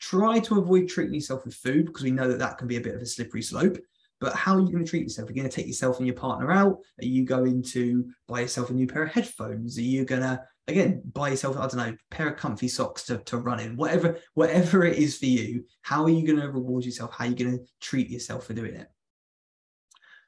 Try 0.00 0.38
to 0.38 0.58
avoid 0.58 0.88
treating 0.88 1.14
yourself 1.14 1.44
with 1.44 1.54
food 1.54 1.86
because 1.86 2.04
we 2.04 2.12
know 2.12 2.28
that 2.28 2.38
that 2.38 2.56
can 2.56 2.68
be 2.68 2.76
a 2.76 2.80
bit 2.80 2.94
of 2.94 3.02
a 3.02 3.06
slippery 3.06 3.42
slope. 3.42 3.78
But 4.20 4.34
how 4.34 4.54
are 4.54 4.60
you 4.60 4.70
going 4.72 4.84
to 4.84 4.88
treat 4.88 5.02
yourself? 5.02 5.28
Are 5.28 5.32
you 5.32 5.40
going 5.40 5.50
to 5.50 5.54
take 5.54 5.66
yourself 5.66 5.98
and 5.98 6.06
your 6.06 6.16
partner 6.16 6.50
out? 6.50 6.78
Are 7.00 7.04
you 7.04 7.24
going 7.24 7.62
to 7.64 8.08
buy 8.26 8.40
yourself 8.40 8.70
a 8.70 8.74
new 8.74 8.86
pair 8.86 9.04
of 9.04 9.12
headphones? 9.12 9.78
Are 9.78 9.82
you 9.82 10.04
going 10.04 10.22
to 10.22 10.42
again 10.66 11.02
buy 11.12 11.30
yourself 11.30 11.56
I 11.56 11.60
don't 11.60 11.76
know 11.76 11.94
a 11.94 12.14
pair 12.14 12.28
of 12.28 12.36
comfy 12.36 12.68
socks 12.68 13.04
to, 13.04 13.18
to 13.18 13.38
run 13.38 13.60
in? 13.60 13.76
Whatever 13.76 14.18
whatever 14.34 14.84
it 14.84 14.98
is 14.98 15.18
for 15.18 15.26
you, 15.26 15.64
how 15.82 16.02
are 16.04 16.10
you 16.10 16.26
going 16.26 16.40
to 16.40 16.50
reward 16.50 16.84
yourself? 16.84 17.12
How 17.12 17.24
are 17.24 17.28
you 17.28 17.36
going 17.36 17.58
to 17.58 17.64
treat 17.80 18.10
yourself 18.10 18.46
for 18.46 18.54
doing 18.54 18.74
it? 18.74 18.88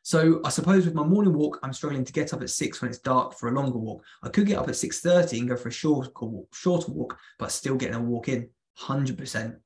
So 0.03 0.41
I 0.45 0.49
suppose 0.49 0.87
with 0.87 0.95
my 0.95 1.05
morning 1.05 1.35
walk, 1.35 1.59
I'm 1.63 1.73
struggling 1.73 2.05
to 2.05 2.13
get 2.13 2.33
up 2.33 2.43
at 2.43 2.51
six 2.51 2.81
when 2.81 2.91
it's 2.91 3.01
dark 3.01 3.39
for 3.39 3.49
a 3.49 3.53
longer 3.53 3.79
walk. 3.79 4.03
I 4.23 4.29
could 4.29 4.47
get 4.47 4.59
up 4.59 4.69
at 4.69 4.77
six 4.77 5.01
thirty 5.01 5.39
and 5.39 5.49
go 5.49 5.57
for 5.57 5.69
a 5.69 5.73
shorter 5.73 6.11
walk, 6.21 6.55
shorter 6.55 6.91
walk, 6.91 7.19
but 7.39 7.53
still 7.53 7.77
getting 7.77 7.97
a 7.97 8.01
walk 8.01 8.29
in. 8.29 8.49
Hundred 8.75 9.19
percent. 9.19 9.57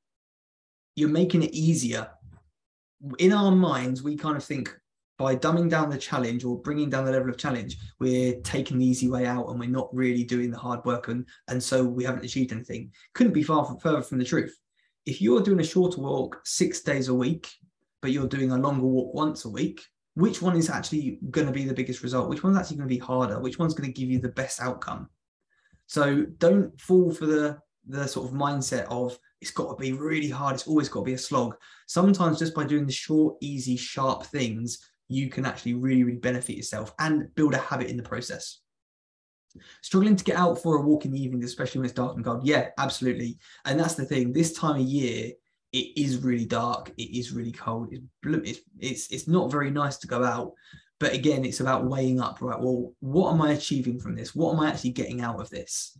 You're 0.96 1.08
making 1.08 1.42
it 1.44 1.54
easier. 1.54 2.08
In 3.18 3.32
our 3.32 3.52
minds, 3.52 4.02
we 4.02 4.16
kind 4.16 4.36
of 4.36 4.42
think 4.42 4.76
by 5.18 5.36
dumbing 5.36 5.70
down 5.70 5.90
the 5.90 5.98
challenge 5.98 6.44
or 6.44 6.60
bringing 6.60 6.90
down 6.90 7.04
the 7.04 7.12
level 7.12 7.30
of 7.30 7.38
challenge, 7.38 7.76
we're 8.00 8.40
taking 8.40 8.78
the 8.78 8.86
easy 8.86 9.08
way 9.08 9.26
out 9.26 9.48
and 9.48 9.60
we're 9.60 9.68
not 9.68 9.94
really 9.94 10.24
doing 10.24 10.50
the 10.50 10.58
hard 10.58 10.84
work, 10.84 11.08
and 11.08 11.26
and 11.48 11.62
so 11.62 11.84
we 11.84 12.02
haven't 12.02 12.24
achieved 12.24 12.52
anything. 12.52 12.90
Couldn't 13.14 13.32
be 13.32 13.44
far 13.44 13.64
from, 13.64 13.78
further 13.78 14.02
from 14.02 14.18
the 14.18 14.24
truth. 14.24 14.58
If 15.06 15.22
you're 15.22 15.42
doing 15.42 15.60
a 15.60 15.64
shorter 15.64 16.00
walk 16.00 16.40
six 16.44 16.80
days 16.80 17.08
a 17.08 17.14
week, 17.14 17.48
but 18.02 18.10
you're 18.10 18.26
doing 18.26 18.50
a 18.50 18.58
longer 18.58 18.86
walk 18.86 19.14
once 19.14 19.44
a 19.44 19.50
week, 19.50 19.80
which 20.14 20.40
one 20.40 20.56
is 20.56 20.70
actually 20.70 21.18
going 21.30 21.46
to 21.46 21.52
be 21.52 21.64
the 21.64 21.74
biggest 21.74 22.02
result? 22.02 22.28
Which 22.28 22.42
one's 22.42 22.56
actually 22.56 22.76
going 22.76 22.88
to 22.88 22.94
be 22.94 23.00
harder? 23.00 23.40
Which 23.40 23.58
one's 23.58 23.74
going 23.74 23.92
to 23.92 24.00
give 24.00 24.10
you 24.10 24.20
the 24.20 24.28
best 24.28 24.60
outcome? 24.60 25.08
So 25.86 26.24
don't 26.38 26.80
fall 26.80 27.12
for 27.12 27.26
the 27.26 27.58
the 27.86 28.06
sort 28.06 28.26
of 28.26 28.34
mindset 28.34 28.86
of 28.88 29.18
it's 29.40 29.50
got 29.50 29.68
to 29.68 29.76
be 29.76 29.92
really 29.92 30.30
hard. 30.30 30.54
It's 30.54 30.66
always 30.66 30.88
got 30.88 31.00
to 31.00 31.04
be 31.04 31.14
a 31.14 31.18
slog. 31.18 31.54
Sometimes 31.86 32.38
just 32.38 32.54
by 32.54 32.64
doing 32.64 32.86
the 32.86 32.92
short, 32.92 33.36
easy, 33.42 33.76
sharp 33.76 34.24
things, 34.24 34.78
you 35.08 35.28
can 35.28 35.44
actually 35.44 35.74
really, 35.74 36.02
really 36.02 36.18
benefit 36.18 36.56
yourself 36.56 36.94
and 36.98 37.34
build 37.34 37.52
a 37.52 37.58
habit 37.58 37.88
in 37.88 37.98
the 37.98 38.02
process. 38.02 38.60
Struggling 39.82 40.16
to 40.16 40.24
get 40.24 40.36
out 40.36 40.62
for 40.62 40.76
a 40.76 40.80
walk 40.80 41.04
in 41.04 41.12
the 41.12 41.22
evening, 41.22 41.44
especially 41.44 41.80
when 41.80 41.84
it's 41.84 41.94
dark 41.94 42.16
and 42.16 42.24
cold. 42.24 42.46
Yeah, 42.46 42.68
absolutely. 42.78 43.38
And 43.66 43.78
that's 43.78 43.94
the 43.94 44.06
thing. 44.06 44.32
This 44.32 44.54
time 44.54 44.80
of 44.80 44.86
year, 44.86 45.32
it 45.74 46.00
is 46.00 46.22
really 46.22 46.46
dark. 46.46 46.92
It 46.96 47.18
is 47.18 47.32
really 47.32 47.50
cold. 47.50 47.88
It's, 47.90 48.04
it's 48.22 48.60
it's 48.78 49.06
it's 49.08 49.28
not 49.28 49.50
very 49.50 49.70
nice 49.70 49.98
to 49.98 50.06
go 50.06 50.22
out. 50.22 50.52
But 51.00 51.12
again, 51.12 51.44
it's 51.44 51.58
about 51.58 51.86
weighing 51.86 52.20
up. 52.20 52.40
Right. 52.40 52.58
Well, 52.58 52.92
what 53.00 53.32
am 53.32 53.42
I 53.42 53.52
achieving 53.52 53.98
from 53.98 54.14
this? 54.14 54.36
What 54.36 54.54
am 54.54 54.60
I 54.60 54.70
actually 54.70 54.92
getting 54.92 55.20
out 55.20 55.40
of 55.40 55.50
this? 55.50 55.98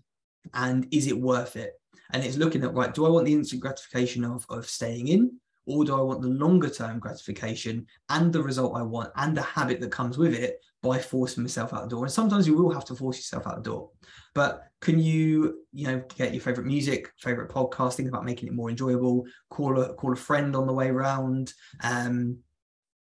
And 0.55 0.87
is 0.93 1.09
it 1.09 1.21
worth 1.21 1.57
it? 1.57 1.73
And 2.13 2.23
it's 2.23 2.37
looking 2.37 2.63
at 2.63 2.73
right. 2.73 2.95
Do 2.95 3.05
I 3.05 3.09
want 3.09 3.27
the 3.27 3.33
instant 3.33 3.63
gratification 3.63 4.25
of 4.25 4.47
of 4.49 4.69
staying 4.69 5.09
in, 5.09 5.33
or 5.67 5.85
do 5.85 5.99
I 5.99 6.03
want 6.03 6.23
the 6.23 6.29
longer 6.29 6.71
term 6.71 7.01
gratification 7.01 7.87
and 8.11 8.33
the 8.33 8.45
result 8.45 8.77
I 8.77 8.83
want 8.83 9.11
and 9.17 9.37
the 9.37 9.43
habit 9.43 9.81
that 9.81 9.91
comes 9.91 10.17
with 10.17 10.35
it 10.35 10.61
by 10.85 10.99
forcing 10.99 11.43
myself 11.43 11.73
out 11.73 11.83
the 11.83 11.89
door? 11.89 12.05
And 12.05 12.13
sometimes 12.13 12.47
you 12.47 12.55
will 12.55 12.71
have 12.71 12.85
to 12.85 12.95
force 12.95 13.17
yourself 13.17 13.47
out 13.47 13.57
the 13.57 13.71
door. 13.71 13.91
But 14.35 14.63
can 14.81 15.01
you, 15.01 15.65
you 15.73 15.89
know, 15.89 16.03
get 16.17 16.33
your 16.33 16.43
favorite 16.43 16.67
music, 16.67 17.11
favorite 17.19 17.51
podcast, 17.51 17.95
think 17.95 18.09
about 18.09 18.25
making 18.25 18.49
it 18.49 18.55
more 18.55 18.71
enjoyable, 18.71 19.25
call 19.51 19.81
a 19.81 19.95
call 19.95 20.13
a 20.13 20.17
friend 20.17 20.55
on 20.55 20.67
the 20.67 20.73
way 20.73 20.89
around. 20.89 21.53
Um, 21.83 22.39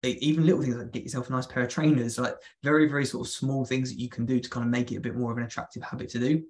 even 0.03 0.45
little 0.45 0.61
things 0.61 0.75
like 0.75 0.91
get 0.91 1.03
yourself 1.03 1.29
a 1.29 1.31
nice 1.31 1.47
pair 1.47 1.63
of 1.63 1.69
trainers, 1.69 2.19
like 2.19 2.35
very, 2.61 2.87
very 2.87 3.05
sort 3.05 3.25
of 3.27 3.33
small 3.33 3.65
things 3.65 3.89
that 3.89 3.99
you 3.99 4.09
can 4.09 4.25
do 4.25 4.39
to 4.39 4.49
kind 4.49 4.65
of 4.65 4.71
make 4.71 4.91
it 4.91 4.97
a 4.97 5.01
bit 5.01 5.15
more 5.15 5.31
of 5.31 5.37
an 5.37 5.43
attractive 5.43 5.83
habit 5.83 6.09
to 6.09 6.19
do 6.19 6.43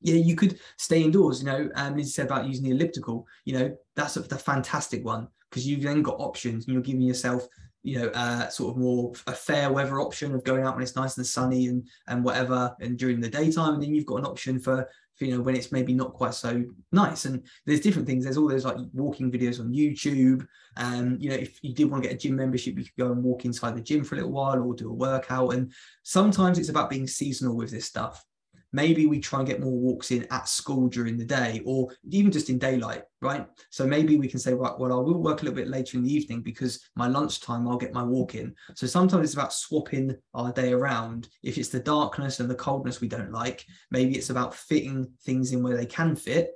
yeah, 0.00 0.14
you 0.14 0.34
could 0.34 0.58
stay 0.78 1.02
indoors. 1.02 1.40
You 1.40 1.46
know, 1.46 1.70
um, 1.74 1.96
Lizzie 1.96 2.10
said 2.10 2.26
about 2.26 2.46
using 2.46 2.64
the 2.64 2.70
elliptical. 2.70 3.26
You 3.44 3.58
know, 3.58 3.76
that's 3.96 4.16
a, 4.16 4.20
the 4.20 4.38
fantastic 4.38 5.04
one 5.04 5.28
because 5.48 5.66
you've 5.66 5.82
then 5.82 6.02
got 6.02 6.20
options 6.20 6.64
and 6.64 6.74
you're 6.74 6.82
giving 6.82 7.02
yourself, 7.02 7.46
you 7.82 7.98
know, 7.98 8.08
uh, 8.08 8.48
sort 8.48 8.72
of 8.72 8.76
more 8.80 9.12
a 9.26 9.32
fair 9.32 9.72
weather 9.72 10.00
option 10.00 10.34
of 10.34 10.44
going 10.44 10.64
out 10.64 10.74
when 10.74 10.82
it's 10.82 10.96
nice 10.96 11.16
and 11.16 11.26
sunny 11.26 11.68
and 11.68 11.88
and 12.08 12.24
whatever, 12.24 12.74
and 12.80 12.98
during 12.98 13.20
the 13.20 13.28
daytime. 13.28 13.74
And 13.74 13.82
then 13.82 13.94
you've 13.94 14.06
got 14.06 14.18
an 14.18 14.26
option 14.26 14.58
for, 14.58 14.88
for 15.16 15.24
you 15.24 15.36
know 15.36 15.42
when 15.42 15.56
it's 15.56 15.72
maybe 15.72 15.94
not 15.94 16.12
quite 16.12 16.34
so 16.34 16.64
nice. 16.92 17.24
And 17.24 17.42
there's 17.64 17.80
different 17.80 18.06
things. 18.06 18.24
There's 18.24 18.36
all 18.36 18.48
those 18.48 18.64
like 18.64 18.76
walking 18.92 19.30
videos 19.30 19.60
on 19.60 19.72
YouTube. 19.72 20.46
And 20.76 21.14
um, 21.14 21.16
you 21.20 21.30
know, 21.30 21.36
if 21.36 21.58
you 21.62 21.74
did 21.74 21.90
want 21.90 22.02
to 22.02 22.08
get 22.08 22.16
a 22.16 22.18
gym 22.18 22.36
membership, 22.36 22.76
you 22.76 22.84
could 22.84 22.96
go 22.98 23.12
and 23.12 23.22
walk 23.22 23.44
inside 23.44 23.76
the 23.76 23.82
gym 23.82 24.04
for 24.04 24.14
a 24.14 24.18
little 24.18 24.32
while 24.32 24.62
or 24.62 24.74
do 24.74 24.90
a 24.90 24.94
workout. 24.94 25.54
And 25.54 25.72
sometimes 26.02 26.58
it's 26.58 26.68
about 26.68 26.90
being 26.90 27.06
seasonal 27.06 27.56
with 27.56 27.70
this 27.70 27.86
stuff 27.86 28.24
maybe 28.72 29.06
we 29.06 29.20
try 29.20 29.40
and 29.40 29.48
get 29.48 29.60
more 29.60 29.72
walks 29.72 30.10
in 30.10 30.26
at 30.30 30.48
school 30.48 30.88
during 30.88 31.16
the 31.16 31.24
day 31.24 31.60
or 31.64 31.88
even 32.10 32.30
just 32.30 32.50
in 32.50 32.58
daylight 32.58 33.02
right? 33.22 33.46
So 33.68 33.86
maybe 33.86 34.16
we 34.16 34.28
can 34.28 34.38
say 34.38 34.54
right 34.54 34.78
well 34.78 34.92
i 34.92 34.96
will 34.96 35.22
work 35.22 35.42
a 35.42 35.44
little 35.44 35.56
bit 35.56 35.68
later 35.68 35.96
in 35.96 36.04
the 36.04 36.12
evening 36.12 36.40
because 36.42 36.80
my 36.96 37.06
lunchtime 37.06 37.68
i'll 37.68 37.76
get 37.76 37.92
my 37.92 38.02
walk 38.02 38.34
in. 38.34 38.54
So 38.74 38.86
sometimes 38.86 39.24
it's 39.24 39.34
about 39.34 39.52
swapping 39.52 40.16
our 40.34 40.52
day 40.52 40.72
around. 40.72 41.28
If 41.42 41.58
it's 41.58 41.68
the 41.68 41.80
darkness 41.80 42.40
and 42.40 42.48
the 42.50 42.54
coldness 42.54 43.00
we 43.00 43.08
don't 43.08 43.32
like 43.32 43.64
maybe 43.90 44.16
it's 44.16 44.30
about 44.30 44.54
fitting 44.54 45.06
things 45.24 45.52
in 45.52 45.62
where 45.62 45.76
they 45.76 45.86
can 45.86 46.16
fit 46.16 46.50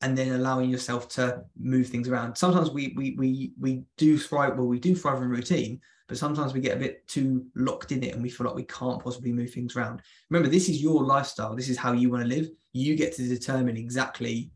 and 0.00 0.16
then 0.16 0.32
allowing 0.32 0.70
yourself 0.70 1.08
to 1.08 1.42
move 1.58 1.88
things 1.88 2.08
around. 2.08 2.36
Sometimes 2.36 2.70
we 2.70 2.94
we 2.96 3.16
we, 3.18 3.52
we 3.58 3.82
do 3.96 4.18
thrive 4.18 4.56
well 4.56 4.66
we 4.66 4.78
do 4.78 4.94
thrive 4.94 5.22
in 5.22 5.28
routine 5.28 5.80
but 6.08 6.16
sometimes 6.18 6.54
we 6.54 6.60
get 6.60 6.76
a 6.76 6.80
bit 6.80 7.06
too 7.06 7.46
locked 7.54 7.92
in 7.92 8.02
it 8.02 8.14
and 8.14 8.22
we 8.22 8.30
feel 8.30 8.46
like 8.46 8.56
we 8.56 8.64
can't 8.64 9.02
possibly 9.02 9.30
move 9.30 9.50
things 9.50 9.76
around. 9.76 10.00
Remember, 10.30 10.48
this 10.48 10.68
is 10.68 10.82
your 10.82 11.04
lifestyle. 11.04 11.54
This 11.54 11.68
is 11.68 11.76
how 11.76 11.92
you 11.92 12.10
want 12.10 12.22
to 12.22 12.28
live. 12.28 12.48
You 12.72 12.96
get 12.96 13.14
to 13.16 13.28
determine 13.28 13.76
exactly 13.76 14.50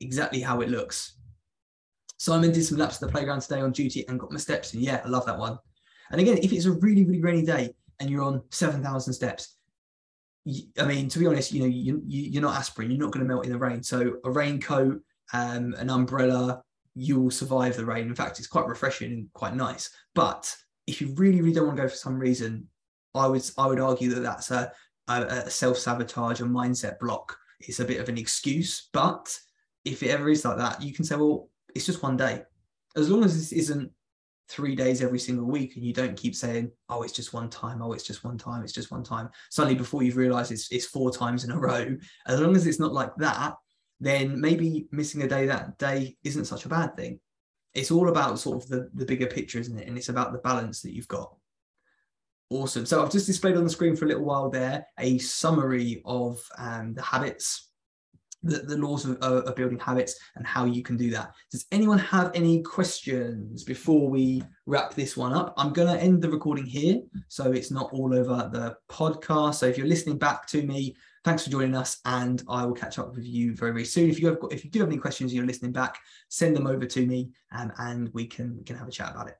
exactly 0.00 0.40
how 0.40 0.60
it 0.60 0.68
looks. 0.68 1.16
Simon 2.18 2.52
did 2.52 2.64
some 2.64 2.78
laps 2.78 2.96
at 2.96 3.08
the 3.08 3.12
playground 3.12 3.40
today 3.40 3.60
on 3.60 3.72
duty 3.72 4.06
and 4.08 4.20
got 4.20 4.30
my 4.30 4.38
steps 4.38 4.74
in. 4.74 4.80
Yeah, 4.80 5.00
I 5.04 5.08
love 5.08 5.26
that 5.26 5.38
one. 5.38 5.58
And 6.10 6.20
again, 6.20 6.38
if 6.42 6.52
it's 6.52 6.66
a 6.66 6.72
really, 6.72 7.04
really 7.04 7.22
rainy 7.22 7.44
day 7.44 7.74
and 8.00 8.10
you're 8.10 8.22
on 8.22 8.42
7,000 8.50 9.12
steps, 9.12 9.56
I 10.78 10.84
mean, 10.84 11.08
to 11.08 11.18
be 11.18 11.26
honest, 11.26 11.52
you 11.52 11.60
know, 11.60 11.66
you, 11.66 12.02
you, 12.06 12.38
are 12.38 12.42
not 12.42 12.56
aspirin, 12.56 12.90
you're 12.90 13.00
not 13.00 13.12
going 13.12 13.24
to 13.24 13.28
melt 13.28 13.44
in 13.44 13.52
the 13.52 13.58
rain. 13.58 13.82
So 13.82 14.14
a 14.24 14.30
raincoat, 14.30 15.00
um, 15.32 15.74
an 15.78 15.90
umbrella, 15.90 16.62
you 16.94 17.20
will 17.20 17.30
survive 17.30 17.76
the 17.76 17.84
rain. 17.84 18.08
In 18.08 18.14
fact, 18.14 18.38
it's 18.38 18.48
quite 18.48 18.66
refreshing 18.66 19.12
and 19.12 19.32
quite 19.34 19.54
nice. 19.54 19.90
But 20.14 20.54
if 20.88 21.02
you 21.02 21.14
really, 21.16 21.42
really 21.42 21.52
don't 21.52 21.66
want 21.66 21.76
to 21.76 21.82
go 21.82 21.88
for 21.88 21.94
some 21.94 22.18
reason, 22.18 22.66
I 23.14 23.26
would 23.26 23.48
I 23.58 23.66
would 23.66 23.78
argue 23.78 24.08
that 24.14 24.22
that's 24.22 24.50
a, 24.50 24.72
a, 25.06 25.22
a 25.22 25.50
self 25.50 25.76
sabotage, 25.76 26.40
a 26.40 26.44
mindset 26.44 26.98
block. 26.98 27.36
It's 27.60 27.80
a 27.80 27.84
bit 27.84 28.00
of 28.00 28.08
an 28.08 28.16
excuse, 28.16 28.88
but 28.92 29.38
if 29.84 30.02
it 30.02 30.08
ever 30.08 30.30
is 30.30 30.44
like 30.44 30.56
that, 30.56 30.82
you 30.82 30.94
can 30.94 31.04
say, 31.04 31.16
well, 31.16 31.50
it's 31.74 31.86
just 31.86 32.02
one 32.02 32.16
day. 32.16 32.42
As 32.96 33.10
long 33.10 33.22
as 33.22 33.36
this 33.36 33.52
isn't 33.52 33.90
three 34.48 34.74
days 34.74 35.02
every 35.02 35.18
single 35.18 35.46
week 35.46 35.76
and 35.76 35.84
you 35.84 35.92
don't 35.92 36.16
keep 36.16 36.34
saying, 36.34 36.70
oh, 36.88 37.02
it's 37.02 37.12
just 37.12 37.34
one 37.34 37.50
time, 37.50 37.82
oh, 37.82 37.92
it's 37.92 38.04
just 38.04 38.24
one 38.24 38.38
time, 38.38 38.62
it's 38.62 38.72
just 38.72 38.90
one 38.90 39.04
time. 39.04 39.28
Suddenly, 39.50 39.76
before 39.76 40.02
you've 40.02 40.16
realized 40.16 40.52
it's, 40.52 40.72
it's 40.72 40.86
four 40.86 41.10
times 41.10 41.44
in 41.44 41.50
a 41.50 41.58
row, 41.58 41.96
as 42.26 42.40
long 42.40 42.56
as 42.56 42.66
it's 42.66 42.80
not 42.80 42.94
like 42.94 43.14
that, 43.16 43.54
then 44.00 44.40
maybe 44.40 44.88
missing 44.90 45.22
a 45.22 45.28
day 45.28 45.46
that 45.46 45.76
day 45.76 46.16
isn't 46.24 46.46
such 46.46 46.64
a 46.64 46.68
bad 46.68 46.96
thing 46.96 47.20
it's 47.74 47.90
all 47.90 48.08
about 48.08 48.38
sort 48.38 48.62
of 48.62 48.68
the, 48.68 48.90
the 48.94 49.04
bigger 49.04 49.26
picture, 49.26 49.58
isn't 49.58 49.78
it? 49.78 49.88
And 49.88 49.96
it's 49.96 50.08
about 50.08 50.32
the 50.32 50.38
balance 50.38 50.82
that 50.82 50.94
you've 50.94 51.08
got. 51.08 51.34
Awesome. 52.50 52.86
So 52.86 53.02
I've 53.02 53.12
just 53.12 53.26
displayed 53.26 53.56
on 53.56 53.64
the 53.64 53.70
screen 53.70 53.94
for 53.94 54.06
a 54.06 54.08
little 54.08 54.24
while 54.24 54.48
there 54.48 54.86
a 54.98 55.18
summary 55.18 56.00
of 56.06 56.42
um, 56.56 56.94
the 56.94 57.02
habits, 57.02 57.68
the, 58.42 58.58
the 58.60 58.76
laws 58.78 59.04
of, 59.04 59.16
of, 59.18 59.54
building 59.54 59.78
habits 59.78 60.18
and 60.36 60.46
how 60.46 60.64
you 60.64 60.82
can 60.82 60.96
do 60.96 61.10
that. 61.10 61.34
Does 61.50 61.66
anyone 61.72 61.98
have 61.98 62.30
any 62.34 62.62
questions 62.62 63.64
before 63.64 64.08
we 64.08 64.42
wrap 64.64 64.94
this 64.94 65.14
one 65.14 65.34
up? 65.34 65.52
I'm 65.58 65.74
going 65.74 65.94
to 65.94 66.02
end 66.02 66.22
the 66.22 66.30
recording 66.30 66.64
here 66.64 67.02
so 67.28 67.52
it's 67.52 67.70
not 67.70 67.92
all 67.92 68.14
over 68.14 68.48
the 68.50 68.76
podcast. 68.90 69.56
So 69.56 69.66
if 69.66 69.76
you're 69.76 69.86
listening 69.86 70.16
back 70.16 70.46
to 70.48 70.62
me, 70.62 70.96
thanks 71.28 71.44
for 71.44 71.50
joining 71.50 71.74
us 71.74 72.00
and 72.06 72.42
I 72.48 72.64
will 72.64 72.72
catch 72.72 72.98
up 72.98 73.14
with 73.14 73.26
you 73.26 73.54
very, 73.54 73.72
very 73.72 73.84
soon. 73.84 74.08
If 74.08 74.18
you 74.18 74.28
have 74.28 74.40
got, 74.40 74.50
if 74.50 74.64
you 74.64 74.70
do 74.70 74.78
have 74.78 74.88
any 74.88 74.96
questions 74.96 75.34
you're 75.34 75.44
listening 75.44 75.72
back, 75.72 75.98
send 76.30 76.56
them 76.56 76.66
over 76.66 76.86
to 76.86 77.04
me 77.04 77.32
um, 77.52 77.70
and 77.76 78.08
we 78.14 78.26
can, 78.26 78.56
we 78.56 78.64
can 78.64 78.76
have 78.76 78.88
a 78.88 78.90
chat 78.90 79.10
about 79.10 79.28
it. 79.28 79.36